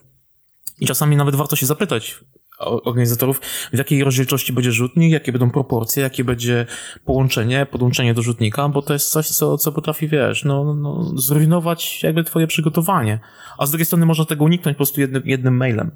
I 0.81 0.87
czasami 0.87 1.17
nawet 1.17 1.35
warto 1.35 1.57
się 1.57 1.67
zapytać 1.67 2.25
organizatorów, 2.59 3.41
w 3.73 3.79
jakiej 3.79 4.05
rozdzielczości 4.05 4.53
będzie 4.53 4.73
rzutnik, 4.73 5.13
jakie 5.13 5.33
będą 5.33 5.51
proporcje, 5.51 6.03
jakie 6.03 6.25
będzie 6.25 6.67
połączenie, 7.05 7.67
podłączenie 7.67 8.15
do 8.15 8.23
rzutnika, 8.23 8.69
bo 8.69 8.83
to 8.83 8.93
jest 8.93 9.11
coś, 9.11 9.29
co, 9.29 9.59
co 9.59 9.73
potrafi, 9.73 10.09
wiesz, 10.09 10.45
no, 10.45 10.65
no, 10.65 10.75
no 10.75 11.19
zrujnować 11.19 12.03
jakby 12.03 12.25
twoje 12.25 12.47
przygotowanie. 12.47 13.21
A 13.59 13.67
z 13.67 13.71
drugiej 13.71 13.87
strony 13.87 14.07
można 14.07 14.25
tego 14.25 14.45
uniknąć 14.45 14.75
po 14.75 14.79
prostu 14.79 15.01
jednym, 15.01 15.23
jednym 15.25 15.57
mailem. 15.57 15.91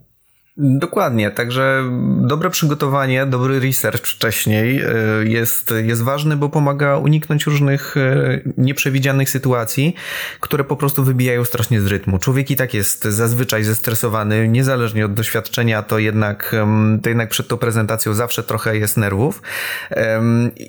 Dokładnie, 0.59 1.31
także 1.31 1.83
dobre 2.21 2.51
przygotowanie, 2.51 3.27
dobry 3.27 3.61
research 3.61 4.07
wcześniej 4.07 4.81
e, 4.81 4.91
jest, 5.25 5.75
jest 5.85 6.03
ważny, 6.03 6.37
bo 6.37 6.49
pomaga 6.49 6.97
uniknąć 6.97 7.47
różnych 7.47 7.97
e, 7.97 8.41
nieprzewidzianych 8.57 9.31
sytuacji, 9.31 9.95
które 10.41 10.65
po 10.65 10.77
prostu 10.77 11.05
wybijają 11.05 11.45
strasznie 11.45 11.81
z 11.81 11.87
rytmu. 11.87 12.19
Człowiek 12.19 12.51
i 12.51 12.57
tak 12.57 12.75
jest 12.75 13.05
zazwyczaj 13.05 13.65
zestresowany, 13.65 14.49
niezależnie 14.49 15.05
od 15.05 15.15
doświadczenia, 15.15 15.83
to 15.83 15.99
jednak, 15.99 16.55
to 17.03 17.09
jednak 17.09 17.29
przed 17.29 17.49
tą 17.49 17.57
prezentacją 17.57 18.15
zawsze 18.15 18.43
trochę 18.43 18.77
jest 18.77 18.97
nerwów. 18.97 19.43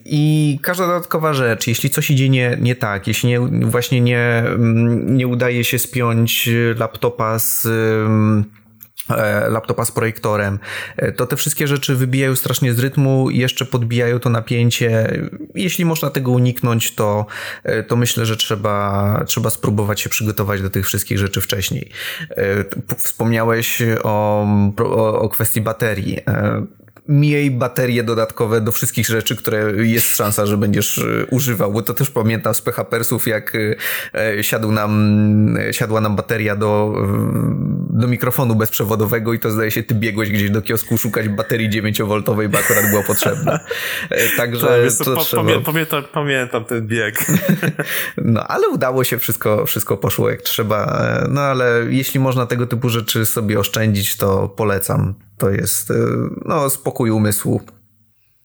I 0.05 0.59
każda 0.61 0.88
dodatkowa 0.88 1.33
rzecz, 1.33 1.67
jeśli 1.67 1.89
coś 1.89 2.11
idzie 2.11 2.29
nie, 2.29 2.57
nie 2.61 2.75
tak, 2.75 3.07
jeśli 3.07 3.29
nie, 3.29 3.39
właśnie 3.61 4.01
nie, 4.01 4.43
nie 5.05 5.27
udaje 5.27 5.63
się 5.63 5.79
spiąć 5.79 6.49
laptopa 6.75 7.39
z 7.39 7.67
laptopa 9.49 9.86
z 9.86 9.91
projektorem, 9.91 10.60
e, 10.97 11.12
to 11.12 11.28
te 11.28 11.36
wszystkie 11.36 11.68
rzeczy 11.68 11.95
wybijają 11.95 12.36
strasznie 12.36 12.74
z 12.74 12.80
rytmu 12.80 13.30
jeszcze 13.30 13.66
podbijają 13.66 14.20
to 14.20 14.30
napięcie. 14.30 15.20
Jeśli 15.55 15.86
można 15.86 16.10
tego 16.10 16.32
uniknąć, 16.32 16.95
to, 16.95 17.26
e, 17.64 17.84
to 17.84 17.95
myślę, 17.95 18.26
że 18.26 18.38
trzeba, 18.38 19.24
trzeba 19.28 19.49
spróbować 19.49 20.01
się 20.01 20.10
przygotować 20.10 20.62
do 20.62 20.70
tych 20.70 20.86
wszystkich 20.86 21.18
rzeczy 21.18 21.41
wcześniej. 21.41 21.91
Wspomniałeś 22.97 23.82
o, 24.03 24.47
o, 24.80 25.20
o 25.20 25.30
kwestii 25.30 25.62
baterii 25.62 26.20
miej 27.08 27.51
baterie 27.51 28.03
dodatkowe 28.03 28.62
do 28.62 28.72
wszystkich 28.72 29.05
rzeczy, 29.05 29.36
które 29.36 29.86
jest 29.86 30.18
szansa, 30.18 30.45
że 30.45 30.58
będziesz 30.58 30.97
e, 30.97 31.26
używał, 31.26 31.72
bo 31.72 31.82
to 31.82 31.93
też 31.93 32.10
pamiętam 32.10 32.53
z 32.53 32.62
PHPersów, 32.62 33.28
jak 33.28 33.53
e, 34.14 34.43
siadł 34.43 34.72
nam, 34.72 35.58
siadła 35.72 36.01
nam 36.01 36.16
bateria 36.16 36.55
do, 36.55 36.93
do 37.89 38.08
mikrofonu 38.08 38.55
bezprzewodowego 38.55 39.34
i 39.34 39.39
to 39.39 39.51
zdaje 39.51 39.72
się, 39.72 39.84
ty 39.84 39.95
biegłeś 39.95 40.30
gdzieś 40.30 40.49
do 40.49 40.62
kiosku 40.62 40.97
szukać 40.97 41.30
baterii 41.30 41.70
9V, 41.70 42.49
bo 42.49 42.58
akurat 42.58 42.89
była 42.89 43.03
potrzebna. 43.03 43.60
E, 44.10 44.30
także 44.38 44.68
tak, 44.68 44.97
to, 44.97 45.16
to 45.16 45.24
trzeba... 45.24 45.43
pamiętam, 45.62 46.03
pamiętam 46.14 46.66
ten 46.66 46.88
bieg. 46.88 47.26
No, 48.18 48.47
ale 48.47 48.70
udało 48.70 49.03
się, 49.03 49.18
wszystko, 49.18 49.66
wszystko 49.66 49.97
poszło 49.97 50.30
jak 50.30 50.41
trzeba. 50.41 51.01
No, 51.30 51.41
ale 51.41 51.86
jeśli 51.89 52.20
można 52.20 52.45
tego 52.45 52.68
typu 52.68 52.89
rzeczy 52.89 53.26
sobie 53.26 53.60
oszczędzić, 53.60 54.18
to 54.18 54.49
polecam 54.49 55.14
to 55.38 55.49
jest 55.49 55.91
e, 55.91 55.93
no, 56.45 56.69
spokój 56.69 57.11
umysłu. 57.11 57.61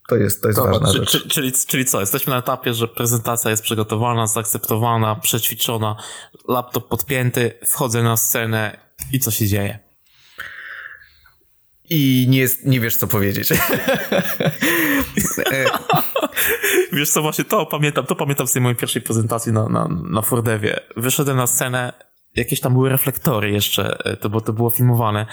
To 0.09 0.15
jest, 0.15 0.41
to 0.41 0.47
jest 0.47 0.59
Dobra, 0.59 0.71
ważna 0.71 0.91
czy, 0.91 0.97
rzecz. 0.97 1.11
Czy, 1.11 1.27
czyli, 1.29 1.51
czyli 1.67 1.85
co? 1.85 1.99
Jesteśmy 1.99 2.31
na 2.31 2.37
etapie, 2.37 2.73
że 2.73 2.87
prezentacja 2.87 3.51
jest 3.51 3.63
przygotowana, 3.63 4.27
zaakceptowana, 4.27 5.15
przećwiczona, 5.15 5.95
laptop 6.47 6.87
podpięty, 6.87 7.59
wchodzę 7.65 8.03
na 8.03 8.17
scenę 8.17 8.77
i 9.11 9.19
co 9.19 9.31
się 9.31 9.47
dzieje? 9.47 9.79
I 11.89 12.25
nie, 12.29 12.39
jest, 12.39 12.65
nie 12.65 12.79
wiesz, 12.79 12.97
co 12.97 13.07
powiedzieć. 13.07 13.49
wiesz 16.93 17.09
co, 17.09 17.21
właśnie 17.21 17.45
to 17.45 17.65
pamiętam, 17.65 18.05
to 18.05 18.15
pamiętam 18.15 18.47
z 18.47 18.53
tej 18.53 18.61
mojej 18.61 18.75
pierwszej 18.75 19.01
prezentacji 19.01 19.51
na, 19.51 19.69
na, 19.69 19.87
na 19.87 20.21
Fordewie. 20.21 20.79
Wyszedłem 20.97 21.37
na 21.37 21.47
scenę, 21.47 21.93
jakieś 22.35 22.59
tam 22.59 22.73
były 22.73 22.89
reflektory 22.89 23.51
jeszcze, 23.51 24.05
e, 24.05 24.17
to, 24.17 24.29
bo 24.29 24.41
to 24.41 24.53
było 24.53 24.69
filmowane 24.69 25.25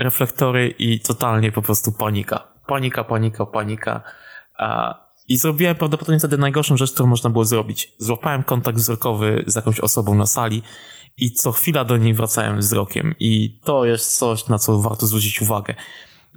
reflektory 0.00 0.74
i 0.78 1.00
totalnie 1.00 1.52
po 1.52 1.62
prostu 1.62 1.92
panika. 1.92 2.48
Panika, 2.66 3.04
panika, 3.04 3.46
panika. 3.46 4.02
I 5.28 5.36
zrobiłem 5.36 5.76
prawdopodobnie 5.76 6.18
wtedy 6.18 6.38
najgorszą 6.38 6.76
rzecz, 6.76 6.92
którą 6.92 7.08
można 7.08 7.30
było 7.30 7.44
zrobić. 7.44 7.92
Złapałem 7.98 8.42
kontakt 8.42 8.78
wzrokowy 8.78 9.44
z 9.46 9.56
jakąś 9.56 9.80
osobą 9.80 10.14
na 10.14 10.26
sali 10.26 10.62
i 11.16 11.32
co 11.32 11.52
chwila 11.52 11.84
do 11.84 11.96
niej 11.96 12.14
wracałem 12.14 12.58
wzrokiem. 12.58 13.14
I 13.20 13.60
to 13.64 13.84
jest 13.84 14.18
coś, 14.18 14.46
na 14.46 14.58
co 14.58 14.80
warto 14.80 15.06
zwrócić 15.06 15.42
uwagę. 15.42 15.74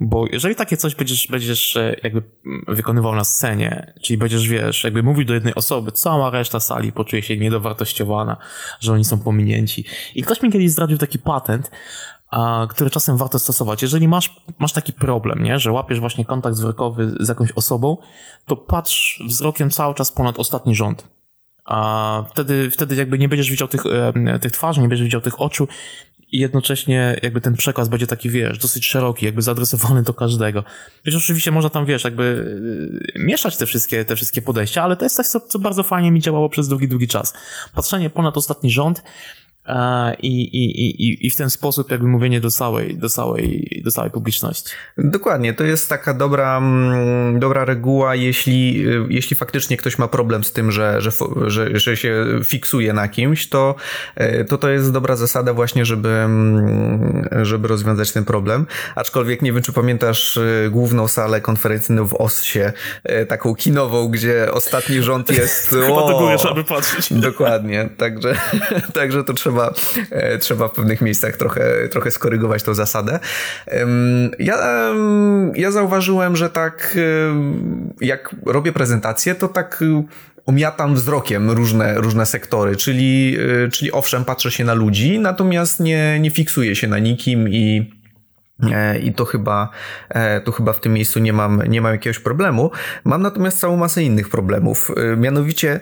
Bo 0.01 0.26
jeżeli 0.32 0.55
takie 0.55 0.78
coś 0.78 0.95
będziesz, 0.95 1.28
będziesz 1.28 1.78
e, 1.78 1.95
jakby 2.03 2.24
wykonywał 2.68 3.16
na 3.16 3.24
scenie, 3.24 3.93
czyli 4.01 4.18
będziesz, 4.18 4.47
wiesz, 4.47 4.84
jakby 4.84 5.03
mówił 5.03 5.26
do 5.26 5.34
jednej 5.34 5.55
osoby, 5.55 5.91
cała 5.91 6.30
reszta 6.30 6.59
sali 6.59 6.91
poczuje 6.91 7.22
się 7.22 7.38
niedowartościowana, 7.38 8.38
że 8.80 8.93
oni 8.93 9.05
są 9.05 9.20
pominięci. 9.20 9.86
I 10.16 10.24
ktoś 10.24 10.41
mi 10.41 10.51
kiedyś 10.51 10.72
zdradził 10.72 10.97
taki 10.97 11.20
patent, 11.20 11.72
a, 12.34 12.68
który 12.70 12.90
czasem 12.90 13.18
warto 13.18 13.40
stosować. 13.40 13.82
Jeżeli 13.82 14.08
masz, 14.08 14.36
masz 14.60 14.74
taki 14.74 14.94
problem, 14.94 15.44
nie, 15.44 15.60
że 15.60 15.72
łapiesz 15.72 16.00
właśnie 16.00 16.26
kontakt 16.26 16.56
wzrokowy 16.56 17.16
z 17.20 17.30
jakąś 17.30 17.52
osobą, 17.52 17.98
to 18.46 18.56
patrz 18.56 19.24
wzrokiem 19.28 19.70
cały 19.70 19.94
czas 19.94 20.12
ponad 20.12 20.40
ostatni 20.40 20.76
rząd. 20.76 21.08
A 21.66 22.24
wtedy, 22.32 22.72
wtedy 22.72 22.96
jakby 22.96 23.20
nie 23.20 23.30
będziesz 23.30 23.50
widział 23.50 23.68
tych, 23.68 23.84
tych 24.42 24.52
twarzy, 24.52 24.82
nie 24.82 24.88
będziesz 24.88 25.06
widział 25.06 25.22
tych 25.22 25.42
oczu 25.42 25.68
i 26.32 26.40
jednocześnie 26.40 27.20
jakby 27.24 27.42
ten 27.42 27.56
przekaz 27.56 27.90
będzie 27.90 28.08
taki, 28.08 28.30
wiesz, 28.30 28.58
dosyć 28.58 28.86
szeroki, 28.86 29.26
jakby 29.26 29.42
zaadresowany 29.42 30.04
do 30.04 30.14
każdego. 30.14 30.64
Wiesz, 31.06 31.16
oczywiście 31.16 31.52
można 31.52 31.70
tam, 31.70 31.86
wiesz, 31.86 32.04
jakby 32.04 32.46
e, 33.16 33.20
mieszać 33.20 33.58
te 33.58 33.66
wszystkie, 33.66 34.06
te 34.06 34.16
wszystkie 34.16 34.42
podejścia, 34.42 34.84
ale 34.84 34.96
to 34.96 35.06
jest 35.06 35.16
coś, 35.16 35.28
co, 35.28 35.40
co 35.40 35.60
bardzo 35.60 35.84
fajnie 35.84 36.12
mi 36.12 36.20
działało 36.20 36.50
przez 36.50 36.68
długi, 36.68 36.88
długi 36.88 37.08
czas. 37.08 37.34
Patrzenie 37.76 38.10
ponad 38.10 38.38
ostatni 38.38 38.72
rząd, 38.72 39.04
i, 40.20 40.43
i, 40.43 41.05
i, 41.07 41.28
i 41.28 41.30
w 41.30 41.36
ten 41.36 41.49
sposób 41.49 41.91
jakby 41.91 42.07
mówienie 42.07 42.41
do 42.41 42.51
całej, 42.51 42.97
do 42.97 43.09
całej, 43.09 43.82
do 43.86 43.91
całej 43.91 44.11
publiczności. 44.11 44.72
Dokładnie, 44.97 45.53
to 45.53 45.64
jest 45.64 45.89
taka 45.89 46.14
dobra, 46.14 46.57
mm, 46.57 47.39
dobra 47.39 47.66
reguła, 47.66 48.16
jeśli, 48.16 48.86
jeśli 49.09 49.36
faktycznie 49.36 49.78
ktoś 49.78 49.97
ma 49.97 50.07
problem 50.07 50.43
z 50.43 50.51
tym, 50.51 50.72
że, 50.72 51.01
że, 51.01 51.11
że, 51.47 51.80
że 51.80 51.97
się 51.97 52.26
fiksuje 52.43 52.93
na 52.93 53.07
kimś, 53.07 53.49
to, 53.49 53.76
e, 54.16 54.45
to 54.45 54.57
to 54.57 54.70
jest 54.70 54.91
dobra 54.91 55.16
zasada 55.16 55.53
właśnie, 55.53 55.86
żeby, 55.86 56.09
mm, 56.09 57.30
żeby 57.41 57.68
rozwiązać 57.68 58.11
ten 58.11 58.26
problem. 58.26 58.66
Aczkolwiek 58.95 59.41
nie 59.41 59.53
wiem, 59.53 59.61
czy 59.61 59.74
pamiętasz 59.74 60.38
e, 60.38 60.70
główną 60.70 61.07
salę 61.07 61.41
konferencyjną 61.41 62.07
w 62.07 62.14
Ossie, 62.14 62.59
taką 63.28 63.55
kinową, 63.55 64.07
gdzie 64.07 64.51
ostatni 64.51 65.01
rząd 65.01 65.32
jest... 65.32 65.70
Chyba 65.88 66.07
do 66.07 66.20
góry, 66.20 66.38
żeby 66.38 66.64
patrzeć. 66.64 67.14
Dokładnie, 67.14 67.89
także, 67.97 68.36
także 68.93 69.24
to 69.24 69.34
trzeba 69.34 69.53
trzeba, 69.54 69.74
e, 70.12 70.38
trzeba 70.38 70.68
w 70.68 70.72
pewnych 70.72 71.01
miejscach 71.01 71.38
trochę, 71.38 71.88
trochę 71.89 72.12
skorygować 72.12 72.64
tą 72.64 72.74
zasadę. 72.74 73.20
Ja, 74.39 74.58
ja 75.56 75.72
zauważyłem, 75.72 76.36
że 76.36 76.49
tak 76.49 76.97
jak 78.01 78.36
robię 78.45 78.72
prezentację, 78.72 79.36
to 79.36 79.47
tak 79.47 79.84
omiatam 80.45 80.95
wzrokiem 80.95 81.51
różne, 81.51 81.93
różne 81.95 82.26
sektory, 82.26 82.76
czyli, 82.76 83.38
e, 83.66 83.70
czyli 83.70 83.91
owszem, 83.91 84.26
patrzę 84.26 84.51
się 84.51 84.64
na 84.64 84.74
ludzi, 84.74 85.20
natomiast 85.20 85.80
nie, 85.80 86.20
nie 86.20 86.32
fiksuję 86.32 86.76
się 86.76 86.88
na 86.88 86.99
nikim 86.99 87.49
i 87.49 87.91
e, 88.72 88.99
i 88.99 89.14
to 89.14 89.26
chyba, 89.26 89.70
to 90.43 90.51
chyba 90.51 90.74
w 90.74 90.80
tym 90.80 90.93
miejscu 90.93 91.20
nie 91.20 91.34
mam, 91.34 91.62
nie 91.68 91.82
mam 91.82 91.91
jakiegoś 91.91 92.20
problemu. 92.20 92.72
Mam 93.04 93.22
natomiast 93.22 93.60
całą 93.60 93.78
masę 93.78 94.04
innych 94.04 94.30
problemów. 94.30 94.91
Mianowicie 95.18 95.82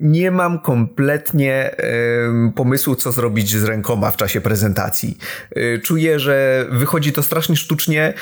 nie 0.00 0.30
mam 0.30 0.58
kompletnie 0.58 1.76
y, 2.48 2.52
pomysłu, 2.54 2.94
co 2.94 3.12
zrobić 3.12 3.56
z 3.56 3.64
rękoma 3.64 4.10
w 4.10 4.16
czasie 4.16 4.40
prezentacji. 4.40 5.18
Y, 5.56 5.80
czuję, 5.84 6.18
że 6.18 6.66
wychodzi 6.70 7.12
to 7.12 7.22
strasznie 7.22 7.56
sztucznie. 7.56 8.14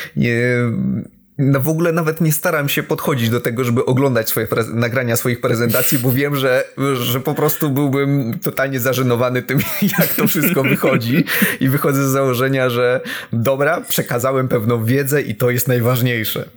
No 1.38 1.60
w 1.60 1.68
ogóle 1.68 1.92
nawet 1.92 2.20
nie 2.20 2.32
staram 2.32 2.68
się 2.68 2.82
podchodzić 2.82 3.30
do 3.30 3.40
tego, 3.40 3.64
żeby 3.64 3.84
oglądać 3.84 4.28
swoje 4.28 4.46
nagrania 4.74 5.16
swoich 5.16 5.40
prezentacji, 5.40 5.98
bo 5.98 6.12
wiem, 6.12 6.36
że, 6.36 6.64
że 6.94 7.20
po 7.20 7.34
prostu 7.34 7.70
byłbym 7.70 8.38
totalnie 8.38 8.80
zażenowany 8.80 9.42
tym, 9.42 9.58
jak 9.98 10.14
to 10.14 10.26
wszystko 10.26 10.62
wychodzi 10.62 11.24
i 11.60 11.68
wychodzę 11.68 12.08
z 12.08 12.12
założenia, 12.12 12.70
że 12.70 13.00
dobra, 13.32 13.80
przekazałem 13.80 14.48
pewną 14.48 14.84
wiedzę 14.84 15.22
i 15.22 15.34
to 15.34 15.50
jest 15.50 15.68
najważniejsze. 15.68 16.48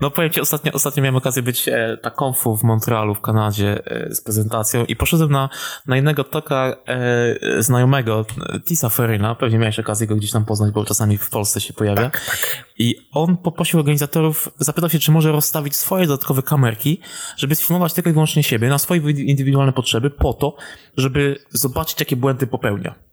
No 0.00 0.10
powiem 0.10 0.30
ci, 0.30 0.40
ostatnio, 0.40 0.72
ostatnio 0.72 1.02
miałem 1.02 1.16
okazję 1.16 1.42
być 1.42 1.68
e, 1.68 1.98
na 2.04 2.10
konfu 2.10 2.56
w 2.56 2.62
Montrealu 2.62 3.14
w 3.14 3.20
Kanadzie 3.20 3.82
e, 3.86 4.14
z 4.14 4.20
prezentacją 4.20 4.84
i 4.84 4.96
poszedłem 4.96 5.30
na, 5.30 5.48
na 5.86 5.96
jednego 5.96 6.24
toka 6.24 6.76
e, 6.86 7.62
znajomego, 7.62 8.24
Tisa 8.64 8.88
Ferryna, 8.88 9.34
pewnie 9.34 9.58
miałeś 9.58 9.78
okazję 9.78 10.06
go 10.06 10.16
gdzieś 10.16 10.30
tam 10.30 10.44
poznać, 10.44 10.72
bo 10.72 10.84
czasami 10.84 11.18
w 11.18 11.30
Polsce 11.30 11.60
się 11.60 11.72
pojawia. 11.72 12.02
Tak, 12.02 12.24
tak. 12.26 12.66
I 12.78 12.94
on 13.12 13.36
poprosił 13.36 13.78
organizatorów, 13.78 14.48
zapytał 14.58 14.90
się, 14.90 14.98
czy 14.98 15.10
może 15.10 15.32
rozstawić 15.32 15.76
swoje 15.76 16.06
dodatkowe 16.06 16.42
kamerki, 16.42 17.00
żeby 17.36 17.54
sfilmować 17.54 17.92
tylko 17.92 18.10
i 18.10 18.12
wyłącznie 18.12 18.42
siebie 18.42 18.68
na 18.68 18.78
swoje 18.78 19.00
indywidualne 19.10 19.72
potrzeby 19.72 20.10
po 20.10 20.34
to, 20.34 20.56
żeby 20.96 21.38
zobaczyć, 21.50 22.00
jakie 22.00 22.16
błędy 22.16 22.46
popełnia 22.46 23.06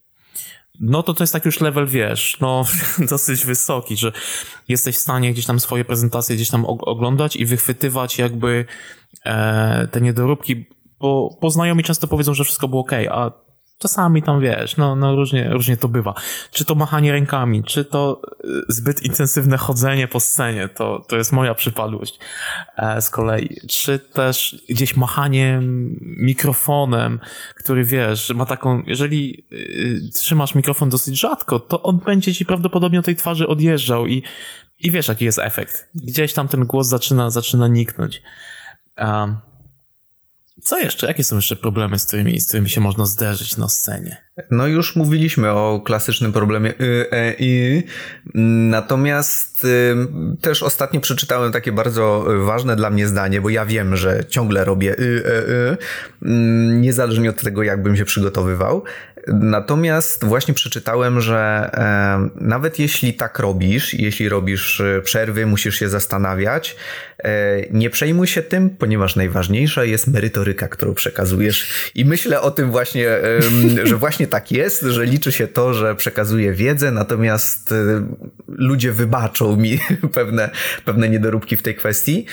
no 0.79 1.03
to 1.03 1.13
to 1.13 1.23
jest 1.23 1.33
tak 1.33 1.45
już 1.45 1.61
level, 1.61 1.87
wiesz, 1.87 2.37
no 2.41 2.65
dosyć 3.09 3.45
wysoki, 3.45 3.97
że 3.97 4.11
jesteś 4.67 4.95
w 4.95 4.99
stanie 4.99 5.33
gdzieś 5.33 5.45
tam 5.45 5.59
swoje 5.59 5.85
prezentacje 5.85 6.35
gdzieś 6.35 6.49
tam 6.49 6.65
oglądać 6.65 7.35
i 7.35 7.45
wychwytywać 7.45 8.17
jakby 8.17 8.65
e, 9.25 9.87
te 9.87 10.01
niedoróbki, 10.01 10.65
bo, 10.99 11.37
bo 11.41 11.49
znajomi 11.49 11.83
często 11.83 12.07
powiedzą, 12.07 12.33
że 12.33 12.43
wszystko 12.43 12.67
było 12.67 12.81
ok, 12.81 12.91
a 13.11 13.31
czasami 13.83 14.23
tam 14.23 14.41
wiesz, 14.41 14.77
no, 14.77 14.95
no 14.95 15.15
różnie, 15.15 15.49
różnie 15.49 15.77
to 15.77 15.87
bywa. 15.87 16.13
Czy 16.51 16.65
to 16.65 16.75
machanie 16.75 17.11
rękami, 17.11 17.63
czy 17.63 17.85
to 17.85 18.21
e, 18.23 18.47
zbyt 18.67 19.03
intensywne 19.03 19.57
chodzenie 19.57 20.07
po 20.07 20.19
scenie, 20.19 20.69
to, 20.69 21.05
to 21.07 21.15
jest 21.15 21.31
moja 21.31 21.53
przypadłość 21.53 22.19
e, 22.77 23.01
z 23.01 23.09
kolei. 23.09 23.57
Czy 23.69 23.99
też 23.99 24.63
gdzieś 24.69 24.95
machanie 24.95 25.59
mikrofonem, 26.01 27.19
który 27.55 27.83
wiesz, 27.83 28.29
ma 28.35 28.45
taką, 28.45 28.83
jeżeli 28.87 29.43
y, 29.51 30.11
trzymasz 30.13 30.55
mikrofon 30.55 30.89
dosyć 30.89 31.19
rzadko, 31.19 31.59
to 31.59 31.83
on 31.83 31.97
będzie 31.97 32.33
ci 32.33 32.45
prawdopodobnie 32.45 32.99
od 32.99 33.05
tej 33.05 33.15
twarzy 33.15 33.47
odjeżdżał 33.47 34.07
i, 34.07 34.23
i 34.79 34.91
wiesz 34.91 35.07
jaki 35.07 35.25
jest 35.25 35.39
efekt. 35.39 35.89
Gdzieś 35.95 36.33
tam 36.33 36.47
ten 36.47 36.65
głos 36.65 36.87
zaczyna, 36.87 37.29
zaczyna 37.29 37.67
niknąć. 37.67 38.21
Um, 38.97 39.37
co 40.63 40.79
jeszcze? 40.79 41.07
Jakie 41.07 41.23
są 41.23 41.35
jeszcze 41.35 41.55
problemy, 41.55 41.99
z 41.99 42.05
którymi, 42.05 42.39
z 42.39 42.47
którymi 42.47 42.69
się 42.69 42.81
można 42.81 43.05
zderzyć 43.05 43.57
na 43.57 43.69
scenie? 43.69 44.17
No 44.51 44.67
już 44.67 44.95
mówiliśmy 44.95 45.51
o 45.51 45.81
klasycznym 45.85 46.33
problemie 46.33 46.71
y, 46.81 47.07
e, 47.11 47.33
i 47.39 47.83
natomiast 48.69 49.65
y, 49.65 49.95
też 50.41 50.63
ostatnio 50.63 51.01
przeczytałem 51.01 51.51
takie 51.51 51.71
bardzo 51.71 52.25
ważne 52.45 52.75
dla 52.75 52.89
mnie 52.89 53.07
zdanie, 53.07 53.41
bo 53.41 53.49
ja 53.49 53.65
wiem, 53.65 53.95
że 53.95 54.25
ciągle 54.25 54.65
robię 54.65 54.99
y, 54.99 55.23
e, 55.25 55.71
y, 55.71 55.77
niezależnie 56.73 57.29
od 57.29 57.41
tego, 57.41 57.63
jakbym 57.63 57.97
się 57.97 58.05
przygotowywał. 58.05 58.83
Natomiast 59.27 60.25
właśnie 60.25 60.53
przeczytałem, 60.53 61.21
że 61.21 61.69
e, 61.73 62.29
nawet 62.45 62.79
jeśli 62.79 63.13
tak 63.13 63.39
robisz, 63.39 63.93
jeśli 63.93 64.29
robisz 64.29 64.81
e, 64.81 65.01
przerwy, 65.01 65.45
musisz 65.45 65.75
się 65.75 65.89
zastanawiać, 65.89 66.75
e, 67.23 67.61
nie 67.71 67.89
przejmuj 67.89 68.27
się 68.27 68.41
tym, 68.41 68.69
ponieważ 68.69 69.15
najważniejsza 69.15 69.83
jest 69.83 70.07
merytoryka, 70.07 70.67
którą 70.67 70.93
przekazujesz. 70.93 71.91
I 71.95 72.05
myślę 72.05 72.41
o 72.41 72.51
tym 72.51 72.71
właśnie, 72.71 73.07
że 73.83 73.95
właśnie 73.95 74.27
tak 74.27 74.51
jest, 74.51 74.81
że 74.81 75.05
liczy 75.05 75.31
się 75.31 75.47
to, 75.47 75.73
że 75.73 75.95
przekazuję 75.95 76.53
wiedzę, 76.53 76.91
natomiast 76.91 77.73
ludzie 78.47 78.91
wybaczą 78.91 79.55
mi 79.55 79.79
pewne, 80.13 80.49
pewne 80.85 81.09
niedoróbki 81.09 81.57
w 81.57 81.61
tej 81.61 81.75
kwestii. 81.75 82.25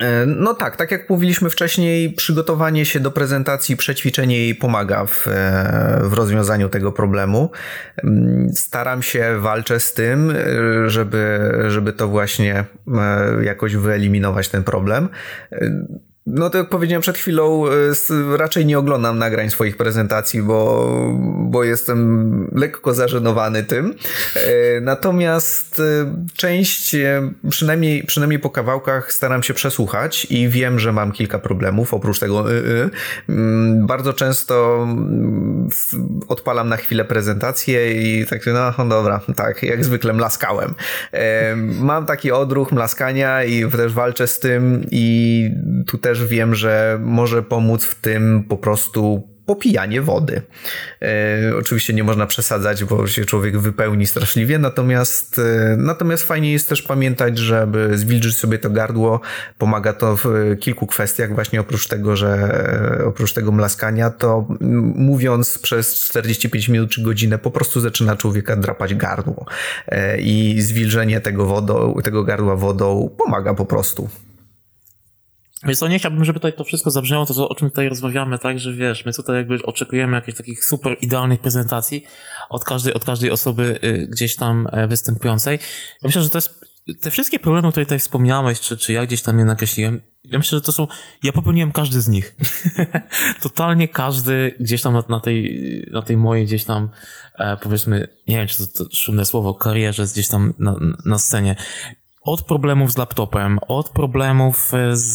E, 0.00 0.26
no 0.26 0.54
tak, 0.54 0.76
tak 0.76 0.90
jak 0.90 1.10
mówiliśmy 1.10 1.50
wcześniej, 1.50 2.12
przygotowanie 2.12 2.84
się 2.84 3.00
do 3.00 3.10
prezentacji, 3.10 3.76
przećwiczenie 3.76 4.38
jej 4.38 4.54
pomaga 4.54 5.04
w, 5.04 5.26
e, 5.28 6.00
w 6.02 6.12
rozwiązaniu 6.12 6.68
tego 6.68 6.92
problemu. 6.92 7.50
Mm, 8.04 8.52
staram 8.54 9.02
się, 9.02 9.38
walczę 9.40 9.80
z 9.80 9.94
tym, 9.94 10.30
e, 10.30 10.90
żeby, 10.90 11.52
żeby 11.68 11.92
to 11.92 12.08
właśnie 12.08 12.64
jakoś 13.42 13.76
wyeliminować 13.76 14.48
ten 14.48 14.64
problem. 14.64 15.08
No 16.26 16.50
to 16.50 16.58
jak 16.58 16.68
powiedziałem 16.68 17.02
przed 17.02 17.18
chwilą, 17.18 17.66
e, 17.66 18.36
raczej 18.36 18.66
nie 18.66 18.78
oglądam 18.78 19.18
nagrań 19.18 19.50
swoich 19.50 19.76
prezentacji, 19.76 20.42
bo, 20.42 20.88
bo 21.38 21.64
jestem 21.64 22.50
lekko 22.54 22.94
zażenowany 22.94 23.62
tym. 23.62 23.94
E, 24.34 24.80
natomiast 24.80 25.80
e, 25.80 26.14
część, 26.36 26.96
przynajmniej, 27.48 28.04
przynajmniej 28.04 28.40
po 28.40 28.50
kawałkach, 28.50 29.12
staram 29.12 29.42
się 29.42 29.54
przesłuchać 29.54 30.26
i 30.30 30.48
wiem, 30.48 30.78
że 30.78 30.92
mam 30.92 31.12
kilka 31.12 31.38
problemów 31.38 31.94
oprócz 31.94 32.18
tego. 32.18 32.52
Y, 32.52 32.54
y. 32.54 32.90
Mm, 33.28 33.86
bardzo 33.86 34.12
często 34.12 34.78
mm, 34.82 35.68
odpalam 36.28 36.68
na 36.68 36.76
chwilę 36.76 37.04
prezentację 37.04 37.92
i 38.02 38.26
tak, 38.26 38.40
no 38.78 38.86
dobra, 38.86 39.20
tak, 39.36 39.62
jak 39.62 39.84
zwykle 39.84 40.12
mlaskałem. 40.12 40.74
Mam 41.80 42.06
taki 42.06 42.32
odruch 42.32 42.72
mlaskania 42.72 43.44
i 43.44 43.70
też 43.70 43.92
walczę 43.92 44.26
z 44.26 44.38
tym 44.38 44.86
i 44.90 45.50
tu 45.86 45.98
też 45.98 46.15
też 46.16 46.26
wiem, 46.26 46.54
że 46.54 46.98
może 47.02 47.42
pomóc 47.42 47.84
w 47.84 47.94
tym 47.94 48.44
po 48.48 48.56
prostu 48.56 49.28
popijanie 49.46 50.02
wody. 50.02 50.42
E, 51.02 51.56
oczywiście 51.58 51.94
nie 51.94 52.04
można 52.04 52.26
przesadzać, 52.26 52.84
bo 52.84 53.06
się 53.06 53.24
człowiek 53.24 53.58
wypełni 53.58 54.06
straszliwie, 54.06 54.58
natomiast, 54.58 55.38
e, 55.38 55.76
natomiast 55.78 56.24
fajnie 56.24 56.52
jest 56.52 56.68
też 56.68 56.82
pamiętać, 56.82 57.38
żeby 57.38 57.98
zwilżyć 57.98 58.36
sobie 58.36 58.58
to 58.58 58.70
gardło. 58.70 59.20
Pomaga 59.58 59.92
to 59.92 60.16
w 60.16 60.56
kilku 60.60 60.86
kwestiach, 60.86 61.34
właśnie 61.34 61.60
oprócz 61.60 61.88
tego, 61.88 62.16
że 62.16 62.28
e, 63.00 63.04
oprócz 63.04 63.32
tego 63.32 63.52
mlaskania, 63.52 64.10
to 64.10 64.48
mówiąc 64.94 65.58
przez 65.58 65.94
45 65.94 66.68
minut 66.68 66.90
czy 66.90 67.02
godzinę 67.02 67.38
po 67.38 67.50
prostu 67.50 67.80
zaczyna 67.80 68.16
człowieka 68.16 68.56
drapać 68.56 68.94
gardło. 68.94 69.46
E, 69.88 70.18
I 70.18 70.60
zwilżenie 70.60 71.20
tego, 71.20 71.46
wodą, 71.46 71.94
tego 72.04 72.24
gardła 72.24 72.56
wodą 72.56 73.10
pomaga 73.18 73.54
po 73.54 73.64
prostu. 73.66 74.08
Więc 75.64 75.78
to 75.78 75.88
nie 75.88 75.98
chciałbym, 75.98 76.24
żeby 76.24 76.38
tutaj 76.38 76.52
to 76.52 76.64
wszystko 76.64 76.90
zabrzmiało, 76.90 77.26
to 77.26 77.48
o 77.48 77.54
czym 77.54 77.70
tutaj 77.70 77.88
rozmawiamy, 77.88 78.38
tak, 78.38 78.58
że 78.58 78.72
wiesz, 78.72 79.04
my 79.04 79.12
tutaj 79.12 79.36
jakby 79.36 79.62
oczekujemy 79.62 80.16
jakichś 80.16 80.38
takich 80.38 80.64
super 80.64 80.96
idealnych 81.00 81.40
prezentacji 81.40 82.04
od 82.48 82.64
każdej, 82.64 82.94
od 82.94 83.04
każdej 83.04 83.30
osoby 83.30 83.78
y, 83.84 84.06
gdzieś 84.10 84.36
tam 84.36 84.68
e, 84.72 84.86
występującej. 84.86 85.58
Ja 86.02 86.08
myślę, 86.08 86.22
że 86.22 86.30
to 86.30 86.38
jest, 86.38 86.60
te 87.00 87.10
wszystkie 87.10 87.38
problemy, 87.38 87.70
które 87.70 87.86
tutaj 87.86 87.98
wspomniałeś, 87.98 88.60
czy, 88.60 88.76
czy 88.76 88.92
ja 88.92 89.06
gdzieś 89.06 89.22
tam 89.22 89.38
je 89.38 89.44
nakreśliłem, 89.44 90.00
ja 90.24 90.38
myślę, 90.38 90.58
że 90.58 90.62
to 90.62 90.72
są, 90.72 90.86
ja 91.22 91.32
popełniłem 91.32 91.72
każdy 91.72 92.00
z 92.00 92.08
nich. 92.08 92.36
Totalnie 93.42 93.88
każdy 93.88 94.54
gdzieś 94.60 94.82
tam 94.82 94.92
na, 94.92 95.04
na, 95.08 95.20
tej, 95.20 95.88
na 95.92 96.02
tej 96.02 96.16
mojej 96.16 96.46
gdzieś 96.46 96.64
tam, 96.64 96.88
e, 97.38 97.56
powiedzmy, 97.56 98.08
nie 98.28 98.36
wiem, 98.36 98.46
czy 98.46 98.58
to, 98.58 98.84
to 98.84 98.96
szumne 98.96 99.24
słowo, 99.24 99.54
karierze 99.54 100.04
gdzieś 100.04 100.28
tam 100.28 100.54
na, 100.58 100.76
na 101.04 101.18
scenie 101.18 101.56
od 102.26 102.42
problemów 102.42 102.92
z 102.92 102.98
laptopem, 102.98 103.58
od 103.68 103.88
problemów 103.88 104.72
z, 104.92 105.14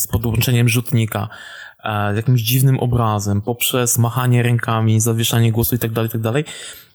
z 0.00 0.06
podłączeniem 0.06 0.68
rzutnika, 0.68 1.28
z 2.12 2.16
jakimś 2.16 2.40
dziwnym 2.40 2.78
obrazem, 2.78 3.42
poprzez 3.42 3.98
machanie 3.98 4.42
rękami, 4.42 5.00
zawieszanie 5.00 5.52
głosu 5.52 5.74
i 5.74 5.78
tak 5.78 5.92
dalej, 5.92 6.10
tak. 6.10 6.44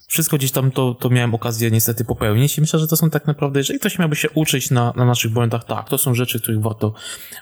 Wszystko 0.07 0.37
gdzieś 0.37 0.51
tam 0.51 0.71
to, 0.71 0.93
to 0.93 1.09
miałem 1.09 1.35
okazję 1.35 1.71
niestety 1.71 2.05
popełnić 2.05 2.57
i 2.57 2.61
myślę, 2.61 2.79
że 2.79 2.87
to 2.87 2.97
są 2.97 3.09
tak 3.09 3.27
naprawdę, 3.27 3.59
jeżeli 3.59 3.79
ktoś 3.79 3.99
miałby 3.99 4.15
się 4.15 4.29
uczyć 4.29 4.71
na, 4.71 4.93
na 4.95 5.05
naszych 5.05 5.31
błędach, 5.31 5.63
tak, 5.63 5.89
to 5.89 5.97
są 5.97 6.13
rzeczy, 6.13 6.39
których 6.39 6.61
warto, 6.61 6.93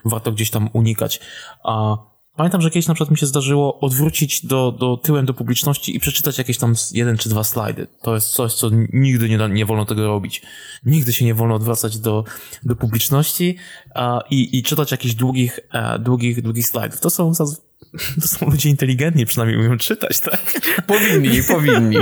warto 0.06 0.32
gdzieś 0.32 0.50
tam 0.50 0.70
unikać. 0.74 1.20
A 1.64 1.98
Pamiętam, 2.36 2.62
że 2.62 2.70
kiedyś 2.70 2.88
na 2.88 2.94
przykład 2.94 3.12
mi 3.12 3.18
się 3.18 3.26
zdarzyło 3.26 3.80
odwrócić 3.80 4.46
do, 4.46 4.72
do 4.72 4.98
tyłem 4.98 5.26
do 5.26 5.34
publiczności 5.34 5.96
i 5.96 6.00
przeczytać 6.00 6.38
jakieś 6.38 6.58
tam 6.58 6.74
jeden 6.92 7.18
czy 7.18 7.30
dwa 7.30 7.44
slajdy. 7.44 7.88
To 8.02 8.16
jest 8.16 8.30
coś, 8.30 8.54
co 8.54 8.70
nigdy 8.94 9.30
nie, 9.30 9.50
nie 9.50 9.66
wolno 9.66 9.86
tego 9.86 10.08
robić. 10.08 10.42
Nigdy 10.86 11.14
się 11.14 11.26
nie 11.26 11.34
wolno 11.34 11.56
odwracać 11.56 11.98
do, 11.98 12.24
do 12.64 12.76
publiczności 12.76 13.58
a, 13.96 14.20
i, 14.30 14.58
i 14.58 14.64
czytać 14.64 14.92
jakichś 14.92 15.14
długich, 15.14 15.60
a, 15.72 15.96
e, 15.96 16.00
długich, 16.00 16.42
długich 16.42 16.68
slajdów. 16.68 17.00
To 17.00 17.10
są, 17.10 17.32
to 18.22 18.28
są 18.28 18.50
ludzie 18.50 18.70
inteligentni, 18.70 19.26
przynajmniej 19.26 19.60
umieją 19.60 19.78
czytać, 19.78 20.20
tak? 20.20 20.62
Powinni, 20.88 21.44
powinni. 21.44 21.98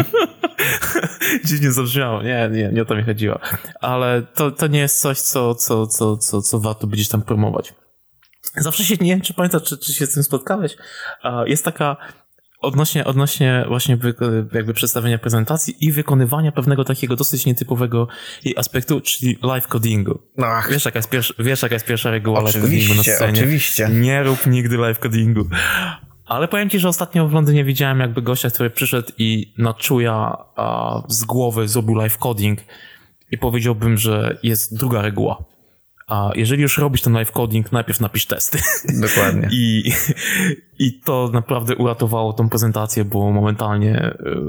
Dziwnie 1.45 1.71
zabrzmiało, 1.71 2.23
nie, 2.23 2.49
nie, 2.53 2.69
nie 2.73 2.81
o 2.81 2.85
to 2.85 2.95
mi 2.95 3.03
chodziło. 3.03 3.39
Ale 3.81 4.21
to, 4.35 4.51
to 4.51 4.67
nie 4.67 4.79
jest 4.79 5.01
coś, 5.01 5.19
co, 5.19 5.55
co, 5.55 5.87
co, 5.87 6.17
co, 6.17 6.41
co 6.41 6.59
warto 6.59 6.87
gdzieś 6.87 7.07
tam 7.07 7.21
promować. 7.21 7.73
Zawsze 8.57 8.83
się, 8.83 8.95
nie 9.01 9.11
wiem, 9.11 9.21
czy 9.21 9.33
pamiętasz, 9.33 9.63
czy, 9.63 9.77
czy 9.77 9.93
się 9.93 10.05
z 10.05 10.13
tym 10.13 10.23
spotkałeś, 10.23 10.75
jest 11.45 11.65
taka 11.65 11.97
odnośnie, 12.61 13.05
odnośnie 13.05 13.65
właśnie 13.67 13.97
jakby 14.53 14.73
przedstawienia 14.73 15.17
prezentacji 15.17 15.85
i 15.85 15.91
wykonywania 15.91 16.51
pewnego 16.51 16.83
takiego 16.83 17.15
dosyć 17.15 17.45
nietypowego 17.45 18.07
aspektu, 18.57 19.01
czyli 19.01 19.37
live 19.43 19.67
codingu. 19.67 20.19
Ach. 20.43 20.71
Wiesz, 20.71 20.85
jaka 20.85 20.99
jest 20.99 21.09
pierwsza, 21.09 21.33
wiesz, 21.39 21.61
jaka 21.61 21.75
jest 21.75 21.85
pierwsza 21.85 22.11
reguła 22.11 22.41
live 22.41 22.61
codingu 22.61 22.93
na 22.93 23.03
scenie? 23.03 23.39
Oczywiście, 23.39 23.89
Nie 23.89 24.23
rób 24.23 24.47
nigdy 24.47 24.77
live 24.77 24.99
codingu. 24.99 25.49
Ale 26.25 26.47
powiem 26.47 26.69
ci, 26.69 26.79
że 26.79 26.89
ostatnio 26.89 27.27
w 27.27 27.33
Londynie 27.33 27.63
widziałem 27.63 27.99
jakby 27.99 28.21
gościa, 28.21 28.49
który 28.49 28.69
przyszedł 28.69 29.11
i 29.17 29.53
na 29.57 29.73
czuja 29.73 30.37
z 31.07 31.23
głowy 31.23 31.67
zrobił 31.67 31.95
live 31.95 32.17
coding 32.17 32.59
i 33.31 33.37
powiedziałbym, 33.37 33.97
że 33.97 34.37
jest 34.43 34.77
druga 34.77 35.01
reguła 35.01 35.50
a 36.11 36.31
jeżeli 36.35 36.61
już 36.61 36.77
robisz 36.77 37.01
ten 37.01 37.13
live 37.13 37.31
coding, 37.31 37.71
najpierw 37.71 37.99
napisz 37.99 38.25
testy. 38.25 38.59
Dokładnie. 39.01 39.47
I, 39.51 39.91
I 40.81 40.93
to 40.93 41.29
naprawdę 41.33 41.75
uratowało 41.75 42.33
tą 42.33 42.49
prezentację, 42.49 43.05
bo 43.05 43.31
momentalnie 43.31 43.95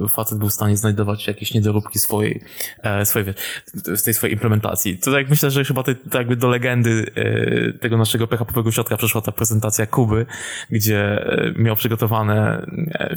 e, 0.05 0.09
facet 0.09 0.39
był 0.39 0.49
w 0.49 0.53
stanie 0.53 0.77
znajdować 0.77 1.27
jakieś 1.27 1.55
niedoróbki 1.55 1.99
swojej, 1.99 2.41
e, 2.83 3.07
swojej 3.07 3.35
z 3.75 4.03
tej 4.03 4.15
swojej 4.15 4.35
implementacji. 4.35 4.99
To 4.99 5.13
tak 5.13 5.31
myślę, 5.31 5.51
że 5.51 5.65
chyba 5.65 5.83
to 5.83 5.93
jakby 6.15 6.37
do 6.37 6.49
legendy 6.49 7.07
e, 7.15 7.73
tego 7.79 7.97
naszego 7.97 8.27
PHP-owego 8.27 8.73
środka 8.73 8.97
przeszła 8.97 9.21
ta 9.21 9.33
prezentacja 9.33 9.87
Kuby, 9.87 10.27
gdzie 10.71 11.25
miał 11.57 11.77
przygotowane 11.77 12.67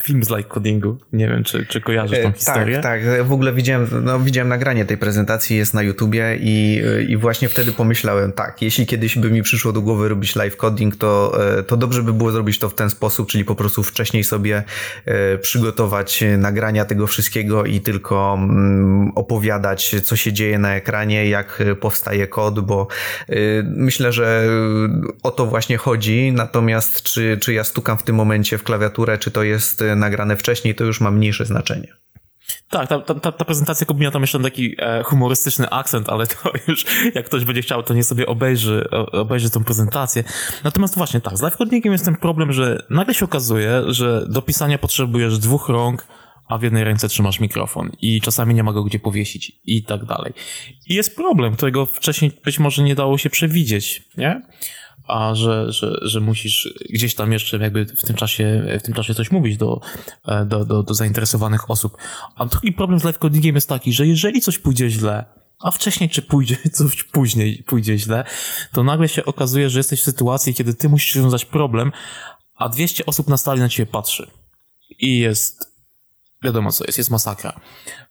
film 0.04 0.24
z 0.24 0.30
light 0.30 0.48
codingu. 0.48 0.98
Nie 1.14 1.28
wiem, 1.28 1.44
czy, 1.44 1.66
czy 1.66 1.82
kojarzysz 1.82 2.24
tą 2.24 2.32
historię? 2.32 2.80
Tak, 2.80 3.04
tak. 3.04 3.28
W 3.28 3.34
ogóle 3.34 3.54
widziałem, 3.54 3.88
no, 4.04 4.20
widziałem 4.20 4.50
nagranie 4.50 4.86
tej 4.86 4.98
prezentacji, 4.98 5.58
jest 5.58 5.74
na 5.74 5.82
YouTubie 5.82 6.38
i, 6.42 6.82
i 7.08 7.18
właśnie 7.18 7.50
wtedy 7.50 7.72
pomyślałem, 7.72 8.32
tak, 8.34 8.62
jeśli 8.62 8.86
kiedyś 8.86 9.18
by 9.18 9.32
mi 9.32 9.44
przyszło 9.44 9.72
do 9.74 9.82
głowy 9.82 10.10
robić 10.10 10.36
live 10.36 10.58
coding, 10.58 10.96
to, 10.96 11.38
to 11.68 11.78
dobrze 11.78 12.04
by 12.04 12.14
było 12.14 12.32
zrobić 12.32 12.60
to 12.60 12.70
w 12.70 12.76
ten 12.76 12.90
sposób, 12.90 13.05
czyli 13.26 13.46
po 13.46 13.56
prostu 13.56 13.84
wcześniej 13.84 14.24
sobie 14.24 14.64
e, 15.06 15.38
przygotować 15.38 16.24
nagrania 16.38 16.86
tego 16.86 17.08
wszystkiego 17.08 17.66
i 17.66 17.82
tylko 17.82 18.38
mm, 18.40 19.12
opowiadać, 19.16 19.96
co 20.04 20.16
się 20.16 20.34
dzieje 20.34 20.60
na 20.60 20.76
ekranie, 20.76 21.30
jak 21.30 21.64
powstaje 21.80 22.28
kod, 22.28 22.60
bo 22.60 22.88
e, 23.30 23.36
myślę, 23.64 24.12
że 24.12 24.48
o 25.24 25.32
to 25.32 25.46
właśnie 25.46 25.78
chodzi. 25.78 26.32
Natomiast 26.32 27.04
czy, 27.04 27.38
czy 27.42 27.54
ja 27.54 27.64
stukam 27.64 27.98
w 27.98 28.04
tym 28.04 28.16
momencie 28.16 28.58
w 28.58 28.64
klawiaturę, 28.64 29.18
czy 29.18 29.32
to 29.32 29.44
jest 29.44 29.84
nagrane 29.96 30.38
wcześniej, 30.38 30.76
to 30.76 30.84
już 30.84 31.02
ma 31.02 31.12
mniejsze 31.12 31.46
znaczenie. 31.46 32.05
Tak, 32.70 32.88
ta, 32.90 33.00
ta, 33.00 33.32
ta 33.32 33.46
prezentacja 33.46 33.86
Kubi 33.88 34.12
tam 34.12 34.22
jeszcze 34.22 34.40
taki 34.40 34.76
e, 34.80 35.04
humorystyczny 35.04 35.70
akcent, 35.70 36.10
ale 36.10 36.28
to 36.28 36.36
już 36.68 36.86
jak 37.16 37.26
ktoś 37.26 37.46
będzie 37.46 37.62
chciał, 37.62 37.84
to 37.84 37.94
nie 37.94 38.04
sobie 38.04 38.26
obejrzy, 38.26 38.90
obejrzy 39.12 39.50
tą 39.50 39.64
prezentację. 39.64 40.24
Natomiast 40.64 40.98
właśnie 40.98 41.22
tak, 41.22 41.38
z 41.38 41.42
live 41.42 41.58
jest 41.86 42.06
ten 42.06 42.16
problem, 42.16 42.54
że 42.54 42.86
nagle 42.90 43.14
się 43.14 43.26
okazuje, 43.26 43.82
że 43.88 44.26
do 44.30 44.42
pisania 44.42 44.78
potrzebujesz 44.78 45.40
dwóch 45.40 45.70
rąk, 45.70 46.08
a 46.48 46.58
w 46.58 46.64
jednej 46.64 46.84
ręce 46.84 47.08
trzymasz 47.08 47.40
mikrofon 47.40 47.92
i 48.02 48.22
czasami 48.22 48.54
nie 48.54 48.64
ma 48.64 48.74
go 48.74 48.84
gdzie 48.84 49.00
powiesić 49.00 49.52
i 49.66 49.84
tak 49.84 50.06
dalej. 50.06 50.34
I 50.88 50.94
jest 50.94 51.16
problem, 51.16 51.56
którego 51.56 51.86
wcześniej 51.86 52.32
być 52.46 52.60
może 52.60 52.84
nie 52.84 52.96
dało 52.96 53.18
się 53.18 53.30
przewidzieć, 53.30 54.04
nie? 54.18 54.42
A 55.08 55.36
że, 55.36 55.72
że, 55.72 55.98
że 56.02 56.22
musisz 56.22 56.74
gdzieś 56.90 57.16
tam 57.16 57.32
jeszcze 57.32 57.58
jakby 57.58 57.86
w 57.86 58.04
tym 58.04 58.16
czasie, 58.16 58.66
w 58.80 58.84
tym 58.84 58.94
czasie 58.94 59.16
coś 59.16 59.32
mówić 59.32 59.58
do, 59.58 59.82
e, 60.26 60.46
do, 60.46 60.66
do, 60.66 60.84
do 60.84 60.94
zainteresowanych 60.94 61.72
osób. 61.72 61.98
A 62.36 62.46
drugi 62.46 62.74
problem 62.74 63.00
z 63.00 63.04
live 63.04 63.18
codingiem 63.18 63.56
jest 63.56 63.70
taki, 63.70 63.94
że 63.94 64.08
jeżeli 64.08 64.42
coś 64.42 64.60
pójdzie 64.60 64.90
źle, 64.90 65.26
a 65.60 65.72
wcześniej 65.72 66.10
czy 66.10 66.22
pójdzie 66.22 66.58
coś 66.74 67.04
później 67.04 67.64
pójdzie 67.64 67.98
źle, 67.98 68.24
to 68.72 68.84
nagle 68.84 69.10
się 69.10 69.26
okazuje, 69.26 69.70
że 69.70 69.80
jesteś 69.80 70.02
w 70.02 70.04
sytuacji, 70.04 70.54
kiedy 70.54 70.74
ty 70.74 70.90
musisz 70.90 71.16
rozwiązać 71.16 71.46
problem, 71.46 71.92
a 72.56 72.70
200 72.70 73.06
osób 73.06 73.28
na 73.28 73.38
stali 73.38 73.60
na 73.60 73.70
ciebie 73.70 73.92
patrzy. 73.92 74.32
I 75.00 75.20
jest, 75.20 75.76
wiadomo 76.44 76.72
co 76.72 76.86
jest, 76.86 76.98
jest 76.98 77.12
masakra. 77.12 77.60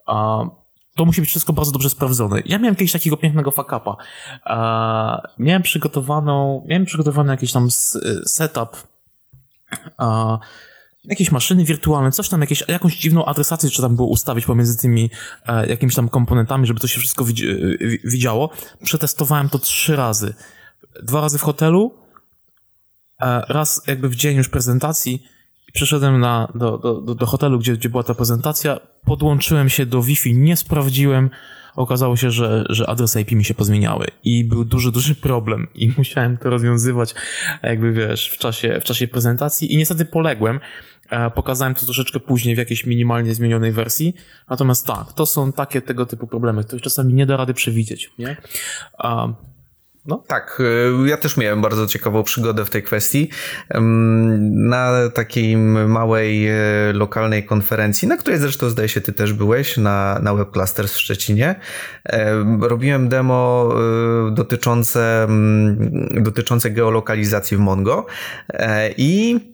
A 0.07 0.45
to 0.97 1.05
musi 1.05 1.21
być 1.21 1.31
wszystko 1.31 1.53
bardzo 1.53 1.73
dobrze 1.73 1.91
sprawdzone. 1.91 2.43
Ja 2.47 2.59
miałem 2.59 2.77
kiedyś 2.77 2.93
takiego 2.93 3.17
pięknego 3.17 3.51
fakapa. 3.51 3.97
Miałem 5.39 5.63
przygotowaną, 5.63 6.65
miałem 6.69 6.85
przygotowany 6.85 7.33
jakiś 7.33 7.53
tam 7.53 7.69
setup 8.27 8.77
jakieś 11.05 11.31
maszyny 11.31 11.65
wirtualne, 11.65 12.13
coś 12.13 12.29
tam, 12.29 12.41
jakieś, 12.41 12.65
jakąś 12.69 12.97
dziwną 12.97 13.25
adresację 13.25 13.71
trzeba 13.71 13.89
tam 13.89 13.97
było 13.97 14.09
ustawić 14.09 14.47
pomiędzy 14.47 14.79
tymi 14.79 15.11
e, 15.47 15.67
jakimiś 15.67 15.95
tam 15.95 16.09
komponentami, 16.09 16.67
żeby 16.67 16.81
to 16.81 16.87
się 16.87 17.01
wszystko 17.01 17.25
e, 17.25 17.29
widziało. 18.05 18.51
Przetestowałem 18.85 19.49
to 19.49 19.59
trzy 19.59 19.97
razy. 19.97 20.35
Dwa 21.03 21.21
razy 21.21 21.39
w 21.39 21.43
hotelu, 21.43 21.95
e, 23.21 23.45
raz 23.49 23.83
jakby 23.87 24.09
w 24.09 24.15
dzień 24.15 24.37
już 24.37 24.49
prezentacji 24.49 25.27
Przyszedłem 25.75 26.21
na, 26.21 26.49
do, 26.55 26.79
do, 26.79 27.15
do 27.15 27.27
hotelu, 27.27 27.59
gdzie, 27.59 27.73
gdzie 27.73 27.89
była 27.89 28.03
ta 28.03 28.15
prezentacja, 28.15 28.81
podłączyłem 29.05 29.69
się 29.69 29.87
do 29.87 30.03
Wi-Fi, 30.03 30.35
nie 30.35 30.57
sprawdziłem. 30.57 31.31
Okazało 31.77 32.17
się, 32.17 32.31
że, 32.31 32.65
że 32.69 32.87
adresy 32.87 33.21
IP 33.21 33.33
mi 33.33 33.45
się 33.45 33.55
pozmieniały 33.55 34.07
i 34.25 34.45
był 34.45 34.65
duży, 34.65 34.93
duży 34.93 35.15
problem 35.15 35.69
i 35.75 35.93
musiałem 35.99 36.37
to 36.37 36.51
rozwiązywać, 36.51 37.15
jakby 37.63 37.93
wiesz, 37.93 38.31
w 38.31 38.39
czasie, 38.39 38.81
w 38.81 38.85
czasie 38.85 39.09
prezentacji 39.09 39.75
i 39.75 39.77
niestety 39.77 40.05
poległem. 40.05 40.61
E, 41.11 41.31
pokazałem 41.31 41.75
to 41.75 41.85
troszeczkę 41.85 42.21
później 42.21 42.55
w 42.55 42.59
jakiejś 42.59 42.87
minimalnie 42.87 43.35
zmienionej 43.35 43.73
wersji. 43.73 44.15
Natomiast 44.51 44.87
tak, 44.87 45.13
to 45.13 45.27
są 45.27 45.53
takie 45.53 45.83
tego 45.83 46.07
typu 46.07 46.27
problemy, 46.27 46.65
których 46.65 46.83
czasami 46.83 47.15
nie 47.15 47.27
da 47.27 47.37
rady 47.37 47.55
przewidzieć, 47.55 48.11
nie? 48.19 48.37
No. 50.07 50.25
Tak, 50.27 50.63
y, 51.05 51.09
ja 51.09 51.17
też 51.17 51.37
miałem 51.37 51.61
bardzo 51.61 51.87
ciekawą 51.87 52.23
przygodę 52.23 52.65
w 52.65 52.71
tej 52.71 52.83
kwestii. 52.83 53.31
Na 54.51 54.93
takiej 55.15 55.57
małej 55.57 56.49
y, 56.51 56.93
lokalnej 56.93 57.45
konferencji, 57.45 58.09
na 58.09 58.17
której 58.17 58.41
zresztą 58.41 58.69
zdaje 58.71 58.89
się 58.89 59.01
ty 59.01 59.13
też 59.13 59.33
byłeś, 59.33 59.77
na, 59.77 60.19
na 60.23 60.35
Web 60.35 60.51
Clusters 60.51 60.95
w 60.95 61.01
Szczecinie, 61.01 61.55
robiłem 62.61 63.09
demo 63.09 63.71
y, 64.29 64.35
dotyczące, 64.35 65.29
dotyczące 66.11 66.71
geolokalizacji 66.71 67.57
w 67.57 67.61
Mongo 67.61 68.07
e, 68.49 68.91
i 68.97 69.41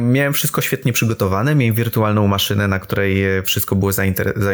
miałem 0.00 0.32
wszystko 0.32 0.60
świetnie 0.60 0.92
przygotowane, 0.92 1.54
miałem 1.54 1.74
wirtualną 1.74 2.26
maszynę, 2.26 2.68
na 2.68 2.78
której 2.78 3.38
e, 3.38 3.42
wszystko 3.42 3.76
było 3.76 3.92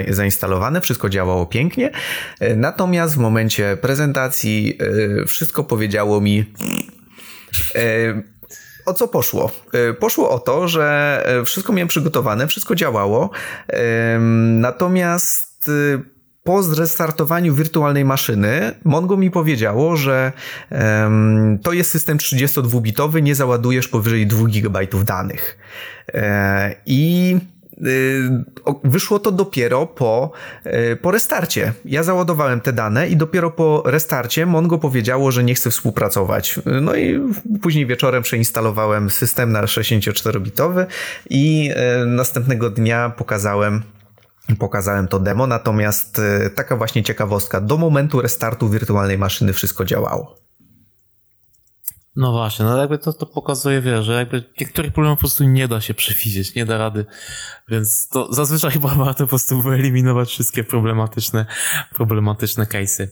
zainstalowane, 0.09 0.81
wszystko 0.81 1.09
działało 1.09 1.47
pięknie. 1.47 1.91
E, 2.41 2.57
natomiast 2.57 3.15
w 3.15 3.19
momencie 3.19 3.77
prezentacji 3.81 4.79
wszystko 5.27 5.65
powiedziało 5.65 6.21
mi 6.21 6.45
o 8.87 8.95
co 8.95 9.09
poszło? 9.09 9.51
Poszło 9.99 10.31
o 10.31 10.39
to, 10.39 10.69
że 10.69 11.43
wszystko 11.45 11.73
miałem 11.73 11.89
przygotowane, 11.89 12.47
wszystko 12.47 12.75
działało, 12.75 13.31
natomiast 14.61 15.71
po 16.43 16.63
zrestartowaniu 16.63 17.55
wirtualnej 17.55 18.05
maszyny 18.05 18.75
Mongo 18.85 19.17
mi 19.17 19.31
powiedziało, 19.31 19.97
że 19.97 20.33
um, 20.71 21.59
to 21.63 21.73
jest 21.73 21.91
system 21.91 22.19
32-bitowy, 22.19 23.23
nie 23.23 23.35
załadujesz 23.35 23.89
powyżej 23.89 24.27
2 24.27 24.49
GB 24.49 24.81
danych. 25.05 25.59
E, 26.15 26.75
I 26.87 27.37
y, 27.87 28.45
wyszło 28.85 29.19
to 29.19 29.33
dopiero 29.33 29.87
po, 29.87 30.31
y, 30.67 30.97
po 30.97 31.11
restarcie. 31.11 31.73
Ja 31.85 32.03
załadowałem 32.03 32.61
te 32.61 32.73
dane 32.73 33.09
i 33.09 33.17
dopiero 33.17 33.51
po 33.51 33.83
restarcie 33.87 34.47
Mongo 34.47 34.79
powiedziało, 34.79 35.33
że 35.33 35.45
nie 35.45 35.55
chce 35.55 35.71
współpracować. 35.71 36.61
No 36.83 36.95
i 36.97 37.21
później 37.63 37.87
wieczorem 37.87 38.23
przeinstalowałem 38.23 39.11
system 39.11 39.53
na 39.53 39.63
64-bitowy 39.63 40.87
i 41.31 41.71
y, 42.03 42.07
następnego 42.07 42.71
dnia 42.71 43.11
pokazałem 43.17 43.83
Pokazałem 44.59 45.09
to 45.09 45.19
demo, 45.19 45.47
natomiast 45.47 46.19
e, 46.19 46.51
taka 46.51 46.77
właśnie 46.77 47.03
ciekawostka, 47.03 47.61
do 47.61 47.77
momentu 47.77 48.23
restartu 48.23 48.69
wirtualnej 48.69 49.19
maszyny 49.19 49.53
wszystko 49.53 49.85
działało. 49.85 50.43
No 52.17 52.33
właśnie, 52.33 52.65
no 52.65 52.77
jakby 52.77 52.99
to, 52.99 53.13
to 53.13 53.27
pokazuje, 53.27 53.81
wie, 53.81 54.03
że 54.03 54.13
jakby 54.13 54.45
niektórych 54.61 54.93
problemów 54.93 55.19
po 55.19 55.21
prostu 55.21 55.45
nie 55.45 55.69
da 55.69 55.81
się 55.81 55.95
przewidzieć, 55.95 56.55
nie 56.55 56.67
da 56.67 56.79
rady, 56.79 57.07
więc 57.69 58.09
to 58.09 58.33
zazwyczaj 58.33 58.71
chyba 58.81 58.89
warto 58.89 59.25
po 59.25 59.29
prostu 59.29 59.63
wyeliminować 59.63 60.29
wszystkie 60.29 60.65
problematyczne, 60.65 61.47
problematyczne 61.95 62.65
case'y. 62.65 63.07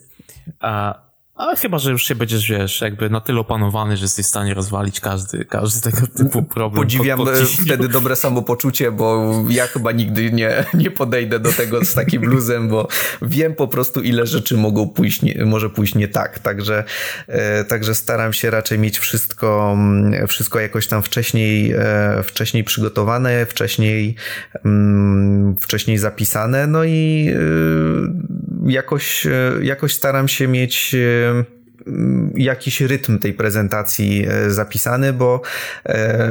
A 0.61 1.03
ale 1.35 1.57
chyba, 1.57 1.78
że 1.78 1.91
już 1.91 2.05
się 2.05 2.14
będziesz, 2.14 2.49
wiesz, 2.49 2.81
jakby 2.81 3.11
na 3.11 3.20
tyle 3.20 3.41
opanowany, 3.41 3.97
że 3.97 4.05
jesteś 4.05 4.26
w 4.26 4.28
stanie 4.28 4.55
rozwalić 4.55 5.01
każdy, 5.01 5.45
każdy 5.45 5.91
tego 5.91 6.07
typu 6.16 6.43
problem. 6.43 6.83
Podziwiam 6.83 7.18
pod, 7.18 7.28
e, 7.28 7.45
wtedy 7.64 7.89
dobre 7.89 8.16
samopoczucie, 8.16 8.93
bo 8.93 9.35
ja 9.49 9.66
chyba 9.66 9.93
nigdy 9.93 10.33
nie, 10.33 10.64
nie 10.74 10.91
podejdę 10.91 11.39
do 11.39 11.53
tego 11.53 11.85
z 11.85 11.95
takim 11.95 12.24
luzem, 12.24 12.68
bo 12.68 12.89
wiem 13.22 13.55
po 13.55 13.68
prostu 13.68 14.01
ile 14.01 14.26
rzeczy 14.26 14.57
mogą 14.57 14.89
pójść, 14.89 15.22
nie, 15.22 15.45
może 15.45 15.70
pójść 15.70 15.95
nie 15.95 16.09
tak. 16.09 16.39
Także, 16.39 16.85
e, 17.26 17.64
także 17.64 17.95
staram 17.95 18.33
się 18.33 18.51
raczej 18.51 18.78
mieć 18.78 18.99
wszystko, 18.99 19.72
mm, 19.72 20.26
wszystko 20.26 20.61
jakoś 20.61 20.87
tam 20.87 21.03
wcześniej, 21.03 21.72
e, 21.72 22.22
wcześniej 22.22 22.64
przygotowane, 22.64 23.47
wcześniej, 23.47 24.14
mm, 24.64 25.57
wcześniej 25.57 25.99
zapisane, 25.99 26.66
no 26.66 26.85
i 26.85 27.31
jakoś, 28.66 29.26
jakoś 29.62 29.94
staram 29.94 30.28
się 30.28 30.48
mieć 30.48 30.96
jakiś 32.35 32.81
rytm 32.81 33.18
tej 33.18 33.35
prezentacji 33.35 34.26
e, 34.28 34.51
zapisany, 34.51 35.12
bo 35.12 35.41
e, 35.87 36.28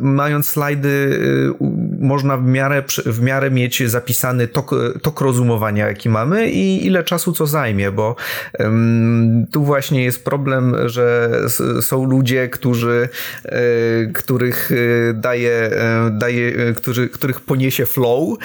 mając 0.00 0.46
slajdy 0.46 1.20
e, 1.60 1.66
można 2.00 2.36
w 2.36 2.44
miarę, 2.44 2.82
w 3.06 3.20
miarę 3.22 3.50
mieć 3.50 3.90
zapisany 3.90 4.48
tok, 4.48 4.70
tok 5.02 5.20
rozumowania, 5.20 5.86
jaki 5.86 6.08
mamy 6.08 6.50
i 6.50 6.86
ile 6.86 7.04
czasu 7.04 7.32
co 7.32 7.46
zajmie, 7.46 7.90
bo 7.90 8.16
tu 9.52 9.64
właśnie 9.64 10.04
jest 10.04 10.24
problem, 10.24 10.76
że 10.86 11.30
są 11.80 12.04
ludzie, 12.04 12.48
którzy, 12.48 13.08
których 14.14 14.70
daje, 15.14 15.70
daje 16.12 16.74
którzy, 16.76 17.08
których 17.08 17.40
poniesie 17.40 17.86
flow 17.86 18.38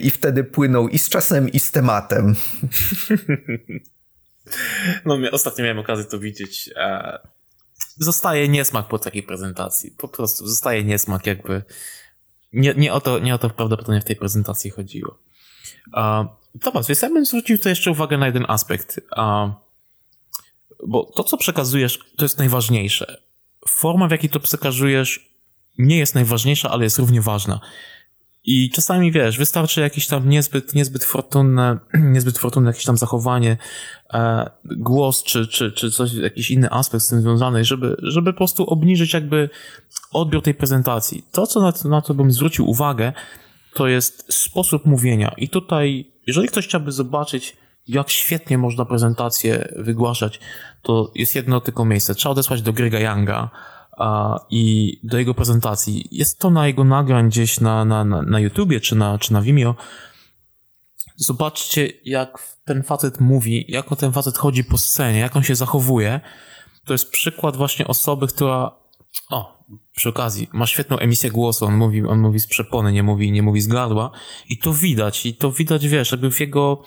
i 0.00 0.10
wtedy 0.10 0.44
płyną 0.44 0.88
i 0.88 0.98
z 0.98 1.08
czasem 1.08 1.48
i 1.48 1.60
z 1.60 1.70
tematem. 1.70 2.34
No, 5.04 5.18
ostatnio 5.32 5.62
miałem 5.64 5.78
okazję 5.78 6.04
to 6.04 6.18
widzieć. 6.18 6.70
zostaje 7.96 8.48
niesmak 8.48 8.88
po 8.88 8.98
takiej 8.98 9.22
prezentacji. 9.22 9.90
Po 9.90 10.08
prostu 10.08 10.46
zostaje 10.46 10.84
niesmak 10.84 11.26
jakby. 11.26 11.62
Nie, 12.52 12.74
nie, 12.74 12.92
o, 12.92 13.00
to, 13.00 13.18
nie 13.18 13.34
o 13.34 13.38
to 13.38 13.50
prawdopodobnie 13.50 14.00
w 14.00 14.04
tej 14.04 14.16
prezentacji 14.16 14.70
chodziło. 14.70 15.18
Dobra, 16.54 16.82
więc 16.88 17.02
ja 17.02 17.10
bym 17.10 17.26
zwrócił 17.26 17.58
tu 17.58 17.68
jeszcze 17.68 17.90
uwagę 17.90 18.18
na 18.18 18.26
jeden 18.26 18.44
aspekt. 18.48 19.00
Bo 20.86 21.12
to, 21.16 21.24
co 21.24 21.36
przekazujesz, 21.36 21.98
to 22.16 22.24
jest 22.24 22.38
najważniejsze. 22.38 23.22
Forma, 23.68 24.08
w 24.08 24.10
jakiej 24.10 24.30
to 24.30 24.40
przekazujesz, 24.40 25.30
nie 25.78 25.98
jest 25.98 26.14
najważniejsza, 26.14 26.70
ale 26.70 26.84
jest 26.84 26.98
równie 26.98 27.20
ważna. 27.20 27.60
I 28.44 28.70
czasami 28.70 29.12
wiesz, 29.12 29.38
wystarczy 29.38 29.80
jakieś 29.80 30.06
tam 30.06 30.28
niezbyt, 30.28 30.74
niezbyt 30.74 31.04
fortunne, 31.04 31.78
niezbyt 32.14 32.38
fortunne 32.38 32.70
jakieś 32.70 32.84
tam 32.84 32.96
zachowanie, 32.96 33.56
e, 34.14 34.50
głos, 34.64 35.22
czy, 35.22 35.46
czy, 35.46 35.72
czy 35.72 35.90
coś, 35.90 36.12
jakiś 36.12 36.50
inny 36.50 36.70
aspekt 36.70 37.04
z 37.04 37.08
tym 37.08 37.22
związany, 37.22 37.64
żeby, 37.64 37.96
żeby 38.02 38.32
po 38.32 38.36
prostu 38.36 38.64
obniżyć 38.64 39.14
jakby 39.14 39.50
odbiór 40.12 40.42
tej 40.42 40.54
prezentacji. 40.54 41.24
To, 41.32 41.46
co 41.46 41.60
na, 41.60 41.72
na 41.84 42.00
to 42.00 42.14
bym 42.14 42.32
zwrócił 42.32 42.70
uwagę, 42.70 43.12
to 43.74 43.86
jest 43.86 44.32
sposób 44.34 44.86
mówienia. 44.86 45.34
I 45.36 45.48
tutaj, 45.48 46.12
jeżeli 46.26 46.48
ktoś 46.48 46.66
chciałby 46.66 46.92
zobaczyć, 46.92 47.56
jak 47.88 48.10
świetnie 48.10 48.58
można 48.58 48.84
prezentację 48.84 49.68
wygłaszać, 49.76 50.40
to 50.82 51.12
jest 51.14 51.34
jedno 51.34 51.60
tylko 51.60 51.84
miejsce. 51.84 52.14
Trzeba 52.14 52.32
odesłać 52.32 52.62
do 52.62 52.72
Grega 52.72 52.98
Younga, 52.98 53.50
i 54.50 55.00
do 55.04 55.18
jego 55.18 55.34
prezentacji. 55.34 56.08
Jest 56.10 56.38
to 56.38 56.50
na 56.50 56.66
jego 56.66 56.84
nagrań 56.84 57.28
gdzieś 57.28 57.60
na, 57.60 57.84
na, 57.84 58.04
na, 58.04 58.22
na 58.22 58.40
YouTubie 58.40 58.80
czy 58.80 58.96
na, 58.96 59.18
czy 59.18 59.32
na 59.32 59.42
Vimeo. 59.42 59.74
Zobaczcie, 61.16 61.92
jak 62.04 62.56
ten 62.64 62.82
facet 62.82 63.20
mówi, 63.20 63.64
jak 63.68 63.96
ten 63.96 64.12
facet 64.12 64.38
chodzi 64.38 64.64
po 64.64 64.78
scenie, 64.78 65.18
jak 65.18 65.36
on 65.36 65.42
się 65.42 65.54
zachowuje. 65.54 66.20
To 66.84 66.94
jest 66.94 67.10
przykład 67.10 67.56
właśnie 67.56 67.86
osoby, 67.86 68.26
która. 68.26 68.70
O, 69.30 69.64
przy 69.96 70.08
okazji, 70.08 70.48
ma 70.52 70.66
świetną 70.66 70.98
emisję 70.98 71.30
głosu. 71.30 71.66
On 71.66 71.76
mówi, 71.76 72.02
on 72.02 72.18
mówi 72.18 72.40
z 72.40 72.46
przepony, 72.46 72.92
nie 72.92 73.02
mówi, 73.02 73.32
nie 73.32 73.42
mówi 73.42 73.60
z 73.60 73.66
gardła. 73.66 74.10
I 74.48 74.58
to 74.58 74.72
widać, 74.72 75.26
i 75.26 75.34
to 75.34 75.52
widać, 75.52 75.88
wiesz, 75.88 76.12
jakby 76.12 76.30
w 76.30 76.40
jego 76.40 76.82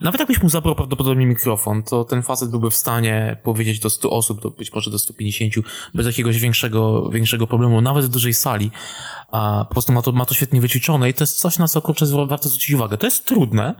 nawet 0.00 0.18
jakbyś 0.18 0.42
mu 0.42 0.48
zabrał 0.48 0.74
prawdopodobnie 0.74 1.26
mikrofon, 1.26 1.82
to 1.82 2.04
ten 2.04 2.22
facet 2.22 2.50
byłby 2.50 2.70
w 2.70 2.74
stanie 2.74 3.36
powiedzieć 3.42 3.80
do 3.80 3.90
100 3.90 4.10
osób, 4.10 4.40
do, 4.42 4.50
być 4.50 4.72
może 4.72 4.90
do 4.90 4.98
150, 4.98 5.66
bez 5.94 6.06
jakiegoś 6.06 6.38
większego, 6.38 7.08
większego 7.08 7.46
problemu, 7.46 7.80
nawet 7.80 8.04
w 8.04 8.08
dużej 8.08 8.34
sali. 8.34 8.70
Po 9.30 9.68
prostu 9.70 9.92
ma 9.92 10.02
to, 10.02 10.12
ma 10.12 10.24
to 10.24 10.34
świetnie 10.34 10.60
wyćwiczone 10.60 11.10
i 11.10 11.14
to 11.14 11.22
jest 11.22 11.38
coś, 11.38 11.58
na 11.58 11.68
co 11.68 11.82
kurczę 11.82 12.06
warto 12.26 12.48
zwrócić 12.48 12.74
uwagę. 12.74 12.98
To 12.98 13.06
jest 13.06 13.26
trudne, 13.26 13.74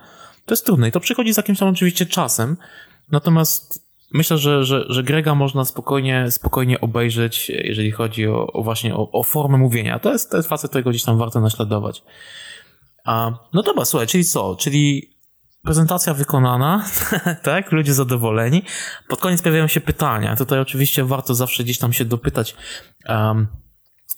to 0.46 0.52
jest 0.52 0.66
trudne 0.66 0.88
i 0.88 0.92
to 0.92 1.00
przychodzi 1.00 1.34
z 1.34 1.36
jakimś 1.36 1.59
tam 1.59 1.68
oczywiście 1.68 2.07
czasem, 2.07 2.57
natomiast 3.11 3.84
myślę, 4.12 4.38
że, 4.38 4.64
że, 4.64 4.84
że 4.88 5.02
Grega 5.02 5.34
można 5.34 5.64
spokojnie, 5.64 6.30
spokojnie 6.30 6.80
obejrzeć, 6.80 7.48
jeżeli 7.48 7.90
chodzi 7.90 8.28
o, 8.28 8.46
o 8.52 8.62
właśnie 8.62 8.94
o, 8.94 9.11
o 9.11 9.22
formę 9.22 9.59
mówienia. 9.59 9.98
To 9.98 10.12
jest, 10.12 10.30
to 10.30 10.36
jest 10.36 10.48
facet, 10.48 10.70
którego 10.70 10.90
gdzieś 10.90 11.05
tam 11.05 11.18
warto 11.18 11.40
naśladować. 11.40 12.02
A, 13.05 13.32
no 13.52 13.62
dobra, 13.62 13.84
słuchaj, 13.84 14.07
czyli 14.07 14.24
co? 14.24 14.57
Czyli 14.57 15.13
prezentacja 15.64 16.14
wykonana, 16.14 16.84
tak, 17.42 17.72
ludzie 17.72 17.94
zadowoleni. 17.94 18.62
Pod 19.08 19.20
koniec 19.20 19.42
pojawiają 19.42 19.66
się 19.66 19.80
pytania. 19.80 20.36
Tutaj 20.36 20.58
oczywiście 20.58 21.04
warto 21.04 21.34
zawsze 21.34 21.64
gdzieś 21.64 21.78
tam 21.78 21.92
się 21.92 22.04
dopytać, 22.04 22.56
um, 23.08 23.46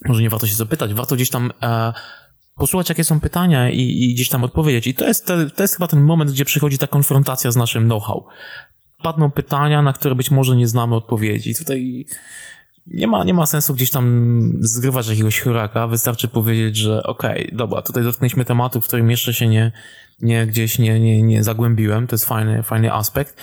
może 0.05 0.21
nie 0.21 0.29
warto 0.29 0.47
się 0.47 0.55
zapytać, 0.55 0.93
warto 0.93 1.15
gdzieś 1.15 1.29
tam 1.29 1.45
uh, 1.45 1.93
posłuchać, 2.55 2.89
jakie 2.89 3.03
są 3.03 3.19
pytania 3.19 3.69
i, 3.69 3.79
i, 3.79 4.13
gdzieś 4.13 4.29
tam 4.29 4.43
odpowiedzieć. 4.43 4.87
I 4.87 4.93
to 4.93 5.07
jest, 5.07 5.25
te, 5.25 5.49
to 5.49 5.63
jest 5.63 5.75
chyba 5.75 5.87
ten 5.87 6.01
moment, 6.01 6.31
gdzie 6.31 6.45
przychodzi 6.45 6.77
ta 6.77 6.87
konfrontacja 6.87 7.51
z 7.51 7.55
naszym 7.55 7.85
know-how. 7.85 8.25
Padną 9.03 9.31
pytania, 9.31 9.81
na 9.81 9.93
które 9.93 10.15
być 10.15 10.31
może 10.31 10.55
nie 10.55 10.67
znamy 10.67 10.95
odpowiedzi. 10.95 11.55
Tutaj 11.55 12.05
nie 12.87 13.07
ma, 13.07 13.23
nie 13.23 13.33
ma 13.33 13.45
sensu 13.45 13.73
gdzieś 13.73 13.91
tam 13.91 14.51
zgrywać 14.59 15.07
jakiegoś 15.07 15.41
huraka, 15.41 15.87
wystarczy 15.87 16.27
powiedzieć, 16.27 16.77
że 16.77 17.03
okej, 17.03 17.45
okay, 17.45 17.57
dobra, 17.57 17.81
tutaj 17.81 18.03
dotknęliśmy 18.03 18.45
tematu, 18.45 18.81
w 18.81 18.87
którym 18.87 19.11
jeszcze 19.11 19.33
się 19.33 19.47
nie, 19.47 19.71
nie 20.21 20.47
gdzieś 20.47 20.79
nie, 20.79 20.99
nie, 20.99 21.21
nie 21.21 21.43
zagłębiłem, 21.43 22.07
to 22.07 22.13
jest 22.13 22.25
fajny, 22.25 22.63
fajny 22.63 22.93
aspekt. 22.93 23.41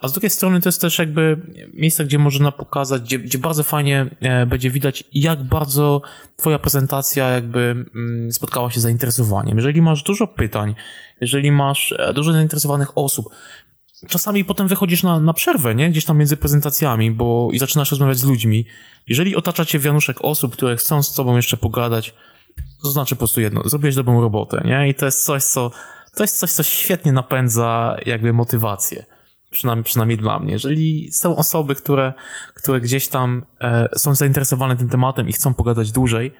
A 0.00 0.08
z 0.08 0.12
drugiej 0.12 0.30
strony 0.30 0.60
to 0.60 0.68
jest 0.68 0.80
też 0.80 0.98
jakby 0.98 1.40
miejsce, 1.74 2.04
gdzie 2.04 2.18
można 2.18 2.52
pokazać, 2.52 3.02
gdzie, 3.02 3.18
gdzie 3.18 3.38
bardzo 3.38 3.62
fajnie 3.62 4.06
e, 4.20 4.46
będzie 4.46 4.70
widać, 4.70 5.04
jak 5.12 5.42
bardzo 5.42 6.02
twoja 6.36 6.58
prezentacja 6.58 7.28
jakby 7.28 7.84
mm, 7.94 8.32
spotkała 8.32 8.70
się 8.70 8.80
z 8.80 8.82
zainteresowaniem. 8.82 9.56
Jeżeli 9.56 9.82
masz 9.82 10.02
dużo 10.02 10.26
pytań, 10.26 10.74
jeżeli 11.20 11.52
masz 11.52 11.94
e, 11.98 12.14
dużo 12.14 12.32
zainteresowanych 12.32 12.98
osób, 12.98 13.26
czasami 14.08 14.44
potem 14.44 14.68
wychodzisz 14.68 15.02
na, 15.02 15.20
na 15.20 15.32
przerwę, 15.32 15.74
nie? 15.74 15.90
Gdzieś 15.90 16.04
tam 16.04 16.18
między 16.18 16.36
prezentacjami, 16.36 17.10
bo 17.10 17.48
i 17.52 17.58
zaczynasz 17.58 17.90
rozmawiać 17.90 18.18
z 18.18 18.24
ludźmi. 18.24 18.66
Jeżeli 19.08 19.36
otacza 19.36 19.64
cię 19.64 19.78
wianuszek 19.78 20.16
osób, 20.20 20.52
które 20.52 20.76
chcą 20.76 21.02
z 21.02 21.14
tobą 21.14 21.36
jeszcze 21.36 21.56
pogadać, 21.56 22.14
to 22.82 22.90
znaczy 22.90 23.14
po 23.14 23.18
prostu 23.18 23.40
jedno, 23.40 23.62
zrobiłeś 23.64 23.94
dobrą 23.94 24.20
robotę, 24.20 24.62
nie? 24.64 24.88
I 24.88 24.94
to 24.94 25.06
jest 25.06 25.24
coś, 25.24 25.44
co, 25.44 25.70
to 26.14 26.24
jest 26.24 26.38
coś, 26.38 26.50
co 26.50 26.62
świetnie 26.62 27.12
napędza 27.12 27.96
jakby 28.06 28.32
motywację. 28.32 29.04
Przynajmniej, 29.50 29.84
przynajmniej 29.84 30.18
dla 30.18 30.38
mnie. 30.38 30.52
Jeżeli 30.52 31.12
są 31.12 31.36
osoby, 31.36 31.74
które, 31.74 32.12
które 32.54 32.80
gdzieś 32.80 33.08
tam 33.08 33.46
e, 33.60 33.88
są 33.96 34.14
zainteresowane 34.14 34.76
tym 34.76 34.88
tematem 34.88 35.28
i 35.28 35.32
chcą 35.32 35.54
pogadać 35.54 35.92
dłużej, 35.92 36.34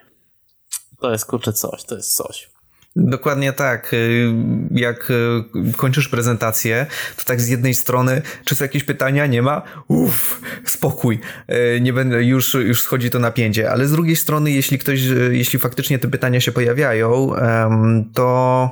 to 1.00 1.12
jest 1.12 1.26
kurczę 1.26 1.52
coś, 1.52 1.84
to 1.84 1.96
jest 1.96 2.16
coś. 2.16 2.53
Dokładnie 2.96 3.52
tak. 3.52 3.94
Y, 3.94 4.32
jak 4.70 5.10
y, 5.10 5.72
kończysz 5.76 6.08
prezentację, 6.08 6.86
to 7.16 7.24
tak 7.24 7.40
z 7.40 7.48
jednej 7.48 7.74
strony, 7.74 8.22
czy 8.44 8.54
są 8.54 8.64
jakieś 8.64 8.84
pytania? 8.84 9.26
Nie 9.26 9.42
ma? 9.42 9.62
Uff, 9.88 10.40
spokój. 10.64 11.20
Y, 11.50 11.80
nie 11.80 11.92
będę, 11.92 12.24
już, 12.24 12.54
już 12.54 12.82
schodzi 12.82 13.10
to 13.10 13.18
napięcie. 13.18 13.70
Ale 13.70 13.86
z 13.86 13.92
drugiej 13.92 14.16
strony, 14.16 14.50
jeśli 14.50 14.78
ktoś, 14.78 15.00
jeśli 15.30 15.58
faktycznie 15.58 15.98
te 15.98 16.08
pytania 16.08 16.40
się 16.40 16.52
pojawiają, 16.52 17.30
to 18.14 18.70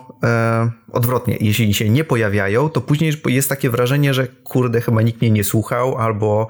odwrotnie, 0.92 1.36
jeśli 1.40 1.74
się 1.74 1.88
nie 1.88 2.04
pojawiają, 2.04 2.68
to 2.68 2.80
później 2.80 3.12
jest 3.26 3.48
takie 3.48 3.70
wrażenie, 3.70 4.14
że 4.14 4.26
kurde, 4.26 4.80
chyba 4.80 5.02
nikt 5.02 5.20
mnie 5.20 5.30
nie 5.30 5.44
słuchał, 5.44 5.98
albo 5.98 6.48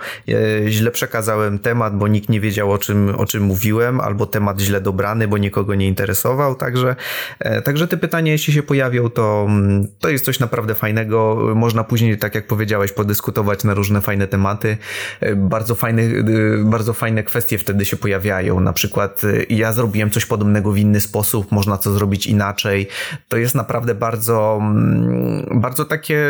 źle 0.66 0.90
przekazałem 0.90 1.58
temat, 1.58 1.96
bo 1.96 2.08
nikt 2.08 2.28
nie 2.28 2.40
wiedział 2.40 2.72
o 2.72 2.78
czym, 2.78 3.14
o 3.16 3.26
czym 3.26 3.42
mówiłem, 3.42 4.00
albo 4.00 4.26
temat 4.26 4.60
źle 4.60 4.80
dobrany, 4.80 5.28
bo 5.28 5.38
nikogo 5.38 5.74
nie 5.74 5.88
interesował. 5.88 6.54
Także 6.54 6.96
e, 7.38 7.61
Także 7.62 7.88
te 7.88 7.96
pytania, 7.96 8.32
jeśli 8.32 8.52
się 8.52 8.62
pojawią, 8.62 9.10
to, 9.10 9.46
mm, 9.48 9.88
to 9.98 10.08
jest 10.08 10.24
coś 10.24 10.40
naprawdę 10.40 10.74
fajnego. 10.74 11.38
Można 11.54 11.84
później, 11.84 12.18
tak 12.18 12.34
jak 12.34 12.46
powiedziałeś, 12.46 12.92
podyskutować 12.92 13.64
na 13.64 13.74
różne 13.74 14.00
fajne 14.00 14.26
tematy. 14.26 14.76
E, 15.20 15.36
bardzo 15.36 15.74
fajne, 15.74 16.02
e, 16.02 16.24
bardzo 16.64 16.92
fajne 16.92 17.22
kwestie 17.22 17.58
wtedy 17.58 17.84
się 17.84 17.96
pojawiają. 17.96 18.60
Na 18.60 18.72
przykład 18.72 19.22
e, 19.24 19.54
ja 19.54 19.72
zrobiłem 19.72 20.10
coś 20.10 20.26
podobnego 20.26 20.72
w 20.72 20.78
inny 20.78 21.00
sposób, 21.00 21.52
można 21.52 21.78
co 21.78 21.92
zrobić 21.92 22.26
inaczej. 22.26 22.88
To 23.28 23.36
jest 23.36 23.54
naprawdę 23.54 23.94
bardzo, 23.94 24.58
mm, 24.60 25.60
bardzo 25.60 25.84
takie 25.84 26.26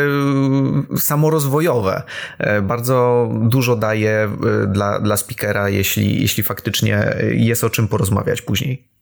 samorozwojowe. 0.97 2.03
Bardzo 2.63 3.29
dużo 3.41 3.75
daje 3.75 4.29
dla, 4.67 4.99
dla 4.99 5.17
speakera, 5.17 5.69
jeśli, 5.69 6.21
jeśli 6.21 6.43
faktycznie 6.43 7.15
jest 7.31 7.63
o 7.63 7.69
czym 7.69 7.87
porozmawiać 7.87 8.41
później. 8.41 8.92